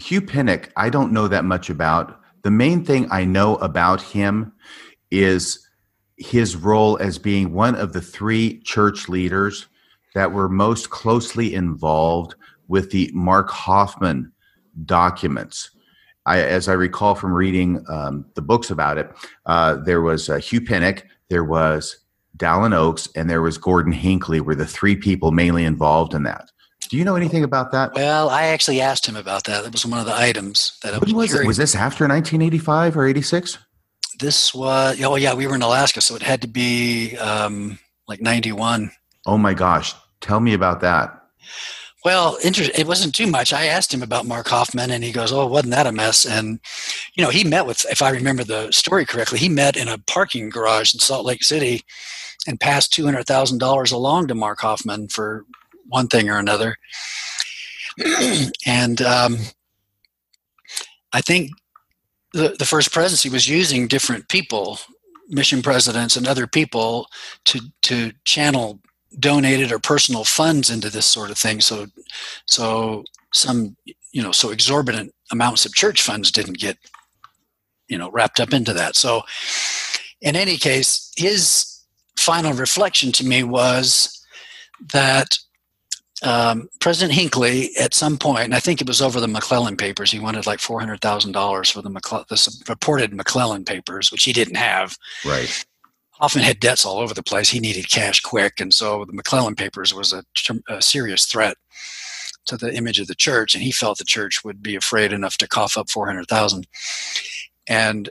[0.00, 2.18] Hugh Pinnock, I don't know that much about.
[2.42, 4.52] The main thing I know about him
[5.10, 5.68] is
[6.16, 9.66] his role as being one of the three church leaders
[10.14, 12.34] that were most closely involved
[12.68, 14.32] with the Mark Hofmann
[14.84, 15.70] documents.
[16.24, 19.10] I, as I recall from reading um, the books about it,
[19.46, 21.98] uh, there was uh, Hugh Pinnock, there was
[22.42, 26.50] Dallin Oaks, and there was Gordon Hinckley were the three people mainly involved in that.
[26.88, 27.94] Do you know anything about that?
[27.94, 29.62] Well, I actually asked him about that.
[29.62, 31.14] That was one of the items that I was.
[31.14, 31.46] was, it?
[31.46, 33.58] was this after 1985 or 86?
[34.18, 37.78] This was oh yeah, we were in Alaska, so it had to be um,
[38.08, 38.90] like 91.
[39.24, 39.94] Oh my gosh!
[40.20, 41.22] Tell me about that.
[42.04, 43.52] Well, it wasn't too much.
[43.52, 46.58] I asked him about Mark Hofmann, and he goes, "Oh, wasn't that a mess?" And
[47.14, 49.98] you know, he met with, if I remember the story correctly, he met in a
[49.98, 51.84] parking garage in Salt Lake City,
[52.46, 55.44] and passed two hundred thousand dollars along to Mark Hofmann for
[55.86, 56.76] one thing or another.
[58.66, 59.38] and um,
[61.12, 61.50] I think
[62.32, 64.78] the the first presidency was using different people,
[65.28, 67.06] mission presidents, and other people
[67.46, 68.80] to to channel
[69.18, 71.60] donated or personal funds into this sort of thing.
[71.60, 71.86] So,
[72.46, 73.76] so some
[74.12, 76.78] you know so exorbitant amounts of church funds didn't get
[77.88, 78.96] you know wrapped up into that.
[78.96, 79.22] So,
[80.20, 81.71] in any case, his
[82.16, 84.24] final reflection to me was
[84.92, 85.38] that
[86.22, 90.12] um, President Hinckley, at some point, and I think it was over the McLellin papers,
[90.12, 94.24] he wanted like four hundred thousand dollars for the, McCle- the purported McLellin papers, which
[94.24, 94.96] he didn't have.
[95.24, 95.64] Right
[96.22, 97.50] often had debts all over the place.
[97.50, 100.22] He needed cash quick, and so the McLellin Papers was a,
[100.68, 101.56] a, serious threat
[102.46, 105.36] to the image of the church, and he felt the church would be afraid enough
[105.38, 106.68] to cough up four hundred thousand.
[107.66, 108.08] And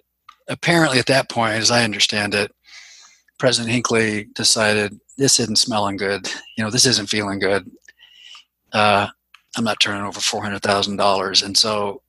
[0.49, 2.52] apparently, at that point, as I understand it,
[3.41, 6.31] President Hinckley decided this isn't smelling good.
[6.57, 7.69] You know, this isn't feeling good.
[8.72, 9.07] Uh,
[9.57, 12.01] I'm not turning over four hundred thousand dollars, and so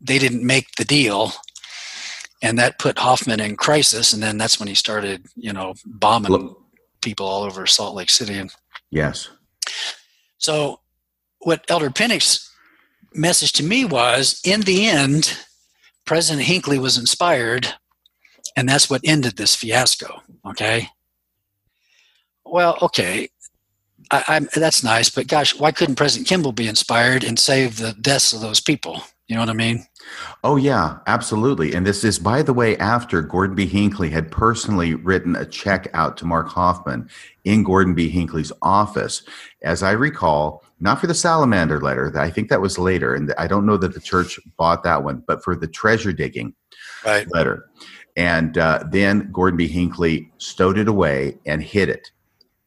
[0.00, 1.32] they didn't make the deal
[2.42, 4.12] and that put Hofmann in crisis.
[4.12, 6.62] And then that's when he started, you know, bombing Look.
[7.02, 8.34] people all over Salt Lake City.
[8.34, 8.50] And
[8.90, 9.28] yes.
[10.38, 10.80] So,
[11.40, 12.50] what Elder Pinnock's
[13.14, 15.36] message to me was, in the end,
[16.06, 17.74] President Hinckley was inspired,
[18.60, 20.20] and that's what ended this fiasco.
[20.46, 20.88] Okay.
[22.44, 23.30] Well, okay.
[24.10, 28.32] I, that's nice, but gosh, why couldn't President Kimball be inspired and save the deaths
[28.32, 29.02] of those people?
[29.28, 29.86] You know what I mean?
[30.42, 31.74] Oh, yeah, absolutely.
[31.74, 33.66] And this is, by the way, after Gordon B.
[33.66, 37.08] Hinckley had personally written a check out to Mark Hofmann
[37.44, 38.08] in Gordon B.
[38.08, 39.22] Hinckley's office.
[39.62, 43.14] As I recall, not for the salamander letter, I think that was later.
[43.14, 46.54] And I don't know that the church bought that one, but for the treasure digging
[47.04, 47.30] right.
[47.30, 47.70] letter.
[48.20, 49.66] And uh, then Gordon B.
[49.66, 52.10] Hinckley stowed it away and hid it.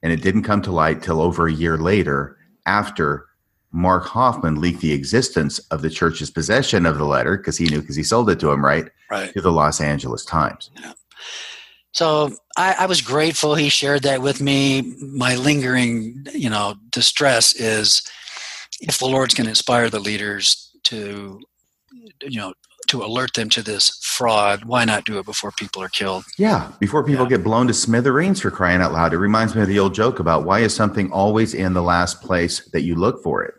[0.02, 3.28] And it didn't come to light till over a year later after
[3.72, 7.82] Mark Hofmann leaked the existence of the church's possession of the letter because he knew
[7.82, 8.90] because he sold it to him, right?
[9.12, 9.32] Right.
[9.34, 10.72] To the Los Angeles Times.
[10.82, 10.94] Yeah.
[11.92, 14.96] So I, I was grateful he shared that with me.
[15.02, 18.02] My lingering, you know, distress is
[18.82, 21.40] if the Lord's going to inspire the leaders to,
[22.22, 22.54] you know,
[22.88, 26.24] to alert them to this fraud, why not do it before people are killed?
[26.38, 27.30] Yeah, before people yeah.
[27.30, 29.14] get blown to smithereens for crying out loud.
[29.14, 32.22] It reminds me of the old joke about why is something always in the last
[32.22, 33.56] place that you look for it?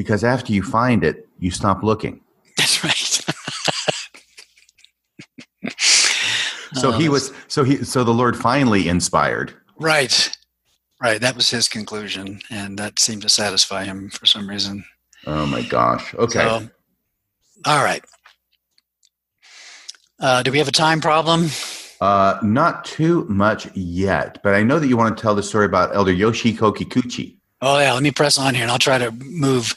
[0.00, 2.22] because after you find it, you stop looking.
[2.56, 2.96] That's right.
[6.72, 10.34] so he uh, was so he so the Lord finally inspired Right.
[11.02, 11.20] Right.
[11.20, 14.86] That was his conclusion, and that seemed to satisfy him for some reason.
[15.26, 16.14] Oh my gosh.
[16.14, 16.38] Okay.
[16.38, 16.70] So,
[17.66, 18.02] all right.
[20.20, 21.48] Uh, do we have a time problem?
[22.00, 25.66] Uh, not too much yet, but I know that you want to tell the story
[25.66, 27.36] about Elder Yoshihiko Kikuchi.
[27.62, 29.74] Oh yeah, let me press on here, and I'll try to move.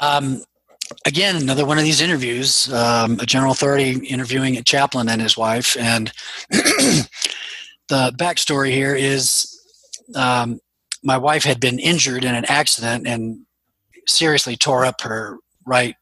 [0.00, 0.42] Um,
[1.06, 2.72] again, another one of these interviews.
[2.72, 6.12] Um, a general authority interviewing a chaplain and his wife, and
[6.50, 7.08] the
[7.90, 9.58] backstory here is
[10.14, 10.60] um,
[11.02, 13.46] my wife had been injured in an accident and
[14.06, 15.96] seriously tore up her right,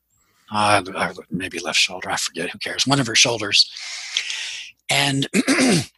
[0.53, 0.83] uh,
[1.31, 2.11] maybe left shoulder.
[2.11, 2.51] I forget.
[2.51, 2.87] Who cares?
[2.87, 3.71] One of her shoulders,
[4.91, 5.29] and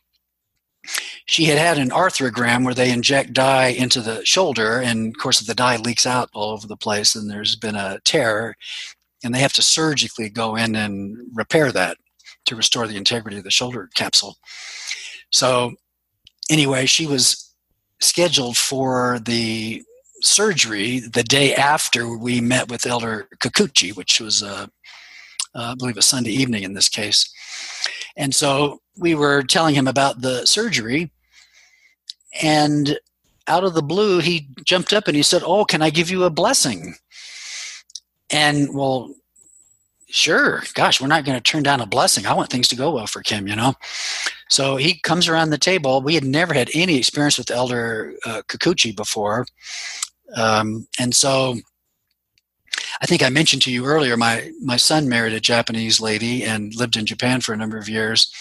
[1.27, 5.41] she had had an arthrogram where they inject dye into the shoulder, and of course,
[5.41, 8.57] the dye leaks out all over the place, and there's been a tear,
[9.23, 11.97] and they have to surgically go in and repair that
[12.47, 14.39] to restore the integrity of the shoulder capsule.
[15.31, 15.73] So,
[16.51, 17.55] anyway, she was
[18.01, 19.83] scheduled for the
[20.29, 24.67] surgery the day after we met with Elder Kikuchi, which was, uh,
[25.55, 27.29] uh, I believe, a Sunday evening in this case.
[28.17, 31.11] And so we were telling him about the surgery,
[32.43, 32.99] and
[33.47, 36.25] out of the blue, he jumped up and he said, Oh, can I give you
[36.25, 36.95] a blessing?
[38.31, 39.15] And well,
[40.09, 42.27] sure, gosh, we're not going to turn down a blessing.
[42.27, 43.75] I want things to go well for Kim, you know?
[44.51, 46.03] So he comes around the table.
[46.03, 49.47] We had never had any experience with Elder uh, Kikuchi before.
[50.37, 51.57] Um, and so
[53.01, 56.75] I think I mentioned to you earlier, my, my son married a Japanese lady and
[56.75, 58.33] lived in Japan for a number of years.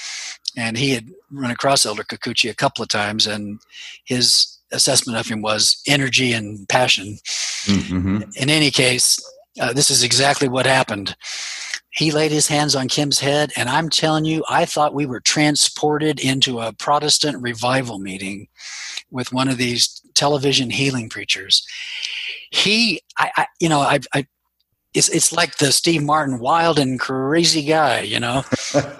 [0.56, 3.60] And he had run across Elder Kikuchi a couple of times, and
[4.06, 7.20] his assessment of him was energy and passion.
[7.66, 8.22] Mm-hmm.
[8.36, 9.20] In any case,
[9.60, 11.16] uh, this is exactly what happened.
[11.92, 15.20] He laid his hands on Kim's head, and I'm telling you, I thought we were
[15.20, 18.48] transported into a Protestant revival meeting
[19.10, 21.66] with one of these television healing preachers.
[22.52, 24.28] He, I, I you know, I, I
[24.94, 28.44] it's it's like the Steve Martin wild and crazy guy, you know.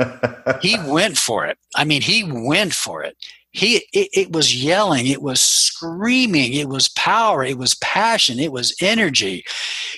[0.62, 1.58] he went for it.
[1.76, 3.16] I mean, he went for it
[3.52, 8.52] he it, it, was yelling it was screaming it was power it was passion it
[8.52, 9.44] was energy.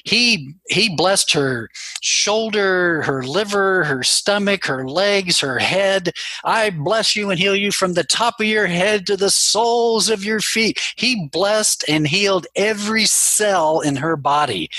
[0.06, 1.70] He he blessed her
[2.02, 6.12] shoulder her liver her stomach her legs her head.
[6.46, 10.10] I bless you and heal you from the top of your head to the soles
[10.10, 10.80] of your feet.
[10.96, 14.70] He blessed and healed every cell in her body.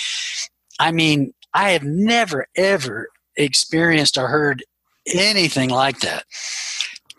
[0.79, 4.63] I mean i have never ever experienced or heard
[5.07, 6.25] anything like that.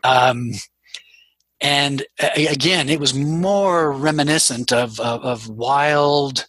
[0.03, 0.51] Um,
[1.61, 2.03] and
[2.35, 6.47] again it was more reminiscent of, of, of wild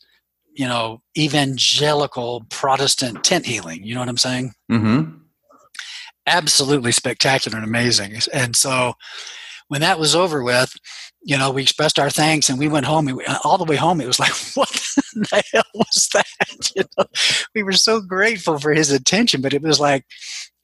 [0.55, 4.53] you know evangelical protestant tent healing you know what i'm saying?
[4.71, 5.17] Mm-hmm.
[6.27, 8.19] absolutely spectacular and amazing.
[8.33, 8.95] And so
[9.69, 10.75] when that was over with
[11.25, 13.77] you know we expressed our thanks and we went home and we, all the way
[13.77, 14.69] home it was like what
[15.15, 16.27] the hell was that?
[16.77, 17.05] You know
[17.55, 20.05] we were so grateful for his attention but it was like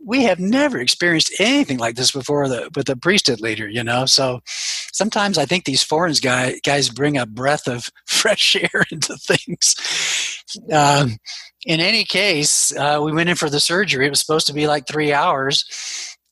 [0.08, 4.06] we have never experienced anything like this before the, with a priesthood leader, you know.
[4.06, 9.14] So sometimes I think these foreign guy, guys bring a breath of fresh air into
[9.16, 10.42] things.
[10.72, 11.18] Um,
[11.66, 14.06] in any case, uh, we went in for the surgery.
[14.06, 15.66] It was supposed to be like three hours.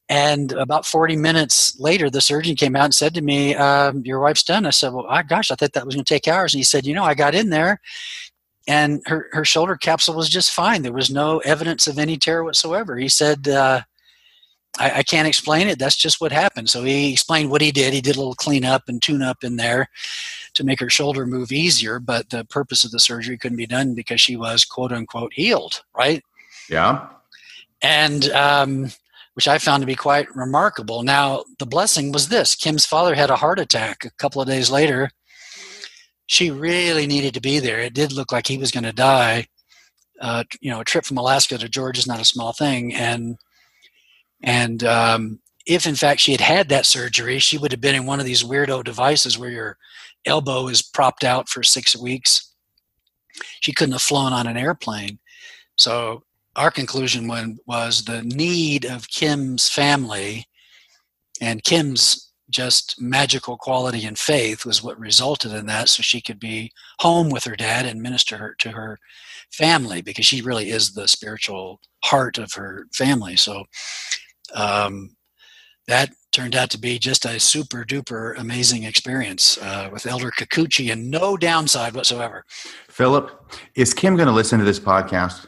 [0.08, 4.20] And about 40 minutes later, the surgeon came out and said to me, um, Your
[4.20, 4.64] wife's done.
[4.64, 6.54] I said, Well, gosh, I thought that was going to take hours.
[6.54, 7.80] And he said, You know, I got in there
[8.66, 10.82] and her, her shoulder capsule was just fine.
[10.82, 12.96] There was no evidence of any tear whatsoever.
[12.96, 13.82] He said, uh,
[14.78, 15.78] I, I, can't explain it.
[15.78, 16.68] That's just what happened.
[16.68, 17.94] So he explained what he did.
[17.94, 19.88] He did a little cleanup and tune up in there
[20.54, 23.94] to make her shoulder move easier, but the purpose of the surgery couldn't be done
[23.94, 26.22] because she was quote unquote healed, right?
[26.68, 27.06] Yeah.
[27.82, 28.90] And um,
[29.34, 31.02] which I found to be quite remarkable.
[31.02, 34.70] Now, the blessing was this Kim's father had a heart attack a couple of days
[34.70, 35.10] later
[36.26, 37.80] she really needed to be there.
[37.80, 39.46] It did look like he was going to die.
[40.20, 43.36] Uh, you know, a trip from Alaska to Georgia is not a small thing, and
[44.42, 48.06] and um, if in fact she had had that surgery, she would have been in
[48.06, 49.76] one of these weirdo devices where your
[50.24, 52.54] elbow is propped out for six weeks.
[53.60, 55.18] She couldn't have flown on an airplane.
[55.76, 56.22] So
[56.56, 57.28] our conclusion
[57.66, 60.46] was the need of Kim's family
[61.40, 66.38] and Kim's just magical quality and faith was what resulted in that so she could
[66.38, 68.98] be home with her dad and minister her, to her
[69.52, 73.36] family because she really is the spiritual heart of her family.
[73.36, 73.64] So
[74.54, 75.16] um,
[75.88, 80.92] that turned out to be just a super duper amazing experience uh, with elder kikuchi
[80.92, 82.44] and no downside whatsoever.
[82.88, 85.46] Philip is kim going to listen to this podcast?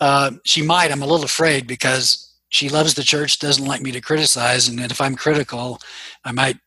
[0.00, 0.92] Uh, she might.
[0.92, 4.80] I'm a little afraid because she loves the church, doesn't like me to criticize, and
[4.80, 5.80] if I'm critical,
[6.24, 6.58] I might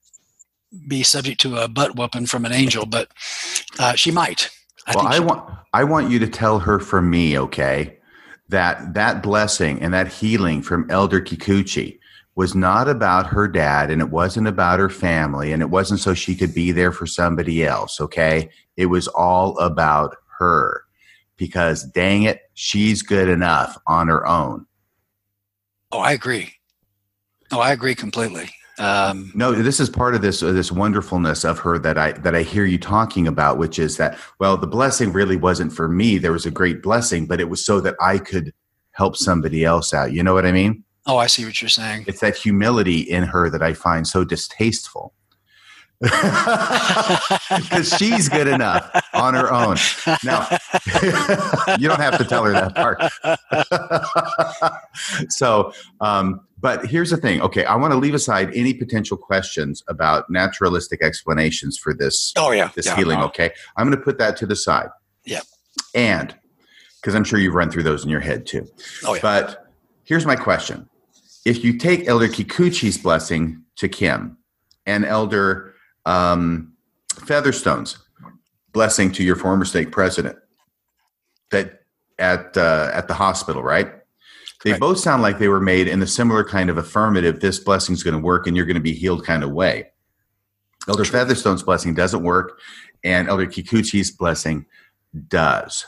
[0.88, 3.10] be subject to a butt whooping from an angel, but
[3.80, 4.50] uh, she might.
[4.88, 7.98] I well, I want I want you to tell her for me, okay,
[8.50, 12.00] that that blessing and that healing from Elder Kikuchi
[12.36, 16.14] was not about her dad and it wasn't about her family and it wasn't so
[16.14, 18.50] she could be there for somebody else, okay?
[18.78, 20.86] It was all about her
[21.36, 24.66] because dang it, she's good enough on her own.
[25.92, 26.54] Oh, I agree.
[27.52, 28.50] Oh, I agree completely.
[28.80, 32.34] Um, no, this is part of this uh, this wonderfulness of her that I that
[32.34, 36.18] I hear you talking about, which is that well, the blessing really wasn't for me.
[36.18, 38.54] There was a great blessing, but it was so that I could
[38.94, 40.14] help somebody else out.
[40.14, 40.84] You know what I mean?
[41.06, 42.06] Oh, I see what you're saying.
[42.08, 45.14] It's that humility in her that I find so distasteful
[47.60, 49.78] because she's good enough on her own.
[50.24, 50.48] Now,
[51.78, 53.00] you don't have to tell her that part.
[55.32, 57.40] so, um, but here's the thing.
[57.42, 62.34] Okay, I want to leave aside any potential questions about naturalistic explanations for this.
[62.36, 63.20] Oh yeah, this yeah, healing.
[63.20, 64.90] Okay, I'm going to put that to the side.
[65.24, 65.42] Yeah,
[65.94, 66.36] and
[67.00, 68.68] because I'm sure you've run through those in your head too.
[69.06, 69.22] Oh yeah.
[69.22, 69.68] But
[70.04, 70.90] here's my question:
[71.46, 74.38] If you take Elder Kikuchi's blessing to Kim
[74.88, 75.71] and Elder
[76.06, 76.74] um,
[77.26, 77.98] Featherstone's
[78.74, 80.38] blessing to your former stake president
[81.52, 81.82] that
[82.20, 83.92] at uh, at the hospital, right?
[84.64, 87.40] They both sound like they were made in a similar kind of affirmative.
[87.40, 89.92] This blessing's going to work, and you're going to be healed kind of way.
[90.88, 91.20] Elder True.
[91.20, 92.60] Featherstone's blessing doesn't work,
[93.04, 94.66] and Elder Kikuchi's blessing
[95.28, 95.86] does.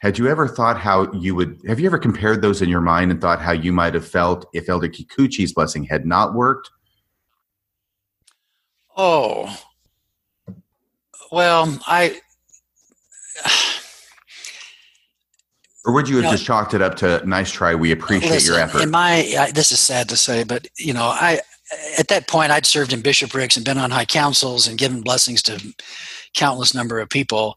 [0.00, 1.60] Had you ever thought how you would?
[1.66, 4.46] Have you ever compared those in your mind and thought how you might have felt
[4.52, 6.70] if Elder Kikuchi's blessing had not worked
[8.96, 9.54] Oh,
[11.30, 12.20] well, I.
[15.84, 17.74] Or would you have you know, just chalked it up to "nice try"?
[17.74, 18.82] We appreciate listen, your effort.
[18.82, 21.40] In my, I, this is sad to say, but you know, I
[21.98, 25.42] at that point I'd served in bishoprics and been on high councils and given blessings
[25.44, 25.60] to
[26.34, 27.56] countless number of people.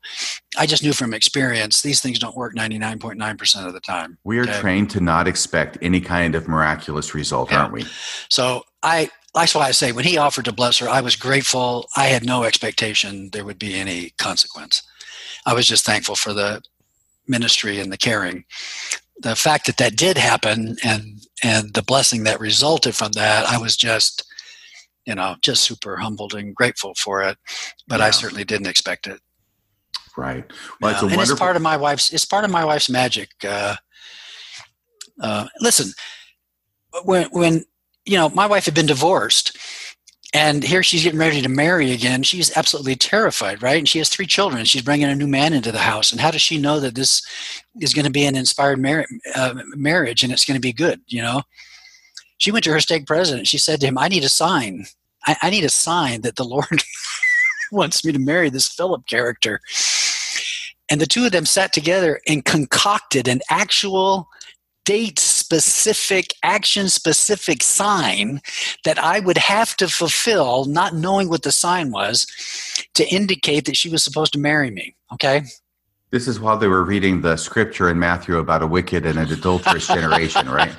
[0.58, 4.18] I just knew from experience these things don't work 99.9% of the time.
[4.24, 4.60] We are okay?
[4.60, 7.62] trained to not expect any kind of miraculous result, yeah.
[7.62, 7.86] aren't we?
[8.30, 11.88] So I that's why I say when he offered to bless her, I was grateful.
[11.96, 14.82] I had no expectation there would be any consequence.
[15.46, 16.62] I was just thankful for the
[17.28, 18.46] ministry and the caring.
[19.22, 23.58] The fact that that did happen and and the blessing that resulted from that, I
[23.58, 24.24] was just,
[25.06, 27.38] you know, just super humbled and grateful for it.
[27.88, 28.08] But yeah.
[28.08, 29.20] I certainly didn't expect it.
[30.18, 30.46] Right.
[30.82, 32.12] Well, it's and it's part of my wife's.
[32.12, 33.30] It's part of my wife's magic.
[33.44, 33.76] Uh,
[35.22, 35.94] uh, listen,
[37.04, 37.64] when when
[38.06, 39.58] you know, my wife had been divorced
[40.34, 42.22] and here she's getting ready to marry again.
[42.22, 43.80] She's absolutely terrified, right?
[43.80, 44.64] And she has three children.
[44.66, 46.12] She's bringing a new man into the house.
[46.12, 47.24] And how does she know that this
[47.82, 51.02] is going to be an inspired mar- uh, marriage and it's going to be good,
[51.08, 51.42] you know?
[52.38, 53.48] She went to her stake president.
[53.48, 54.86] She said to him, I need a sign.
[55.26, 56.84] I, I need a sign that the Lord
[57.72, 59.62] wants me to marry this Philip character.
[60.92, 64.30] And the two of them sat together and concocted an actual
[64.86, 65.20] date
[65.50, 68.40] specific, action specific sign
[68.86, 72.28] that I would have to fulfill, not knowing what the sign was,
[72.94, 74.94] to indicate that she was supposed to marry me.
[75.12, 75.42] Okay.
[76.12, 79.32] This is while they were reading the scripture in Matthew about a wicked and an
[79.32, 80.72] adulterous generation, right?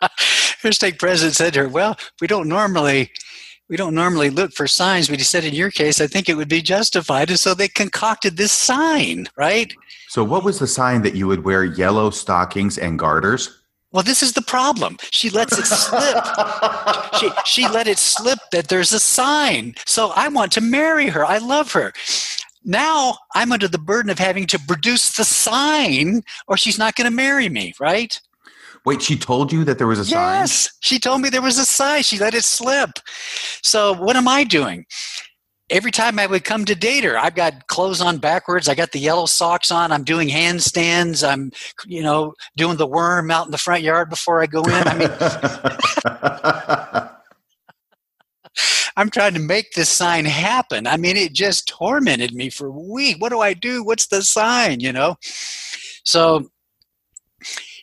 [0.62, 3.12] Her stake president said to her, Well, we don't normally
[3.68, 6.36] we don't normally look for signs, but he said in your case, I think it
[6.36, 7.28] would be justified.
[7.28, 9.72] And so they concocted this sign, right?
[10.08, 13.57] So, what was the sign that you would wear yellow stockings and garters?
[13.90, 14.98] Well, this is the problem.
[15.10, 16.24] She lets it slip.
[17.18, 19.74] she, she let it slip that there's a sign.
[19.86, 21.24] So I want to marry her.
[21.24, 21.92] I love her.
[22.64, 27.10] Now I'm under the burden of having to produce the sign or she's not going
[27.10, 28.20] to marry me, right?
[28.84, 30.40] Wait, she told you that there was a sign?
[30.40, 32.02] Yes, she told me there was a sign.
[32.02, 32.90] She let it slip.
[33.62, 34.86] So what am I doing?
[35.70, 38.68] Every time I would come to Dater, I've got clothes on backwards.
[38.68, 39.92] I got the yellow socks on.
[39.92, 41.26] I'm doing handstands.
[41.26, 41.52] I'm,
[41.86, 44.70] you know, doing the worm out in the front yard before I go in.
[44.70, 45.10] I mean,
[48.96, 50.86] I'm trying to make this sign happen.
[50.86, 53.20] I mean, it just tormented me for a week.
[53.20, 53.84] What do I do?
[53.84, 54.80] What's the sign?
[54.80, 55.16] You know?
[56.02, 56.50] So,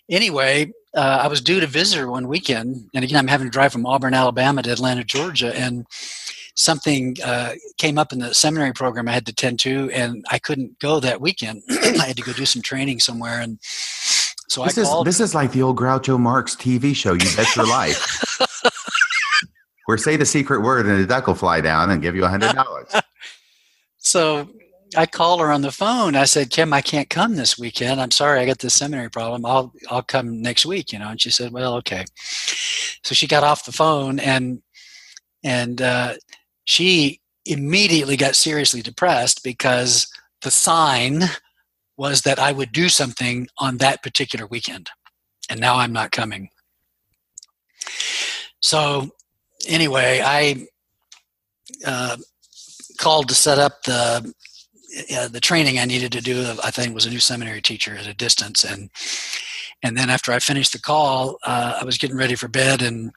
[0.10, 2.90] anyway, uh, I was due to visit her one weekend.
[2.94, 5.56] And again, I'm having to drive from Auburn, Alabama to Atlanta, Georgia.
[5.56, 5.86] And
[6.56, 10.40] something uh, came up in the seminary program I had to tend to, and I
[10.40, 11.64] couldn't go that weekend.
[11.70, 15.08] I had to go do some training somewhere, and so this I called.
[15.08, 17.14] Is, this is like the old Groucho Marx TV show.
[17.14, 18.40] You bet your life.
[19.86, 22.28] Where say the secret word and a duck will fly down and give you a
[22.28, 22.92] hundred dollars.
[24.00, 24.50] so
[24.98, 26.16] I called her on the phone.
[26.16, 28.02] I said, Kim, I can't come this weekend.
[28.02, 29.46] I'm sorry, I got this seminary problem.
[29.46, 31.10] I'll I'll come next week, you know.
[31.10, 32.06] And she said, Well, okay.
[33.04, 34.62] So she got off the phone and
[35.44, 36.16] and uh,
[36.66, 40.08] she immediately got seriously depressed because
[40.42, 41.24] the sign
[41.98, 44.90] was that I would do something on that particular weekend.
[45.50, 46.50] And now I'm not coming.
[48.60, 49.12] So,
[49.68, 50.68] anyway, I
[51.86, 52.18] uh,
[52.98, 54.34] called to set up the
[55.14, 56.56] uh, the training I needed to do.
[56.64, 58.90] I think was a new seminary teacher at a distance, and
[59.84, 63.12] and then after I finished the call, uh, I was getting ready for bed, and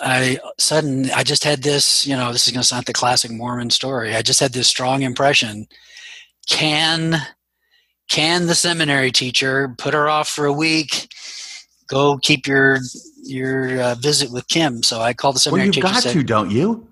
[0.00, 2.06] I sudden I just had this.
[2.06, 4.14] You know, this is going to sound the classic Mormon story.
[4.14, 5.66] I just had this strong impression.
[6.48, 7.16] Can
[8.08, 11.08] can the seminary teacher put her off for a week?
[11.88, 12.78] Go keep your
[13.22, 14.82] your uh, visit with Kim.
[14.82, 15.86] So I called the seminary well, you've teacher.
[15.86, 16.88] got said, to, don't you?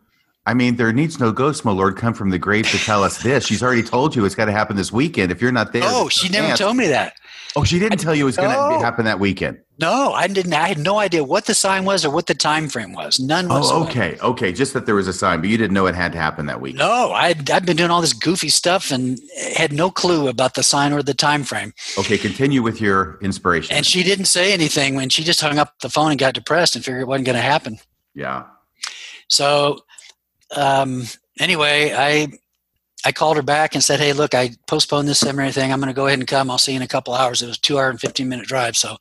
[0.46, 3.22] I mean, there needs no ghost, my lord, come from the grave to tell us
[3.22, 3.46] this.
[3.46, 5.32] She's already told you it's got to happen this weekend.
[5.32, 6.58] If you're not there, oh, she never chance.
[6.58, 7.14] told me that.
[7.56, 9.58] Oh, she didn't tell you it was going to happen that weekend.
[9.78, 10.52] No, I didn't.
[10.54, 13.18] I had no idea what the sign was or what the time frame was.
[13.20, 13.84] None whatsoever.
[13.84, 14.52] Oh, okay, okay.
[14.52, 16.60] Just that there was a sign, but you didn't know it had to happen that
[16.60, 16.76] week.
[16.76, 19.18] No, I'd, I'd been doing all this goofy stuff and
[19.56, 21.72] had no clue about the sign or the time frame.
[21.98, 23.76] Okay, continue with your inspiration.
[23.76, 26.76] And she didn't say anything when she just hung up the phone and got depressed
[26.76, 27.78] and figured it wasn't going to happen.
[28.14, 28.44] yeah.
[29.28, 29.80] So
[30.54, 31.04] um,
[31.40, 32.28] anyway, I
[33.06, 35.72] I called her back and said, "Hey, look, I postponed this seminary thing.
[35.72, 36.50] I'm going to go ahead and come.
[36.50, 38.46] I'll see you in a couple hours." It was a two hour and fifteen minute
[38.46, 38.96] drive, so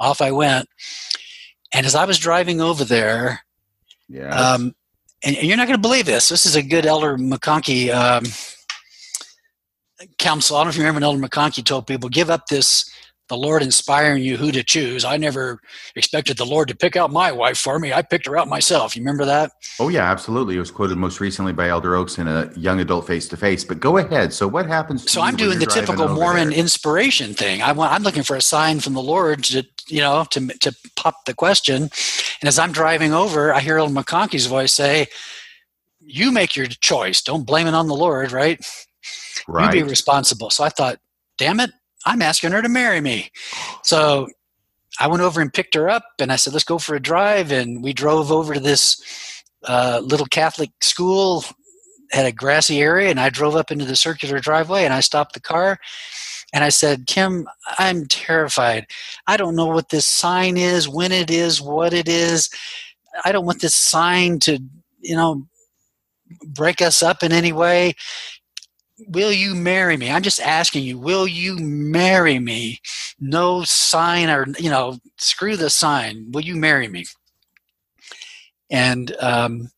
[0.00, 0.68] off I went.
[1.72, 3.40] And as I was driving over there,
[4.08, 4.28] Yeah.
[4.28, 4.74] um,
[5.24, 6.28] and, and you're not going to believe this.
[6.28, 8.24] This is a good Elder McConkie um,
[10.18, 10.56] counsel.
[10.56, 12.90] I don't know if you remember when Elder McConkie told people, "Give up this."
[13.28, 15.04] The Lord inspiring you who to choose.
[15.04, 15.60] I never
[15.96, 17.92] expected the Lord to pick out my wife for me.
[17.92, 18.96] I picked her out myself.
[18.96, 19.52] You remember that?
[19.80, 20.56] oh, yeah, absolutely.
[20.56, 23.64] It was quoted most recently by Elder Oaks in a young adult face to face.
[23.64, 24.32] But go ahead.
[24.32, 25.04] So, what happens?
[25.04, 26.58] to so i'm doing the typical mormon there?
[26.58, 30.24] inspiration thing i want i'm looking for a sign from the lord to you know
[30.30, 34.72] to to pop the question and as i'm driving over i hear old mcconkie's voice
[34.72, 35.06] say
[36.00, 38.64] you make your choice don't blame it on the lord right,
[39.48, 39.74] right.
[39.74, 40.98] you be responsible so i thought
[41.38, 41.70] damn it
[42.06, 43.30] i'm asking her to marry me
[43.82, 44.28] so
[45.00, 47.52] i went over and picked her up and i said let's go for a drive
[47.52, 51.44] and we drove over to this uh, little catholic school
[52.14, 55.34] had a grassy area and I drove up into the circular driveway and I stopped
[55.34, 55.78] the car
[56.52, 58.86] and I said, Kim, I'm terrified.
[59.26, 62.48] I don't know what this sign is, when it is, what it is.
[63.24, 64.60] I don't want this sign to,
[65.00, 65.46] you know,
[66.46, 67.94] break us up in any way.
[69.08, 70.10] Will you marry me?
[70.10, 72.80] I'm just asking you, will you marry me?
[73.18, 76.30] No sign or, you know, screw the sign.
[76.30, 77.04] Will you marry me?
[78.70, 79.70] And um,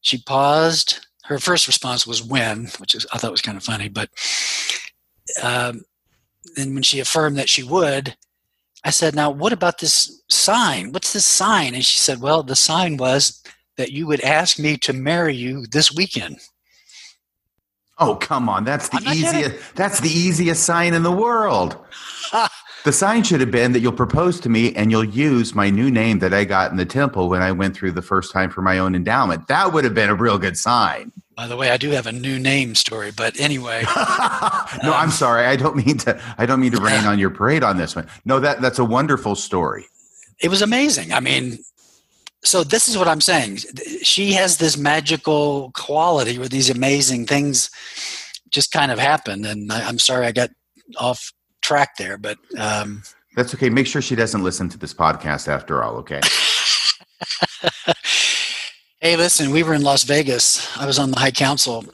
[0.00, 3.88] she paused her first response was when, which is I thought was kind of funny.
[3.88, 4.08] But
[5.42, 5.82] um,
[6.56, 8.16] then when she affirmed that she would,
[8.84, 10.92] I said, "Now, what about this sign?
[10.92, 13.42] What's this sign?" And she said, "Well, the sign was
[13.76, 16.38] that you would ask me to marry you this weekend."
[18.00, 18.64] Oh, come on.
[18.64, 19.40] That's the I'm not kidding.
[19.40, 19.74] easiest.
[19.74, 21.76] That's the easiest sign in the world.
[22.84, 25.90] The sign should have been that you'll propose to me and you'll use my new
[25.90, 28.62] name that I got in the temple when I went through the first time for
[28.62, 29.48] my own endowment.
[29.48, 31.10] That would have been a real good sign.
[31.36, 33.82] By the way, I do have a new name story, but anyway,
[34.82, 35.44] no, I'm sorry.
[35.44, 36.18] I don't mean to.
[36.38, 38.06] I don't mean to rain on your parade on this one.
[38.24, 39.86] No, that that's a wonderful story.
[40.40, 41.12] it was amazing.
[41.12, 41.58] I mean,
[42.44, 43.58] so this is what I'm saying.
[44.02, 47.70] She has this magical quality where these amazing things
[48.50, 49.44] just kind of happen.
[49.44, 50.50] And I, I'm sorry I got
[50.96, 53.02] off track there, but um,
[53.36, 53.70] That's okay.
[53.70, 55.96] Make sure she doesn't listen to this podcast after all.
[55.96, 56.20] Okay.
[59.00, 60.76] hey, listen, we were in Las Vegas.
[60.78, 61.84] I was on the High Council,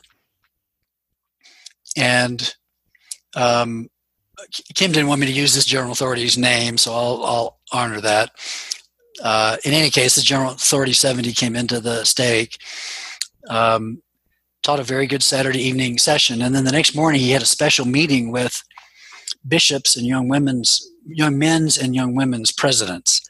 [1.96, 2.54] and
[3.34, 3.88] um,
[4.74, 8.30] Kim didn't want me to use this general authority's name, so I'll, I'll honor that.
[9.22, 12.58] Uh, in any case, the general authority 70 came into the stake,
[13.48, 14.02] um,
[14.62, 17.46] taught a very good Saturday evening session, and then the next morning he had a
[17.46, 18.62] special meeting with
[19.46, 23.20] bishops and young women's, young men's and young women's presidents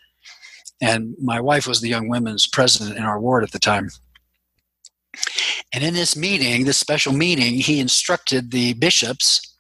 [0.85, 3.89] and my wife was the young women's president in our ward at the time.
[5.73, 9.57] And in this meeting, this special meeting, he instructed the bishops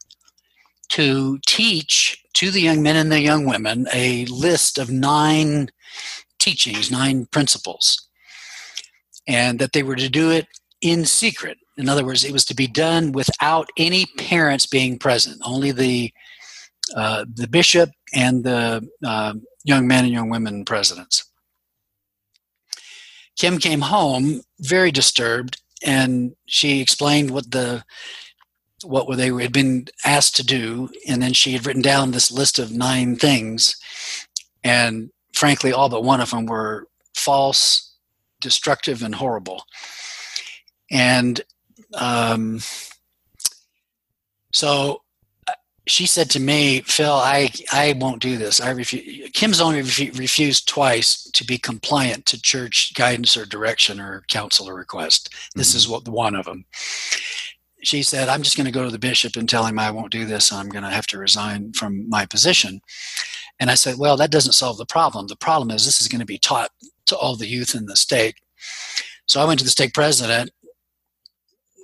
[0.90, 5.70] to teach to the young men and the young women a list of nine
[6.38, 8.08] teachings, nine principles,
[9.26, 10.46] and that they were to do it
[10.80, 11.58] in secret.
[11.76, 16.12] In other words, it was to be done without any parents being present, only the
[16.94, 19.32] uh, the bishop and the uh,
[19.64, 21.24] young men and young women presidents.
[23.36, 27.84] Kim came home very disturbed, and she explained what the
[28.84, 32.30] what were they had been asked to do, and then she had written down this
[32.30, 33.76] list of nine things,
[34.62, 37.96] and frankly, all but one of them were false,
[38.40, 39.64] destructive and horrible.
[40.90, 41.40] And
[41.94, 42.60] um,
[44.52, 45.02] so
[45.48, 45.52] uh,
[45.86, 48.60] she said to me, Phil, I, I won't do this.
[48.60, 49.30] I refuse.
[49.32, 54.68] Kim's only refu- refused twice to be compliant to church guidance or direction or counsel
[54.68, 55.34] or request.
[55.54, 55.78] This mm-hmm.
[55.78, 56.64] is what one of them.
[57.82, 60.12] She said, I'm just going to go to the bishop and tell him I won't
[60.12, 60.52] do this.
[60.52, 62.80] I'm going to have to resign from my position.
[63.60, 65.26] And I said, Well, that doesn't solve the problem.
[65.26, 66.70] The problem is this is going to be taught
[67.06, 68.36] to all the youth in the stake.
[69.26, 70.50] So I went to the stake president.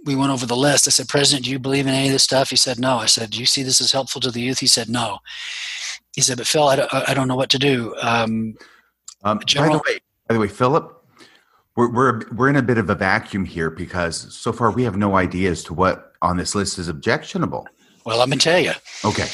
[0.06, 0.88] We went over the list.
[0.88, 2.50] I said, President, do you believe in any of this stuff?
[2.50, 2.96] He said, No.
[2.96, 4.58] I said, Do you see this as helpful to the youth?
[4.58, 5.18] He said, No.
[6.14, 7.94] He said, But Phil, I don't, I don't know what to do.
[8.00, 8.56] Um,
[9.22, 10.96] um, General- by, the way, by the way, Philip,
[11.76, 14.96] we're, we're, we're in a bit of a vacuum here because so far we have
[14.96, 17.66] no idea as to what on this list is objectionable.
[18.04, 18.72] Well, let me tell you.
[19.04, 19.26] Okay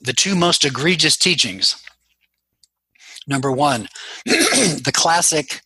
[0.00, 1.82] the two most egregious teachings.
[3.26, 3.88] Number one,
[4.24, 5.60] the classic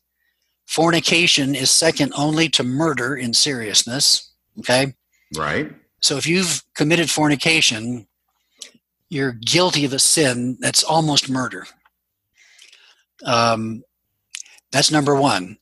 [0.67, 4.33] fornication is second only to murder in seriousness.
[4.59, 4.95] Okay?
[5.37, 5.73] Right.
[6.01, 8.07] So if you've committed fornication,
[9.09, 11.67] you're guilty of a sin that's almost murder.
[13.25, 13.85] Um,
[14.73, 15.59] that's number one.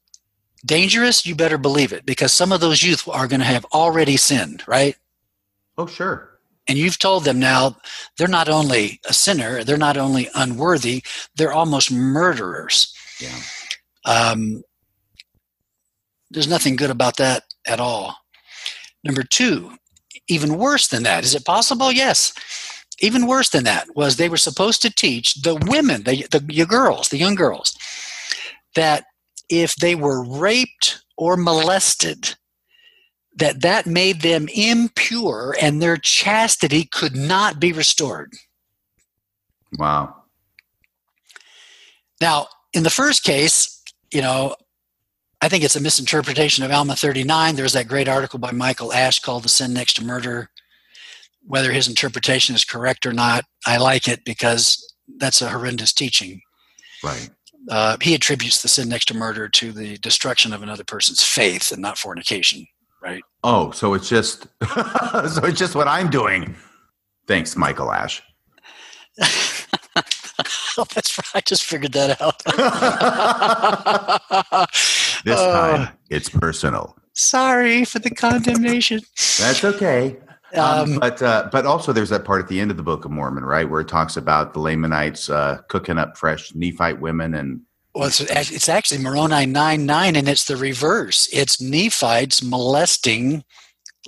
[0.65, 4.17] Dangerous, you better believe it, because some of those youth are going to have already
[4.17, 4.95] sinned, right?
[5.77, 6.30] Oh, sure.
[6.69, 7.77] And you've told them now
[8.17, 11.03] they're not only a sinner, they're not only unworthy,
[11.35, 12.95] they're almost murderers.
[13.21, 13.39] Yeah.
[14.05, 14.63] Um,
[16.31, 18.17] there's nothing good about that at all.
[19.03, 19.73] Number two,
[20.29, 21.25] even worse than that.
[21.25, 21.91] Is it possible?
[21.91, 22.33] Yes.
[23.01, 26.67] Even worse than that was they were supposed to teach the women, the, the, the
[26.67, 27.75] girls, the young girls,
[28.77, 29.05] that
[29.49, 32.37] if they were raped or molested,
[33.37, 38.35] that that made them impure and their chastity could not be restored.
[39.79, 40.15] Wow.
[42.21, 44.55] Now, in the first case, you know,
[45.41, 47.57] I think it's a misinterpretation of Alma 39.
[47.57, 50.51] There's that great article by Michael Ash called The Sin Next to Murder.
[51.47, 56.43] Whether his interpretation is correct or not, I like it because that's a horrendous teaching.
[57.03, 57.31] Right.
[57.71, 61.73] Uh, he attributes the sin next to murder to the destruction of another person's faith
[61.73, 62.67] and not fornication
[63.03, 63.23] right?
[63.43, 64.43] Oh, so it's just
[64.75, 66.57] so it's just what I'm doing.
[67.27, 68.23] Thanks, Michael Ash.
[69.21, 71.31] oh, that's right.
[71.35, 72.43] I just figured that out.
[75.25, 76.97] this uh, time it's personal.
[77.13, 79.01] Sorry for the condemnation.
[79.39, 80.17] That's okay.
[80.55, 83.05] Um, um, but uh, but also there's that part at the end of the Book
[83.05, 87.35] of Mormon, right, where it talks about the Lamanites uh, cooking up fresh Nephite women
[87.35, 87.61] and
[87.95, 91.29] well, it's, it's actually Moroni 9 9, and it's the reverse.
[91.33, 93.45] It's Nephites molesting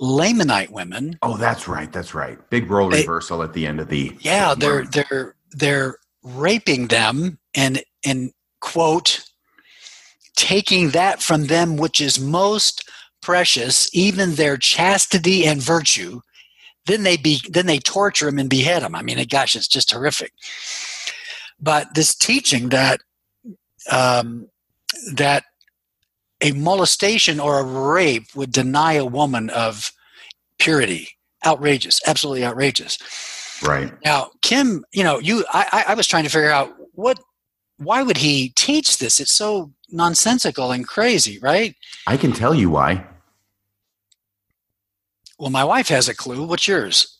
[0.01, 1.17] Lamanite women.
[1.21, 1.91] Oh, that's right.
[1.91, 2.37] That's right.
[2.49, 4.15] Big role they, reversal at the end of the.
[4.21, 8.31] Yeah, they're they're they're raping them and and
[8.61, 9.23] quote
[10.35, 12.89] taking that from them which is most
[13.21, 16.21] precious, even their chastity and virtue.
[16.85, 18.95] Then they be then they torture them and behead them.
[18.95, 20.33] I mean, gosh, it's just horrific.
[21.59, 23.01] But this teaching that
[23.91, 24.47] um,
[25.13, 25.43] that
[26.41, 29.91] a molestation or a rape would deny a woman of
[30.59, 31.09] purity.
[31.45, 32.97] Outrageous, absolutely outrageous.
[33.63, 37.19] Right now, Kim, you know, you, I, I was trying to figure out what,
[37.77, 39.19] why would he teach this?
[39.19, 41.75] It's so nonsensical and crazy, right?
[42.07, 43.05] I can tell you why.
[45.39, 46.45] Well, my wife has a clue.
[46.45, 47.17] What's yours?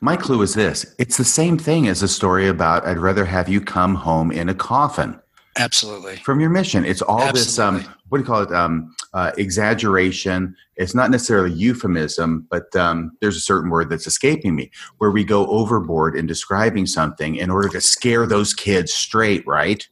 [0.00, 3.48] My clue is this it's the same thing as a story about I'd rather have
[3.48, 5.20] you come home in a coffin.
[5.56, 6.16] Absolutely.
[6.16, 6.84] From your mission.
[6.84, 7.40] It's all Absolutely.
[7.40, 8.52] this, um, what do you call it?
[8.52, 10.54] Um, uh, exaggeration.
[10.76, 15.24] It's not necessarily euphemism, but um, there's a certain word that's escaping me where we
[15.24, 19.88] go overboard in describing something in order to scare those kids straight, right?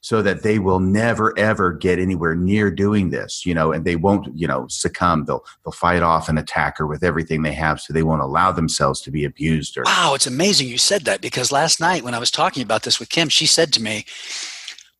[0.00, 3.96] So that they will never ever get anywhere near doing this, you know, and they
[3.96, 5.24] won't, you know, succumb.
[5.24, 9.00] They'll they'll fight off an attacker with everything they have, so they won't allow themselves
[9.02, 9.76] to be abused.
[9.76, 12.84] Or wow, it's amazing you said that because last night when I was talking about
[12.84, 14.04] this with Kim, she said to me,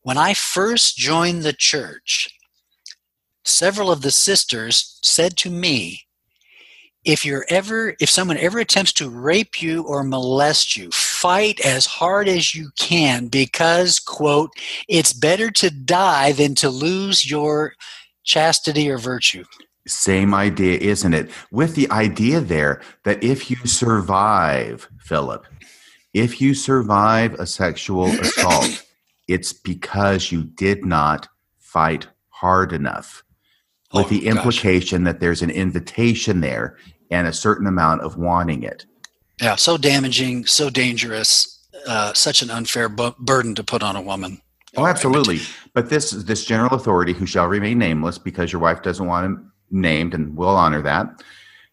[0.06, 2.28] when I first joined the church,
[3.44, 6.02] several of the sisters said to me,
[7.04, 11.86] if you're ever if someone ever attempts to rape you or molest you fight as
[11.86, 14.50] hard as you can because quote
[14.88, 17.74] it's better to die than to lose your
[18.22, 19.44] chastity or virtue.
[19.88, 21.30] Same idea isn't it?
[21.50, 25.46] With the idea there that if you survive philip
[26.14, 28.85] if you survive a sexual assault
[29.28, 33.22] it's because you did not fight hard enough
[33.92, 35.12] with oh, the implication gosh.
[35.12, 36.76] that there's an invitation there
[37.10, 38.86] and a certain amount of wanting it
[39.40, 41.52] yeah so damaging so dangerous
[41.86, 44.40] uh, such an unfair bu- burden to put on a woman
[44.76, 45.40] Oh, absolutely.
[45.72, 49.52] But this this general authority, who shall remain nameless, because your wife doesn't want him
[49.70, 51.22] named, and we'll honor that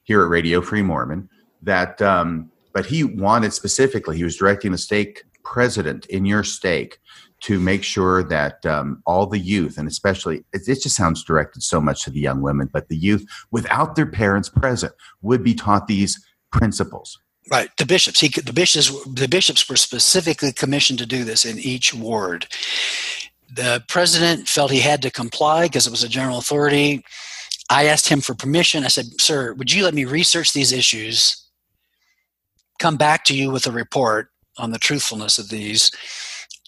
[0.03, 1.29] here at Radio Free Mormon.
[1.61, 6.99] That, um, but he wanted specifically, he was directing the stake president in your stake
[7.43, 11.61] to make sure that um, all the youth, and especially, it, it, just sounds directed
[11.61, 15.53] so much to the young women, but the youth, without their parents present, would be
[15.53, 17.19] taught these principles.
[17.51, 18.21] Right, the bishops.
[18.21, 22.47] He, the bishops, the bishops were specifically commissioned to do this in each ward.
[23.53, 27.03] The president felt he had to comply because it was a general authority.
[27.69, 28.85] I asked him for permission.
[28.85, 31.43] I said, "Sir, would you let me research these issues?
[32.79, 35.91] Come back to you with a report on the truthfulness of these,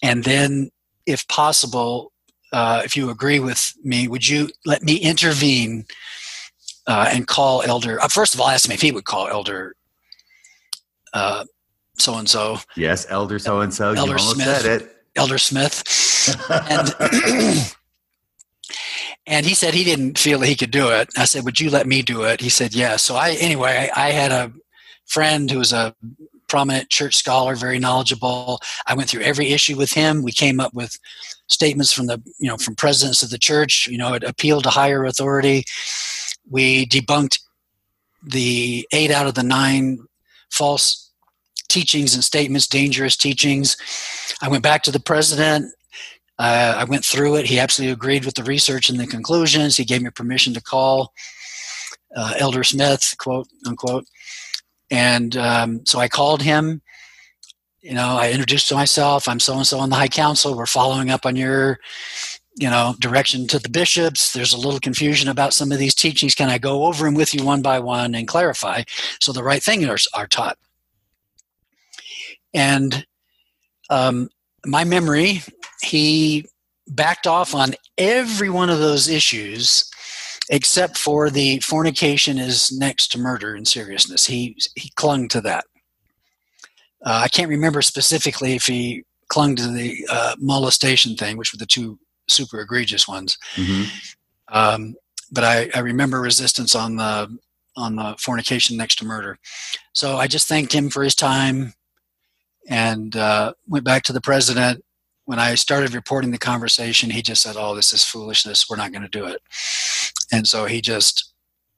[0.01, 0.71] and then,
[1.05, 2.11] if possible,
[2.51, 5.85] uh, if you agree with me, would you let me intervene
[6.87, 8.01] uh, and call Elder?
[8.01, 9.75] Uh, first of all, I asked him if he would call Elder
[11.97, 12.57] so and so.
[12.75, 13.93] Yes, Elder so and so.
[13.93, 14.91] You almost Smith, said it.
[15.15, 15.83] Elder Smith,
[16.49, 16.93] and
[19.27, 21.09] and he said he didn't feel that he could do it.
[21.17, 22.95] I said, "Would you let me do it?" He said, "Yes." Yeah.
[22.97, 24.51] So I anyway, I, I had a
[25.05, 25.95] friend who was a
[26.47, 28.59] prominent church scholar, very knowledgeable.
[28.87, 30.23] I went through every issue with him.
[30.23, 30.97] We came up with
[31.47, 33.87] statements from the you know from presidents of the church.
[33.87, 35.63] You know, it appealed to higher authority.
[36.49, 37.39] We debunked
[38.23, 39.99] the eight out of the nine
[40.51, 41.11] false
[41.67, 43.77] teachings and statements, dangerous teachings.
[44.41, 45.73] I went back to the president.
[46.37, 47.45] Uh, I went through it.
[47.45, 49.77] He absolutely agreed with the research and the conclusions.
[49.77, 51.13] He gave me permission to call
[52.15, 54.05] uh, Elder Smith, quote unquote.
[54.91, 56.81] And um, so I called him.
[57.81, 59.27] You know, I introduced myself.
[59.27, 60.57] I'm so and so on the High Council.
[60.57, 61.79] We're following up on your,
[62.55, 64.33] you know, direction to the bishops.
[64.33, 66.33] There's a little confusion about some of these teachings.
[66.33, 68.83] Can I go over them with you one by one and clarify
[69.19, 70.57] so the right things are, are taught?
[72.55, 73.05] And
[73.89, 74.29] um,
[74.65, 75.43] my memory,
[75.81, 76.47] he
[76.87, 79.91] backed off on every one of those issues
[80.49, 84.25] except for the fornication is next to murder in seriousness.
[84.25, 85.65] He he clung to that.
[87.05, 91.57] Uh, I can't remember specifically if he clung to the uh, molestation thing, which were
[91.57, 93.37] the two super egregious ones.
[93.55, 93.83] Mm-hmm.
[94.49, 94.95] Um,
[95.31, 97.37] but I, I remember resistance on the
[97.77, 99.37] on the fornication next to murder.
[99.93, 101.73] So I just thanked him for his time
[102.69, 104.84] and uh, went back to the president.
[105.25, 108.69] When I started reporting the conversation, he just said, "Oh, this is foolishness.
[108.69, 109.41] We're not going to do it."
[110.31, 111.33] And so he just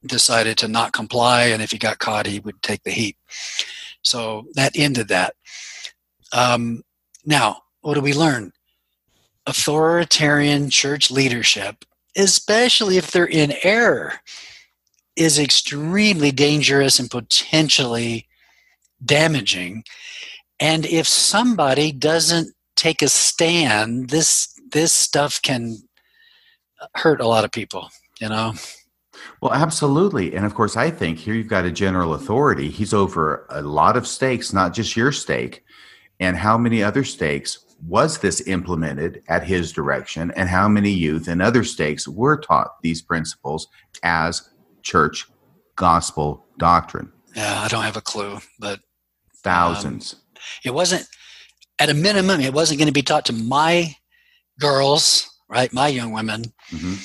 [0.05, 3.17] decided to not comply, and if he got caught, he would take the heat.
[4.01, 5.35] So that ended that.
[6.33, 6.83] Um,
[7.25, 8.51] now, what do we learn?
[9.45, 11.85] Authoritarian church leadership,
[12.17, 14.13] especially if they're in error,
[15.15, 18.27] is extremely dangerous and potentially
[19.03, 19.83] damaging.
[20.59, 25.77] And if somebody doesn't take a stand, this this stuff can
[26.95, 27.89] hurt a lot of people
[28.19, 28.53] you know?
[29.41, 30.35] Well absolutely.
[30.35, 32.69] And of course i think here you've got a general authority.
[32.69, 35.63] He's over a lot of stakes not just your stake.
[36.19, 40.31] And how many other stakes was this implemented at his direction?
[40.35, 43.67] And how many youth and other stakes were taught these principles
[44.01, 44.49] as
[44.81, 45.27] church
[45.75, 47.11] gospel doctrine?
[47.35, 48.79] Yeah i don't have a clue but
[49.43, 50.13] thousands.
[50.13, 50.19] um,
[50.65, 51.07] it wasn't
[51.79, 53.95] at a minimum it wasn't going to be taught to my
[54.59, 56.95] girls right my young women mm-hmm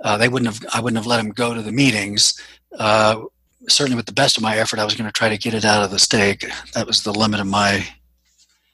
[0.00, 2.40] uh, they wouldn't have I wouldn't have let them go to the meetings.
[2.78, 3.22] Uh,
[3.68, 5.64] certainly, with the best of my effort, I was going to try to get it
[5.64, 6.46] out of the stake.
[6.74, 7.86] That was the limit of my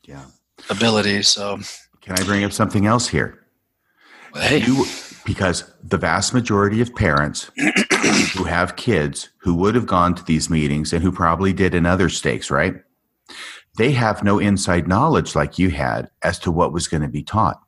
[0.06, 0.24] yeah
[0.68, 1.22] ability.
[1.22, 1.58] So,
[2.00, 3.46] can I bring up something else here?
[4.34, 4.58] Well, hey.
[4.58, 4.86] You,
[5.24, 7.50] because the vast majority of parents
[8.34, 11.86] who have kids who would have gone to these meetings and who probably did in
[11.86, 12.74] other stakes, right?
[13.78, 17.22] They have no inside knowledge like you had as to what was going to be
[17.22, 17.58] taught.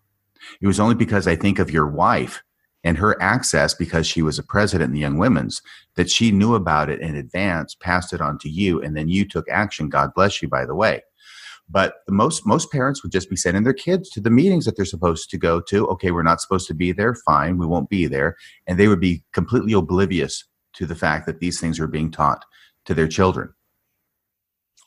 [0.60, 2.42] It was only because I think of your wife
[2.82, 5.62] and her access because she was a president in the young women's
[5.96, 9.26] that she knew about it in advance passed it on to you and then you
[9.26, 9.88] took action.
[9.88, 11.02] God bless you by the way.
[11.70, 14.84] But most most parents would just be sending their kids to the meetings that they're
[14.84, 15.86] supposed to go to.
[15.88, 17.14] Okay we're not supposed to be there.
[17.14, 18.36] Fine we won't be there.
[18.66, 22.44] And they would be completely oblivious to the fact that these things are being taught
[22.84, 23.54] to their children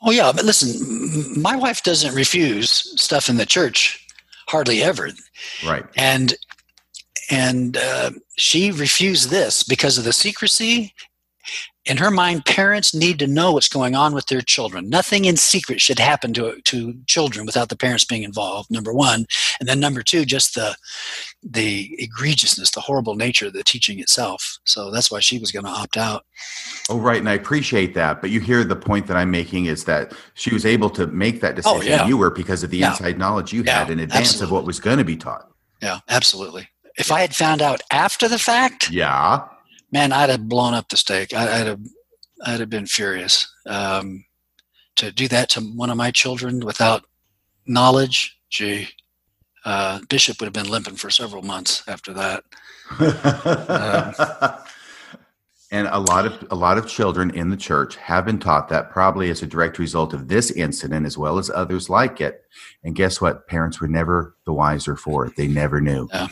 [0.01, 2.69] oh yeah but listen my wife doesn't refuse
[3.01, 4.05] stuff in the church
[4.47, 5.09] hardly ever
[5.65, 6.35] right and
[7.29, 10.93] and uh, she refused this because of the secrecy
[11.87, 14.89] in her mind, parents need to know what's going on with their children.
[14.89, 18.69] Nothing in secret should happen to to children without the parents being involved.
[18.69, 19.25] Number one,
[19.59, 20.75] and then number two, just the
[21.43, 24.57] the egregiousness, the horrible nature of the teaching itself.
[24.65, 26.25] So that's why she was going to opt out.
[26.89, 28.21] Oh, right, and I appreciate that.
[28.21, 31.41] But you hear the point that I'm making is that she was able to make
[31.41, 31.93] that oh, decision.
[31.93, 32.07] Oh, yeah.
[32.07, 32.91] You were because of the yeah.
[32.91, 34.45] inside knowledge you yeah, had in advance absolutely.
[34.45, 35.49] of what was going to be taught.
[35.81, 36.69] Yeah, absolutely.
[36.97, 39.47] If I had found out after the fact, Yeah.
[39.91, 41.33] man, I'd have blown up the stake.
[41.33, 41.81] I, I'd have,
[42.45, 43.47] I'd have been furious.
[43.67, 44.25] Um,
[44.95, 47.05] to do that to one of my children without
[47.67, 48.89] knowledge, gee,
[49.67, 52.41] uh, Bishop would have been limping for several months after that.
[55.71, 58.89] and a lot of a lot of children in the church have been taught that
[58.91, 62.45] probably as a direct result of this incident as well as others like it.
[62.81, 63.45] And guess what?
[63.49, 65.35] Parents were never the wiser for it.
[65.35, 66.07] They never knew.
[66.13, 66.27] Yeah.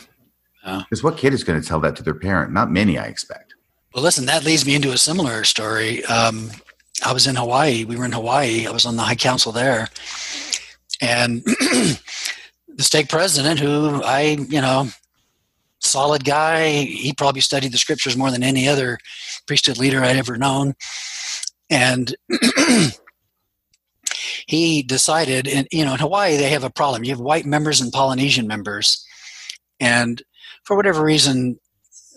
[0.64, 2.52] Because what kid is going to tell that to their parent?
[2.52, 3.54] Not many, I expect.
[3.94, 6.02] Well, listen, that leads me into a similar story.
[6.06, 6.50] Um,
[7.04, 7.84] I was in Hawaii.
[7.84, 8.66] We were in Hawaii.
[8.66, 9.88] I was on the High Council there,
[11.02, 11.44] and
[12.76, 14.88] the stake president, who I, you know,
[15.80, 16.70] solid guy.
[16.82, 18.98] He probably studied the scriptures more than any other
[19.46, 20.74] priesthood leader I'd ever known,
[21.70, 22.14] and
[24.46, 25.48] he decided.
[25.48, 27.04] And you know, in Hawaii, they have a problem.
[27.04, 29.04] You have white members and Polynesian members,
[29.80, 30.22] and
[30.64, 31.58] for whatever reason,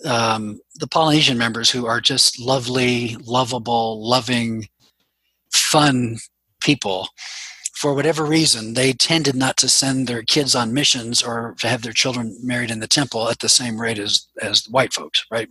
[0.04, 4.68] um, the Polynesian members who are just lovely, lovable, loving,
[5.50, 6.18] fun
[6.60, 7.08] people,
[7.80, 11.82] for whatever reason, they tended not to send their kids on missions or to have
[11.82, 15.48] their children married in the temple at the same rate as, as white folks, right?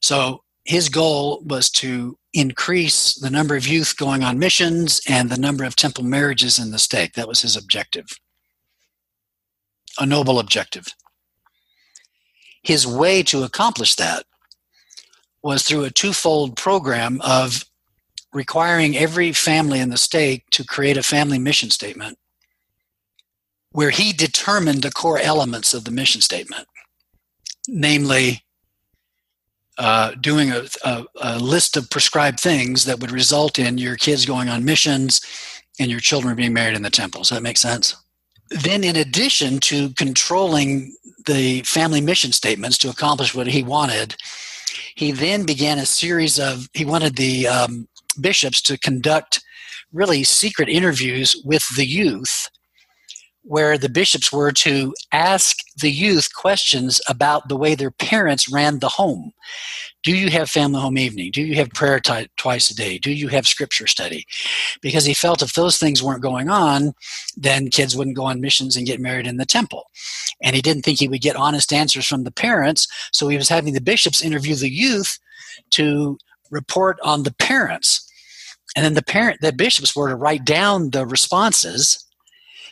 [0.00, 5.40] So his goal was to increase the number of youth going on missions and the
[5.40, 7.14] number of temple marriages in the stake.
[7.14, 8.06] That was his objective.
[9.98, 10.86] A noble objective
[12.62, 14.24] his way to accomplish that
[15.42, 17.64] was through a twofold program of
[18.32, 22.18] requiring every family in the stake to create a family mission statement
[23.70, 26.66] where he determined the core elements of the mission statement
[27.68, 28.42] namely
[29.76, 34.26] uh, doing a, a, a, list of prescribed things that would result in your kids
[34.26, 35.20] going on missions
[35.78, 37.20] and your children being married in the temple.
[37.20, 37.94] Does that make sense?
[38.50, 44.16] Then, in addition to controlling the family mission statements to accomplish what he wanted,
[44.96, 47.86] he then began a series of, he wanted the um,
[48.20, 49.42] bishops to conduct
[49.92, 52.50] really secret interviews with the youth
[53.48, 58.78] where the bishops were to ask the youth questions about the way their parents ran
[58.78, 59.32] the home.
[60.02, 61.30] Do you have family home evening?
[61.32, 62.98] Do you have prayer t- twice a day?
[62.98, 64.26] Do you have scripture study?
[64.82, 66.92] Because he felt if those things weren't going on,
[67.38, 69.84] then kids wouldn't go on missions and get married in the temple.
[70.42, 73.48] And he didn't think he would get honest answers from the parents, so he was
[73.48, 75.18] having the bishops interview the youth
[75.70, 76.18] to
[76.50, 78.04] report on the parents.
[78.76, 82.04] And then the parent the bishops were to write down the responses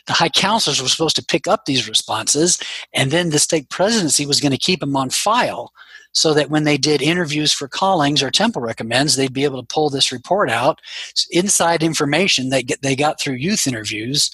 [0.07, 2.57] the high counselors were supposed to pick up these responses,
[2.93, 5.71] and then the stake presidency was going to keep them on file
[6.13, 9.73] so that when they did interviews for callings or temple recommends, they'd be able to
[9.73, 10.81] pull this report out,
[11.29, 14.31] inside information that they got through youth interviews,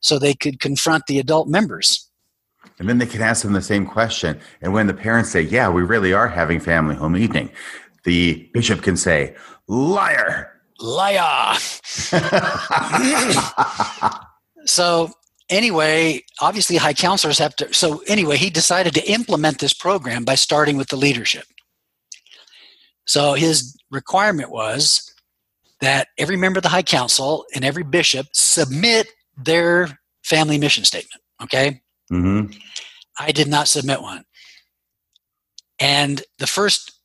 [0.00, 2.08] so they could confront the adult members.
[2.78, 4.40] And then they can ask them the same question.
[4.62, 7.50] And when the parents say, Yeah, we really are having family home evening,
[8.04, 9.34] the bishop can say,
[9.68, 10.52] Liar!
[10.80, 11.56] Liar!
[14.64, 15.10] so
[15.48, 17.74] anyway, obviously high counselors have to.
[17.74, 21.44] So anyway, he decided to implement this program by starting with the leadership.
[23.06, 25.12] So his requirement was
[25.80, 31.22] that every member of the high council and every bishop submit their family mission statement.
[31.42, 31.80] Okay.
[32.12, 32.52] Mm-hmm.
[33.18, 34.24] I did not submit one.
[35.78, 36.99] And the first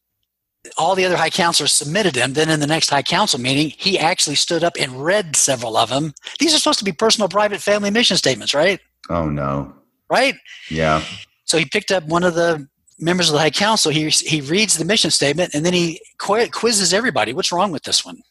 [0.78, 2.34] all the other high counselors submitted them.
[2.34, 5.90] Then in the next high council meeting, he actually stood up and read several of
[5.90, 6.14] them.
[6.40, 8.80] These are supposed to be personal, private, family mission statements, right?
[9.10, 9.74] Oh no!
[10.10, 10.36] Right?
[10.70, 11.04] Yeah.
[11.46, 12.68] So he picked up one of the
[13.00, 13.92] members of the high council.
[13.92, 17.34] He he reads the mission statement and then he quizzes everybody.
[17.34, 18.22] What's wrong with this one?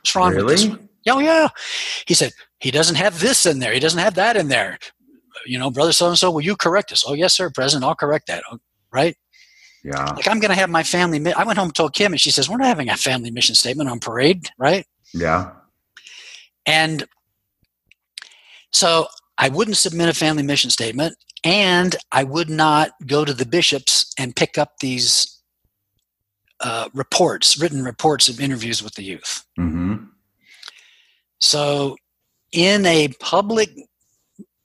[0.00, 0.44] What's wrong really?
[0.44, 0.88] with this one?
[1.08, 1.48] Oh yeah.
[2.06, 3.72] He said he doesn't have this in there.
[3.72, 4.78] He doesn't have that in there.
[5.46, 7.04] You know, brother so and so, will you correct us?
[7.06, 7.84] Oh yes, sir, President.
[7.84, 8.44] I'll correct that.
[8.50, 8.58] Oh,
[8.92, 9.16] right?
[9.84, 10.04] Yeah.
[10.04, 11.32] Like I'm going to have my family.
[11.32, 13.54] I went home and told Kim, and she says, "We're not having a family mission
[13.54, 15.50] statement on parade, right?" Yeah.
[16.66, 17.04] And
[18.70, 19.06] so
[19.38, 24.12] I wouldn't submit a family mission statement, and I would not go to the bishops
[24.18, 25.42] and pick up these
[26.60, 29.44] uh, reports, written reports of interviews with the youth.
[29.58, 30.04] Mm-hmm.
[31.40, 31.96] So,
[32.52, 33.70] in a public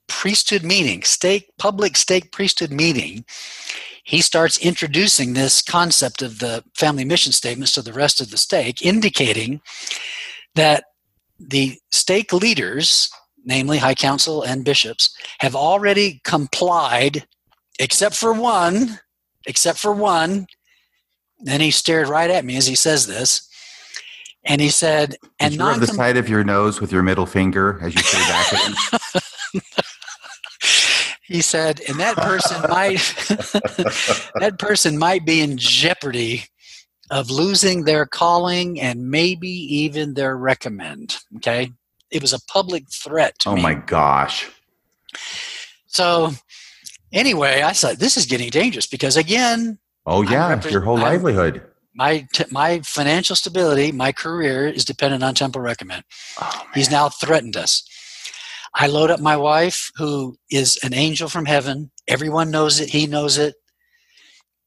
[0.06, 3.24] priesthood meeting, stake public stake priesthood meeting,
[4.08, 8.38] he starts introducing this concept of the family mission statements to the rest of the
[8.38, 9.60] stake, indicating
[10.54, 10.84] that
[11.38, 13.10] the stake leaders,
[13.44, 17.26] namely High Council and bishops, have already complied,
[17.78, 18.98] except for one,
[19.46, 20.46] except for one.
[21.40, 23.46] Then he stared right at me as he says this.
[24.42, 27.94] And he said, and rub the side of your nose with your middle finger as
[27.94, 28.68] you say back at
[29.52, 29.60] him.
[31.28, 32.98] he said, and that person might
[34.40, 36.44] that person might be in jeopardy
[37.10, 41.18] of losing their calling and maybe even their recommend.
[41.36, 41.70] Okay.
[42.10, 43.62] It was a public threat oh me.
[43.62, 44.46] my gosh.
[45.86, 46.32] So
[47.12, 51.04] anyway, I said, this is getting dangerous because again, Oh yeah, repre- your whole I'm-
[51.04, 51.62] livelihood.
[51.94, 56.04] my t- my financial stability, my career is dependent on Temple Recommend.
[56.40, 57.82] Oh, He's now threatened us.
[58.78, 61.90] I load up my wife, who is an angel from heaven.
[62.06, 62.90] Everyone knows it.
[62.90, 63.56] He knows it.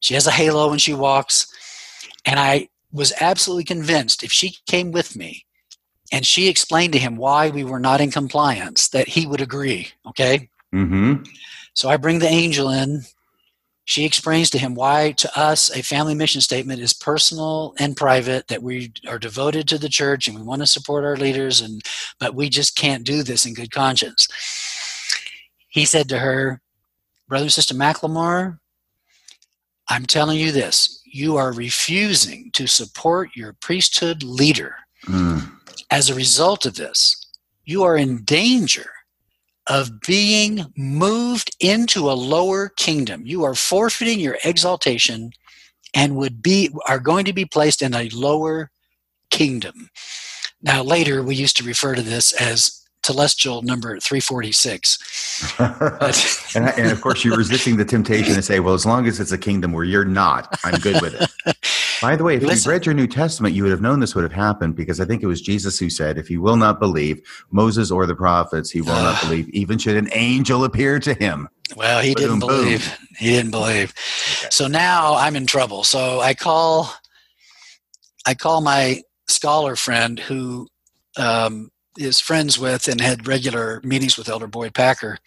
[0.01, 1.47] She has a halo when she walks.
[2.25, 5.45] And I was absolutely convinced if she came with me
[6.11, 9.87] and she explained to him why we were not in compliance, that he would agree.
[10.05, 10.49] Okay.
[10.73, 11.23] mm-hmm.
[11.73, 13.03] So I bring the angel in.
[13.91, 18.47] She explains to him why, to us, a family mission statement is personal and private,
[18.47, 21.81] that we are devoted to the church and we want to support our leaders, and
[22.17, 24.29] but we just can't do this in good conscience.
[25.67, 26.61] He said to her,
[27.27, 28.59] Brother and Sister McLemore,
[29.89, 34.73] I'm telling you this you are refusing to support your priesthood leader.
[35.05, 35.51] Mm.
[35.89, 37.27] As a result of this,
[37.65, 38.89] you are in danger
[39.71, 43.23] of being moved into a lower kingdom.
[43.25, 45.31] You are forfeiting your exaltation
[45.93, 48.69] and would be are going to be placed in a lower
[49.29, 49.89] kingdom.
[50.61, 55.55] Now later we used to refer to this as telestial number 346.
[56.55, 59.31] and, and of course, you're resisting the temptation to say, "Well, as long as it's
[59.31, 61.57] a kingdom where you're not, I'm good with it."
[62.01, 62.67] By the way, if Listen.
[62.69, 65.05] you read your New Testament, you would have known this would have happened because I
[65.05, 67.21] think it was Jesus who said, "If he will not believe
[67.51, 71.47] Moses or the prophets, he will not believe, even should an angel appear to him."
[71.75, 72.63] Well, he didn't Boom, boom.
[72.63, 72.97] believe.
[73.17, 73.93] He didn't believe.
[74.49, 75.83] So now I'm in trouble.
[75.83, 76.93] So I call,
[78.25, 80.67] I call my scholar friend who
[81.17, 85.19] um, is friends with and had regular meetings with Elder Boyd Packer.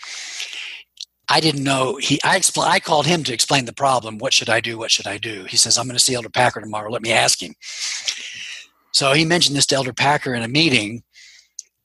[1.29, 2.21] I didn't know he.
[2.23, 4.19] I expl- I called him to explain the problem.
[4.19, 4.77] What should I do?
[4.77, 5.45] What should I do?
[5.45, 6.91] He says I'm going to see Elder Packer tomorrow.
[6.91, 7.55] Let me ask him.
[8.93, 11.03] So he mentioned this to Elder Packer in a meeting,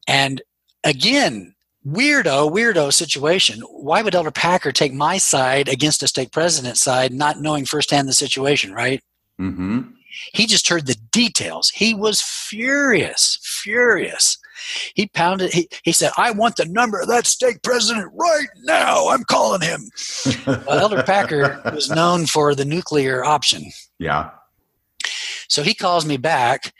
[0.07, 0.41] and
[0.83, 1.55] again,
[1.87, 3.61] weirdo, weirdo situation.
[3.61, 8.07] Why would Elder Packer take my side against a stake president's side, not knowing firsthand
[8.09, 8.73] the situation?
[8.73, 9.01] Right?
[9.39, 9.81] Mm-hmm.
[10.33, 11.69] He just heard the details.
[11.69, 14.37] He was furious, furious.
[14.95, 15.53] He pounded.
[15.53, 19.09] He, he said, "I want the number of that stake president right now.
[19.09, 19.89] I'm calling him."
[20.45, 23.63] Well, Elder Packer was known for the nuclear option.
[23.99, 24.31] yeah.
[25.47, 26.73] So he calls me back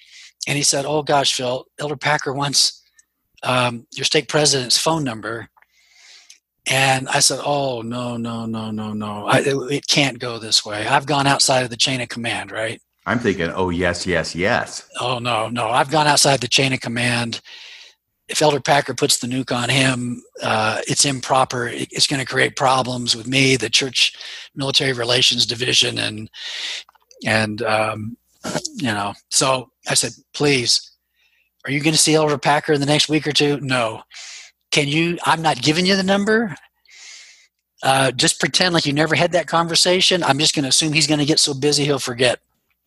[0.48, 2.84] and he said, Oh gosh, Phil, Elder Packer wants
[3.44, 5.50] um, your stake president's phone number.
[6.70, 9.26] And I said, Oh, no, no, no, no, no.
[9.26, 10.86] I, it, it can't go this way.
[10.86, 12.80] I've gone outside of the chain of command, right?
[13.06, 14.88] I'm thinking, oh yes, yes, yes.
[15.00, 15.70] Oh, no, no.
[15.70, 17.42] I've gone outside the chain of command.
[18.30, 21.68] If Elder Packer puts the nuke on him, uh, it's improper.
[21.68, 24.14] It, it's going to create problems with me, the church
[24.56, 26.30] military relations division, and
[27.26, 28.18] and um,
[28.76, 29.14] you know.
[29.30, 30.92] So I said, please,
[31.66, 33.60] are you going to see Elder Packer in the next week or two?
[33.62, 34.04] No.
[34.72, 35.18] Can you?
[35.26, 36.56] I'm not giving you the number.
[37.82, 40.24] Uh, just pretend like you never had that conversation.
[40.24, 42.40] I'm just going to assume he's going to get so busy he'll forget.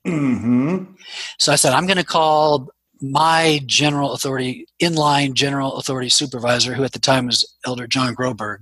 [0.07, 0.93] Mm-hmm.
[1.39, 2.69] So I said, I'm going to call
[3.03, 8.59] my general authority, inline general authority supervisor, who at the time was Elder John Groberg.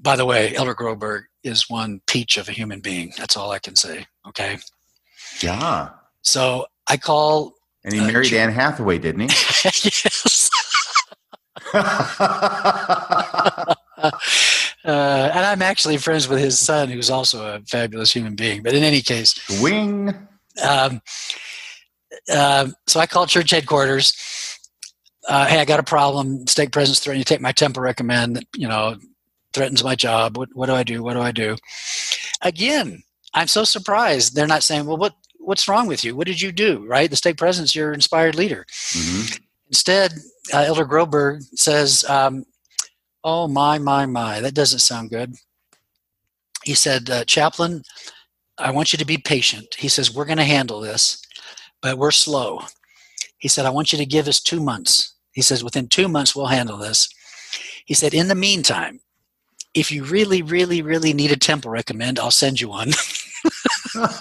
[0.00, 3.12] By the way, Elder Groberg is one peach of a human being.
[3.18, 4.06] That's all I can say.
[4.28, 4.58] Okay.
[5.40, 5.90] Yeah.
[6.22, 7.54] So I call.
[7.84, 9.28] And he Uh, married Anne Hathaway, didn't he?
[9.64, 10.50] yes.
[14.84, 18.64] Uh, and I'm actually friends with his son, who's also a fabulous human being.
[18.64, 19.32] But in any case,
[19.62, 20.08] Wing.
[20.60, 21.00] um,
[22.34, 24.12] um, so I called church headquarters.
[25.28, 26.46] Uh, hey, I got a problem.
[26.46, 28.44] Stake presence threatening to take my temple recommend.
[28.56, 28.96] You know,
[29.52, 30.36] threatens my job.
[30.36, 31.02] What, what do I do?
[31.02, 31.56] What do I do?
[32.42, 33.02] Again,
[33.34, 34.34] I'm so surprised.
[34.34, 36.14] They're not saying, well, what what's wrong with you?
[36.16, 36.86] What did you do?
[36.86, 37.10] Right?
[37.10, 38.64] The stake president's your inspired leader.
[38.92, 39.40] Mhm.
[39.68, 40.12] Instead,
[40.52, 42.44] uh, Elder Groberg says, um,
[43.24, 45.34] "Oh my, my, my, that doesn't sound good."
[46.64, 47.82] He said, uh, "Chaplain,
[48.58, 51.21] I want you to be patient." He says, "We're going to handle this,
[51.82, 52.62] but we're slow."
[53.38, 56.34] He said, "I want you to give us two months." He says, "Within two months,
[56.34, 57.08] we'll handle this."
[57.84, 59.00] He said, "In the meantime,
[59.74, 62.92] if you really, really, really need a temple recommend, I'll send you one."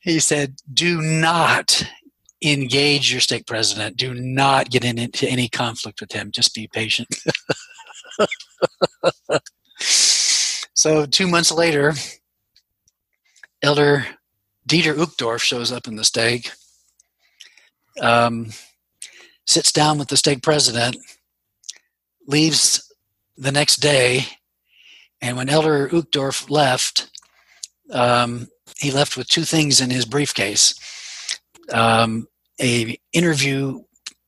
[0.00, 1.84] he said, "Do not
[2.42, 3.96] engage your stake president.
[3.96, 6.30] Do not get in- into any conflict with him.
[6.30, 7.08] Just be patient."
[9.80, 11.92] so two months later,
[13.62, 14.06] Elder
[14.70, 16.52] Dieter Uchtdorf shows up in the stake,
[18.00, 18.50] um,
[19.44, 20.96] sits down with the stake president,
[22.28, 22.94] leaves
[23.36, 24.26] the next day.
[25.20, 27.10] And when Elder Uchtdorf left,
[27.90, 28.46] um,
[28.78, 30.78] he left with two things in his briefcase
[31.72, 32.28] um,
[32.60, 33.82] a interview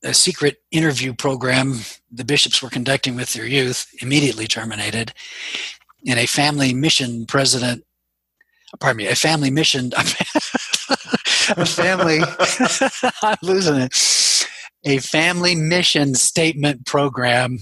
[0.05, 1.79] a secret interview program
[2.11, 5.13] the bishops were conducting with their youth immediately terminated
[6.09, 7.85] and a family mission president
[8.81, 9.93] pardon me a family mission.
[11.57, 12.21] A family.
[13.23, 14.47] I'm losing it.
[14.85, 17.59] A family mission statement program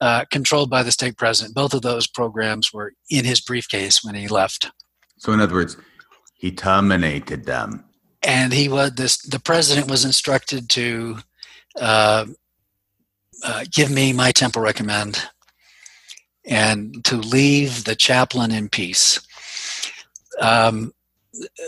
[0.00, 1.54] uh, controlled by the stake president.
[1.54, 4.70] Both of those programs were in his briefcase when he left.
[5.18, 5.76] So in other words
[6.34, 7.84] he terminated them.
[8.22, 11.18] And he was this the president was instructed to
[11.80, 12.26] uh,
[13.44, 15.28] uh, give me my temple recommend
[16.44, 19.20] and to leave the chaplain in peace
[20.40, 20.92] um,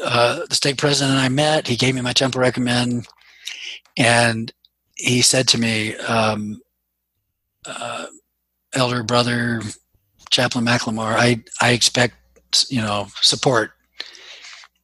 [0.04, 3.06] uh, the stake president and i met he gave me my temple recommend
[3.96, 4.52] and
[4.96, 6.60] he said to me um,
[7.66, 8.06] uh,
[8.74, 9.60] elder brother
[10.30, 12.14] chaplain mclemore i i expect
[12.68, 13.72] you know support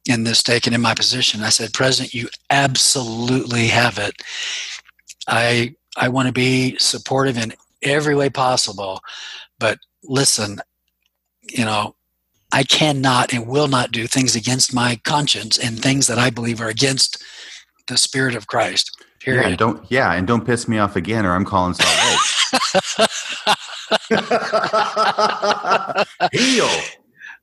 [0.07, 1.43] in this stake and in my position.
[1.43, 4.21] I said, President, you absolutely have it.
[5.27, 9.01] I I want to be supportive in every way possible,
[9.59, 10.59] but listen,
[11.49, 11.95] you know,
[12.51, 16.61] I cannot and will not do things against my conscience and things that I believe
[16.61, 17.21] are against
[17.87, 18.91] the spirit of Christ.
[19.19, 19.41] Period.
[19.41, 22.19] Yeah, and don't yeah, and don't piss me off again, or I'm calling Salt Lake.
[26.31, 26.69] Heal.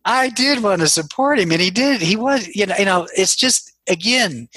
[0.06, 2.00] I did want to support him, and he did.
[2.00, 3.08] He was, you know, you know.
[3.16, 4.48] It's just again,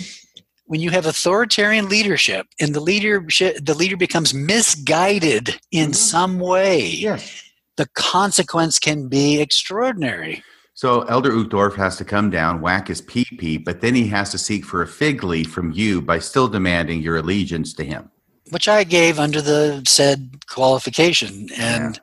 [0.66, 5.94] when you have authoritarian leadership, and the leadership, the leader becomes misguided in mm-hmm.
[5.94, 6.86] some way.
[6.88, 7.44] Yes.
[7.78, 10.44] The consequence can be extraordinary.
[10.74, 14.38] So Elder Uchtdorf has to come down, whack his pee but then he has to
[14.38, 18.12] seek for a fig leaf from you by still demanding your allegiance to him
[18.50, 21.50] which I gave under the said qualification.
[21.58, 22.00] And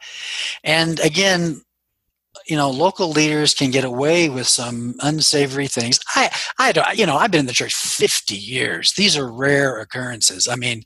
[0.62, 0.82] yeah.
[0.82, 1.62] and again,
[2.46, 7.06] you know local leaders can get away with some unsavory things i i don't you
[7.06, 10.82] know i've been in the church 50 years these are rare occurrences i mean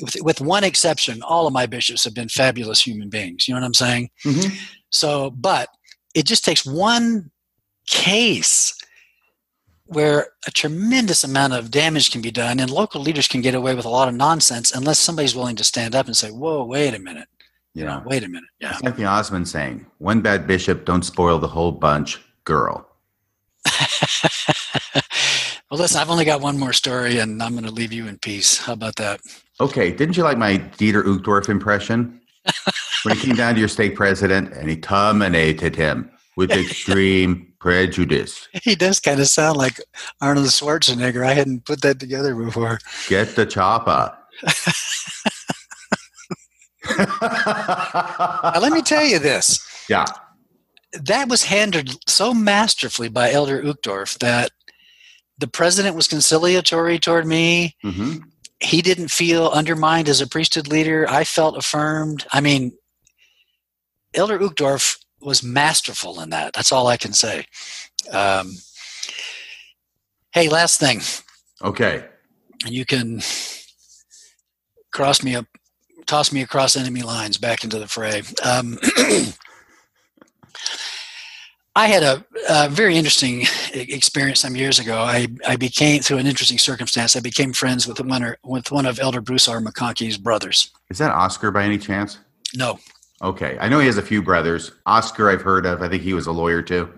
[0.00, 3.60] with, with one exception all of my bishops have been fabulous human beings you know
[3.60, 4.54] what i'm saying mm-hmm.
[4.90, 5.68] so but
[6.14, 7.30] it just takes one
[7.86, 8.74] case
[9.86, 13.74] where a tremendous amount of damage can be done and local leaders can get away
[13.74, 16.94] with a lot of nonsense unless somebody's willing to stand up and say whoa wait
[16.94, 17.28] a minute
[17.74, 18.48] you know, wait a minute.
[18.60, 18.72] Yeah.
[18.72, 22.88] It's like the Osmond saying, one bad bishop, don't spoil the whole bunch, girl.
[24.94, 25.02] well,
[25.72, 28.58] listen, I've only got one more story and I'm going to leave you in peace.
[28.58, 29.20] How about that?
[29.60, 29.92] Okay.
[29.92, 32.20] Didn't you like my Dieter Uchtdorf impression?
[33.04, 38.48] when he came down to your stake president and he terminated him with extreme prejudice.
[38.62, 39.80] He does kind of sound like
[40.20, 41.26] Arnold Schwarzenegger.
[41.26, 42.78] I hadn't put that together before.
[43.08, 44.16] Get the chopper.
[48.60, 49.66] let me tell you this.
[49.88, 50.04] Yeah.
[50.92, 54.50] That was handled so masterfully by Elder Uchtdorf that
[55.38, 57.74] the president was conciliatory toward me.
[57.84, 58.18] Mm-hmm.
[58.64, 61.06] He didn't feel undermined as a priesthood leader.
[61.08, 62.26] I felt affirmed.
[62.32, 62.72] I mean,
[64.14, 66.54] Elder Uchtdorf was masterful in that.
[66.54, 67.46] That's all I can say.
[68.10, 68.56] Um,
[70.32, 71.00] hey, last thing.
[71.62, 72.04] Okay.
[72.66, 73.20] You can
[74.92, 75.46] cross me up
[76.06, 78.22] toss me across enemy lines back into the fray.
[78.44, 78.78] Um,
[81.76, 84.98] I had a, a, very interesting experience some years ago.
[84.98, 88.86] I, I became, through an interesting circumstance, I became friends with one, or, with one
[88.86, 89.60] of Elder Bruce R.
[89.60, 90.70] McConkie's brothers.
[90.90, 92.18] Is that Oscar by any chance?
[92.54, 92.78] No.
[93.22, 93.56] Okay.
[93.60, 94.72] I know he has a few brothers.
[94.86, 95.82] Oscar, I've heard of.
[95.82, 96.88] I think he was a lawyer too.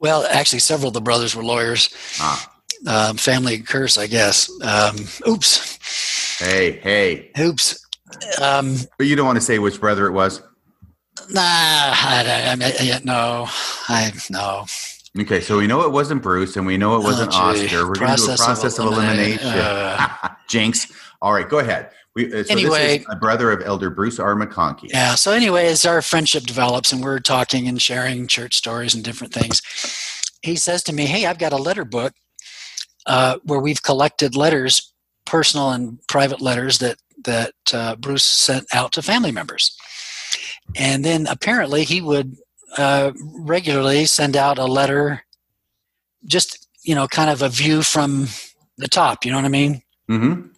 [0.00, 1.88] Well, actually, several of the brothers were lawyers.
[2.20, 2.52] Ah.
[2.86, 4.50] Um, family curse, I guess.
[4.62, 5.78] Um, oops.
[6.38, 7.30] Hey, hey.
[7.38, 7.86] Oops.
[8.40, 10.42] Um, but you don't want to say which brother it was?
[11.30, 13.46] Nah, I, I, I, no.
[13.88, 14.66] I no.
[15.18, 17.88] Okay, so we know it wasn't Bruce, and we know it wasn't oh, Oscar.
[17.88, 19.46] We're going to do a process of, of elimination.
[19.46, 20.92] Uh, Jinx.
[21.22, 21.90] All right, go ahead.
[22.14, 24.34] We, uh, so anyway, a brother of Elder Bruce R.
[24.34, 24.90] McConkie.
[24.90, 25.14] Yeah.
[25.14, 29.32] So anyway, as our friendship develops, and we're talking and sharing church stories and different
[29.32, 29.62] things,
[30.42, 32.12] he says to me, "Hey, I've got a letter book
[33.06, 34.92] uh, where we've collected letters
[35.24, 39.76] personal and private letters that that uh, Bruce sent out to family members,
[40.74, 42.36] and then apparently he would
[42.76, 45.24] uh, regularly send out a letter,
[46.24, 48.28] just you know, kind of a view from
[48.78, 49.24] the top.
[49.24, 49.82] You know what I mean?
[50.10, 50.48] Mm-hmm.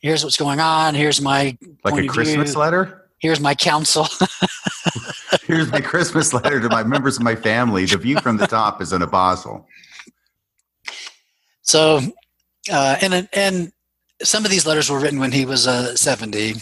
[0.00, 0.94] Here's what's going on.
[0.94, 2.60] Here's my like a Christmas view.
[2.60, 3.10] letter.
[3.18, 4.08] Here's my counsel.
[5.46, 7.84] Here's my Christmas letter to my members of my family.
[7.84, 9.66] The view from the top is an apostle.
[11.62, 12.00] So,
[12.70, 13.72] uh, and and
[14.22, 16.54] some of these letters were written when he was uh, 70.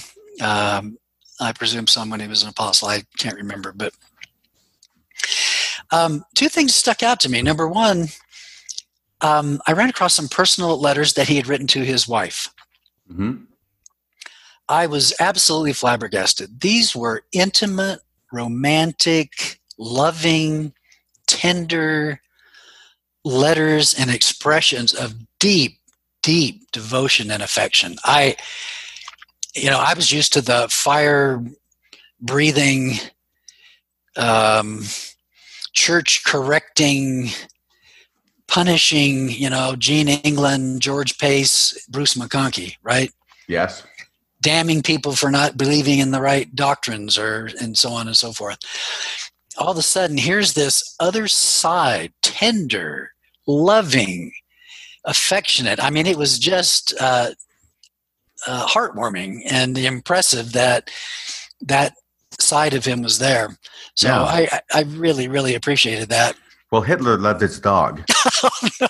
[0.42, 0.98] Um,
[1.40, 2.88] I presume someone he was an apostle.
[2.88, 3.92] I can't remember, but
[5.90, 7.42] um, two things stuck out to me.
[7.42, 8.08] Number one,
[9.20, 12.48] um, I ran across some personal letters that he had written to his wife.
[13.10, 13.44] Mm-hmm.
[14.68, 16.60] I was absolutely flabbergasted.
[16.60, 18.00] These were intimate,
[18.32, 20.72] romantic, loving,
[21.26, 22.20] tender
[23.24, 25.78] letters and expressions of deep,
[26.22, 27.96] deep devotion and affection.
[28.04, 28.36] I,
[29.54, 31.42] you know, I was used to the fire
[32.20, 32.94] breathing,
[34.16, 34.84] um,
[35.72, 37.30] church correcting,
[38.46, 43.10] punishing, you know, Gene England, George Pace, Bruce McConkie, right?
[43.48, 43.82] Yes.
[44.42, 48.32] Damning people for not believing in the right doctrines or and so on and so
[48.32, 48.58] forth.
[49.58, 53.12] All of a sudden, here's this other side, tender,
[53.46, 54.32] loving,
[55.04, 55.82] affectionate.
[55.82, 57.30] I mean, it was just uh,
[58.46, 60.90] uh, heartwarming and impressive that
[61.62, 61.94] that
[62.38, 63.58] side of him was there.
[63.94, 64.22] So yeah.
[64.22, 66.36] I, I really, really appreciated that.
[66.70, 68.02] Well, Hitler loved his dog.
[68.42, 68.88] oh, no.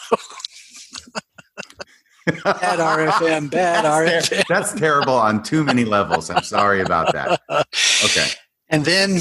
[2.45, 4.37] bad RFM, bad that's RFM.
[4.37, 6.31] Ter- that's terrible on too many levels.
[6.31, 7.41] I'm sorry about that.
[8.05, 8.29] Okay.
[8.69, 9.21] And then,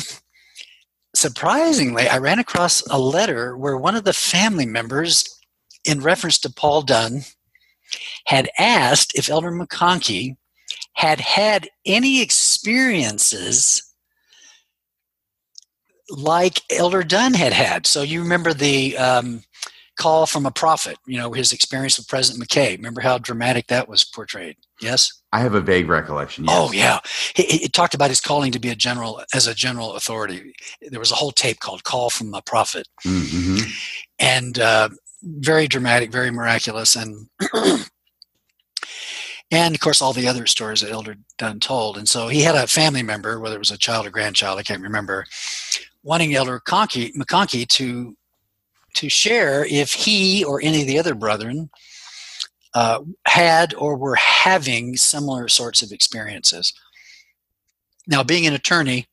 [1.16, 5.26] surprisingly, I ran across a letter where one of the family members,
[5.86, 7.22] in reference to Paul Dunn,
[8.26, 10.36] had asked if Elder McConkie
[10.94, 13.82] had had any experiences
[16.10, 17.86] like Elder Dunn had had.
[17.86, 19.42] So you remember the um,
[20.00, 22.76] call from a prophet, you know, his experience with President McKay.
[22.78, 24.56] Remember how dramatic that was portrayed?
[24.82, 25.12] Yes?
[25.32, 26.46] I have a vague recollection.
[26.46, 26.56] Yes.
[26.58, 27.00] Oh, yeah.
[27.36, 30.54] He, he, talked about his calling to be a general, as a general authority.
[30.82, 32.88] There was a whole tape called Call from a Prophet.
[33.06, 33.70] Mm-hmm.
[34.18, 34.90] And uh,
[35.24, 36.96] very dramatic, very miraculous.
[36.96, 37.28] And
[39.52, 41.98] and of course all the other stories that Elder Dunn told.
[41.98, 44.64] And so he had a family member, whether it was a child or grandchild, I
[44.64, 45.26] can't remember,
[46.04, 48.16] wanting Elder Conky, McConkie to
[48.96, 51.70] to share if he or any of the other brethren
[52.74, 56.74] uh, had or were having similar sorts of experiences.
[58.08, 59.08] Now, being an attorney,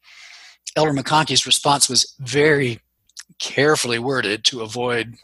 [0.76, 2.80] Elder McConkie's response was very
[3.38, 5.16] carefully worded to avoid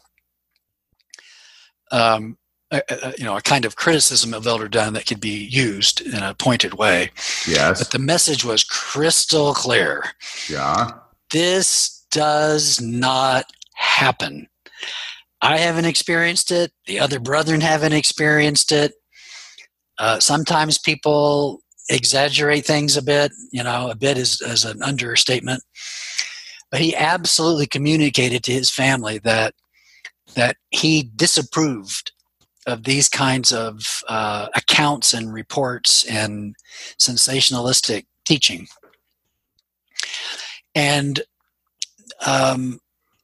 [1.93, 2.37] um,
[2.71, 6.01] a, a, you know a kind of criticism of Elder Dunn that could be used
[6.01, 7.11] in a pointed way.
[7.47, 7.79] Yes.
[7.79, 10.03] But the message was crystal clear.
[10.49, 10.91] Yeah.
[11.31, 14.47] This does not happen.
[15.41, 16.71] I haven't experienced it.
[16.87, 18.93] The other brethren haven't experienced it.
[19.99, 23.31] Uh, sometimes people exaggerate things a bit.
[23.51, 25.61] You know, a bit is, is an understatement.
[26.71, 29.53] But he absolutely communicated to his family that
[30.35, 32.11] that he disapproved
[32.65, 36.55] of these kinds of uh, accounts and reports and
[36.97, 38.67] sensationalistic teaching.
[40.75, 41.21] And
[42.25, 42.79] um,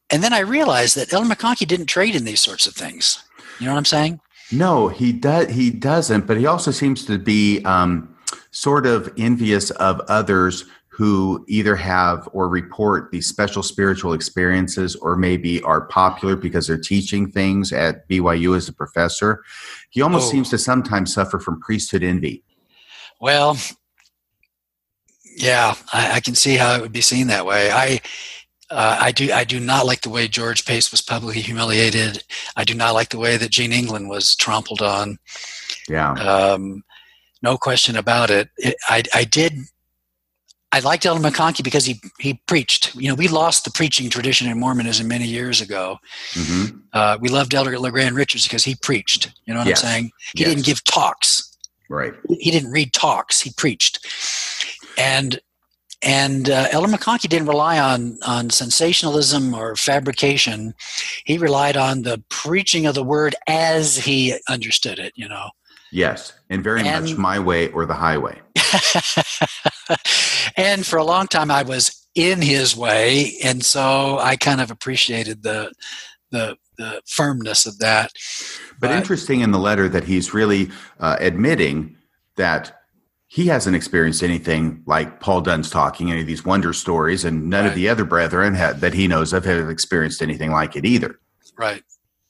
[0.10, 3.24] and then I realized that Elder McConkie didn't trade in these sorts of things.
[3.60, 4.20] You know what I'm saying?
[4.52, 5.50] No, he does.
[5.50, 6.26] He doesn't.
[6.26, 8.16] But he also seems to be um,
[8.52, 10.66] sort of envious of others
[11.00, 16.78] who either have or report these special spiritual experiences or maybe are popular because they're
[16.78, 19.42] teaching things at BYU as a professor.
[19.92, 20.32] He almost oh.
[20.32, 22.44] seems to sometimes suffer from priesthood envy.
[23.22, 23.56] Well,
[25.38, 27.72] yeah, I, I, can see how it would be seen that way.
[27.72, 28.02] I,
[28.70, 32.26] uh, I do, I do not like the way George Pace was publicly humiliated.
[32.58, 35.18] I do not like the way that Gene England was trampled on.
[35.88, 36.12] Yeah.
[36.12, 36.84] Um,
[37.42, 38.50] no question about it.
[38.58, 39.54] it I, I did
[40.72, 42.96] I liked Elder McConkie because he he preached.
[42.96, 45.98] You know, we lost the preaching tradition in Mormonism many years ago.
[46.34, 46.78] Mm-hmm.
[46.94, 49.34] Uh, we loved Elder LeGrand Richards because he preached.
[49.46, 49.84] You know what yes.
[49.84, 50.12] I'm saying?
[50.36, 50.50] He yes.
[50.50, 51.58] didn't give talks.
[51.90, 52.14] Right.
[52.40, 53.42] He didn't read talks.
[53.42, 54.06] He preached.
[54.98, 55.40] And
[56.04, 60.76] and uh, Elder McConkie didn't rely on on sensationalism or fabrication.
[61.26, 65.14] He relied on the preaching of the word as he understood it.
[65.16, 65.50] You know.
[65.92, 68.42] Yes, and very and, much my way or the highway.
[70.58, 74.72] and for a long time, I was in his way, and so I kind of
[74.72, 75.72] appreciated the
[76.32, 78.12] the, the firmness of that.
[78.80, 80.70] But, but, interesting in the letter that he's really
[81.00, 81.98] uh, admitting
[82.36, 82.76] that
[83.28, 87.64] he hasn't experienced anything like Paul Dunn's talking, any of these wonder stories, and none
[87.64, 87.70] right.
[87.70, 91.20] of the other brethren had, that he knows of have experienced anything like it either.
[91.58, 91.84] Right.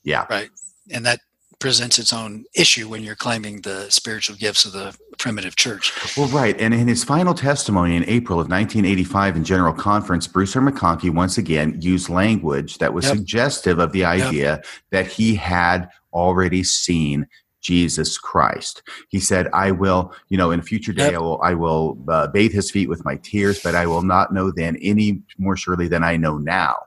[0.04, 0.26] Yeah.
[0.30, 0.50] Right.
[0.92, 1.20] And that
[1.60, 5.94] presents its own issue when you're claiming the spiritual gifts of the primitive church.
[6.18, 6.60] Well, right.
[6.60, 10.62] And in his final testimony in April of 1985 in General Conference, Bruce R.
[10.62, 13.16] McConkie once again used language that was yep.
[13.16, 14.66] suggestive of the idea yep.
[14.92, 17.28] that he had already seen
[17.62, 18.82] Jesus Christ.
[19.10, 21.16] He said, I will, you know, in a future day, yep.
[21.16, 24.34] I will, I will uh, bathe his feet with my tears, but I will not
[24.34, 26.78] know then any more surely than I know now.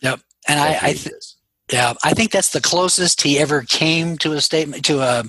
[0.00, 0.20] Yep.
[0.46, 1.14] And I, I th-
[1.72, 5.24] yeah, I think that's the closest he ever came to a statement, to a,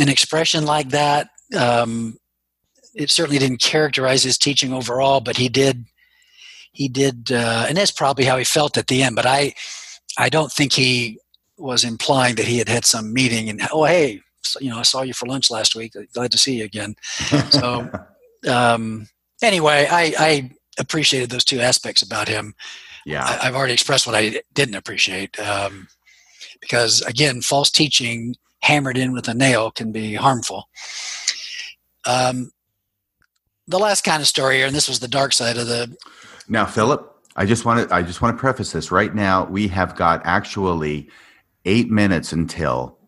[0.00, 1.28] an expression like that.
[1.56, 2.18] Um,
[2.94, 5.84] it certainly didn't characterize his teaching overall, but he did,
[6.72, 9.16] he did, uh, and that's probably how he felt at the end.
[9.16, 9.54] But I,
[10.18, 11.18] I don't think he
[11.58, 14.20] was implying that he had had some meeting and oh hey
[14.60, 16.94] you know i saw you for lunch last week glad to see you again
[17.50, 17.88] so
[18.48, 19.06] um,
[19.42, 22.54] anyway I, I appreciated those two aspects about him
[23.06, 25.88] yeah I, have already expressed what i didn't appreciate um,
[26.60, 30.68] because again false teaching hammered in with a nail can be harmful
[32.04, 32.50] um,
[33.68, 35.96] the last kind of story here and this was the dark side of the
[36.48, 39.46] now philip I just want to I just want to preface this right now.
[39.46, 41.08] We have got actually
[41.64, 42.98] eight minutes until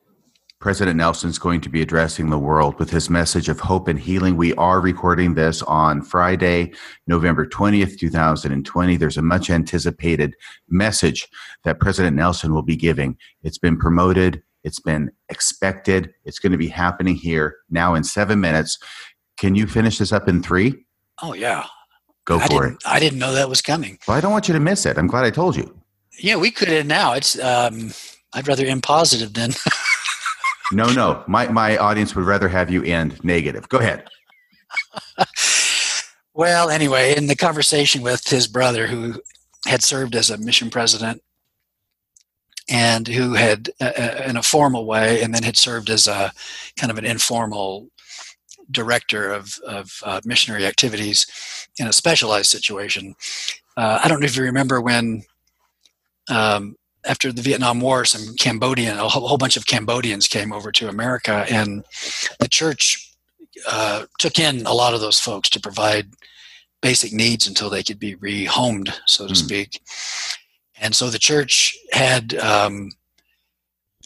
[0.64, 4.38] President Nelson's going to be addressing the world with his message of hope and healing.
[4.38, 6.72] We are recording this on Friday,
[7.06, 8.96] November 20th, 2020.
[8.96, 10.34] There's a much anticipated
[10.70, 11.28] message
[11.64, 13.18] that President Nelson will be giving.
[13.42, 18.40] It's been promoted, it's been expected, it's going to be happening here now in seven
[18.40, 18.78] minutes.
[19.36, 20.86] Can you finish this up in three?
[21.22, 21.66] Oh, yeah.
[22.24, 22.78] Go I for it.
[22.86, 23.98] I didn't know that was coming.
[24.08, 24.96] Well, I don't want you to miss it.
[24.96, 25.78] I'm glad I told you.
[26.18, 27.12] Yeah, we could end now.
[27.12, 27.92] It's um,
[28.32, 29.50] I'd rather end positive than.
[30.72, 31.24] no, no.
[31.26, 33.68] My my audience would rather have you end negative.
[33.68, 34.08] Go ahead.
[36.34, 39.20] well, anyway, in the conversation with his brother, who
[39.66, 41.22] had served as a mission president
[42.68, 46.32] and who had uh, uh, in a formal way and then had served as a
[46.78, 47.88] kind of an informal
[48.70, 51.26] director of, of uh, missionary activities
[51.78, 53.14] in a specialized situation
[53.76, 55.22] uh, i don't know if you remember when
[56.30, 56.74] um,
[57.06, 61.46] after the Vietnam War, some Cambodian, a whole, bunch of Cambodians came over to America,
[61.50, 61.84] and
[62.40, 63.14] the church
[63.68, 66.08] uh, took in a lot of those folks to provide
[66.82, 69.36] basic needs until they could be rehomed, so to mm.
[69.36, 69.80] speak.
[70.80, 72.90] And so the church had um,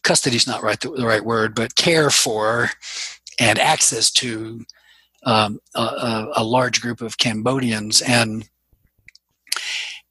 [0.02, 2.70] custody is not right the, the, right word, but care for
[3.40, 4.64] and access to
[5.24, 8.48] um, a, a large group of Cambodians and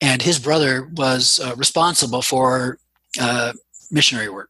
[0.02, 2.78] and his brother was uh, responsible for
[3.20, 3.54] uh,
[3.90, 4.50] missionary work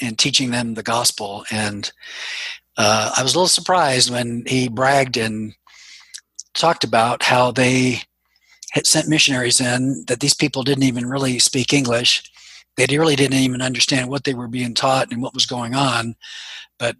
[0.00, 1.44] and teaching them the gospel.
[1.50, 1.90] And
[2.76, 5.54] uh, I was a little surprised when he bragged and
[6.54, 8.02] talked about how they
[8.72, 12.30] had sent missionaries in that these people didn't even really speak English.
[12.76, 16.14] They really didn't even understand what they were being taught and what was going on.
[16.78, 16.96] But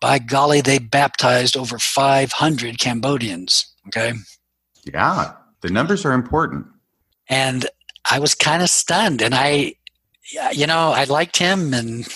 [0.00, 3.66] by golly, they baptized over 500 Cambodians.
[3.88, 4.14] Okay.
[4.84, 6.66] Yeah, the numbers are important
[7.30, 7.66] and
[8.10, 9.22] I was kind of stunned.
[9.22, 9.74] And I,
[10.52, 12.06] you know, I liked him, and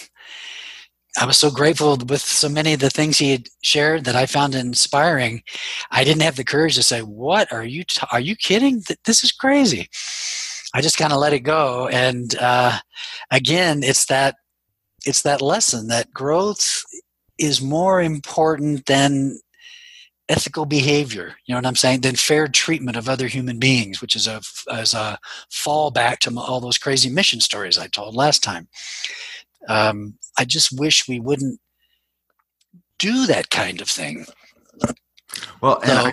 [1.18, 4.26] I was so grateful with so many of the things he had shared that I
[4.26, 5.42] found inspiring.
[5.90, 7.84] I didn't have the courage to say, "What are you?
[7.84, 8.82] T- are you kidding?
[9.04, 9.88] This is crazy."
[10.74, 12.78] I just kind of let it go, and uh,
[13.30, 14.34] again, it's that
[15.06, 16.82] it's that lesson that growth
[17.38, 19.38] is more important than
[20.28, 24.16] ethical behavior you know what i'm saying than fair treatment of other human beings which
[24.16, 24.40] is a
[24.72, 25.18] as a
[25.50, 28.66] fallback to all those crazy mission stories i told last time.
[29.68, 31.60] Um, i just wish we wouldn't
[32.98, 34.24] do that kind of thing.
[35.60, 36.12] Well and so, I,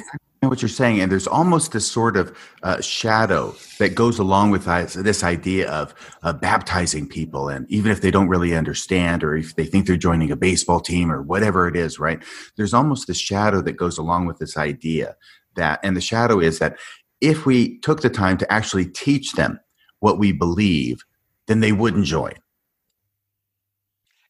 [0.49, 4.65] what you're saying, and there's almost this sort of uh, shadow that goes along with
[4.95, 9.55] this idea of uh, baptizing people, and even if they don't really understand, or if
[9.55, 12.23] they think they're joining a baseball team or whatever it is, right?
[12.57, 15.15] There's almost this shadow that goes along with this idea
[15.57, 16.79] that, and the shadow is that
[17.19, 19.59] if we took the time to actually teach them
[19.99, 21.03] what we believe,
[21.45, 22.33] then they wouldn't join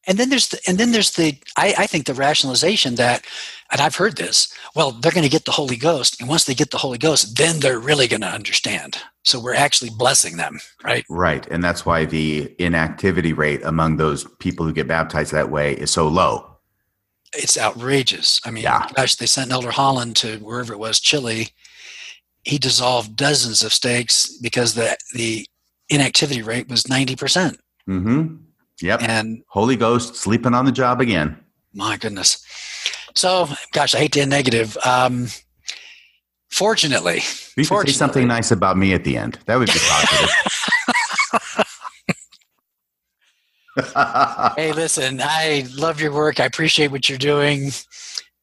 [0.06, 3.24] and then there's the, and then there's the I, I think the rationalization that
[3.72, 4.52] and I've heard this.
[4.76, 7.38] Well, they're going to get the Holy Ghost, and once they get the Holy Ghost,
[7.38, 8.98] then they're really going to understand.
[9.24, 11.04] So we're actually blessing them, right?
[11.08, 15.72] Right, and that's why the inactivity rate among those people who get baptized that way
[15.72, 16.48] is so low.
[17.32, 18.40] It's outrageous.
[18.44, 18.86] I mean, yeah.
[18.94, 21.48] gosh, they sent Elder Holland to wherever it was, Chile.
[22.44, 25.46] He dissolved dozens of stakes because the the
[25.88, 27.58] inactivity rate was ninety percent.
[27.88, 28.36] Mm-hmm.
[28.82, 29.02] Yep.
[29.02, 31.38] And Holy Ghost sleeping on the job again.
[31.72, 32.44] My goodness.
[33.14, 34.76] So, gosh, I hate to end negative.
[34.84, 35.28] Um,
[36.50, 37.20] fortunately,
[37.56, 39.38] you could say something nice about me at the end.
[39.46, 40.30] That would be positive.
[44.56, 46.40] hey, listen, I love your work.
[46.40, 47.70] I appreciate what you're doing.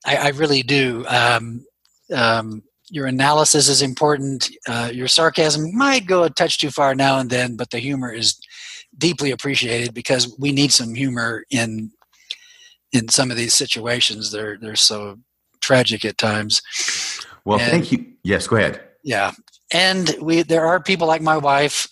[0.06, 1.06] I, I really do.
[1.08, 1.66] Um,
[2.14, 4.50] um, your analysis is important.
[4.68, 8.11] Uh, your sarcasm might go a touch too far now and then, but the humor
[8.11, 8.40] is
[8.98, 11.92] deeply appreciated because we need some humor in
[12.92, 14.32] in some of these situations.
[14.32, 15.19] They're they're so
[15.61, 16.61] tragic at times.
[17.45, 18.06] Well, and, thank you.
[18.24, 18.82] Yes, go ahead.
[19.03, 19.32] Yeah,
[19.72, 21.88] and we there are people like my wife.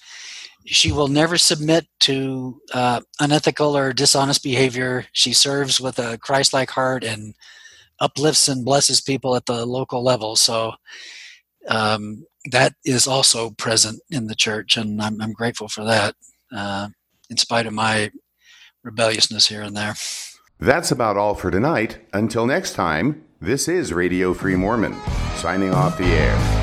[0.66, 5.06] She will never submit to uh, unethical or dishonest behavior.
[5.14, 7.35] She serves with a Christ-like heart and
[8.01, 10.35] uplifts and blesses people at the local level.
[10.35, 10.74] So
[11.69, 16.16] um, that is also present in the church, and I'm, I'm grateful for that.
[16.56, 16.90] Uh,
[17.30, 18.11] in spite of my
[18.84, 19.95] rebelliousness here and there.
[20.59, 22.00] That's about all for tonight.
[22.14, 24.95] Until next time, this is Radio Free Mormon,
[25.35, 26.57] signing off the air.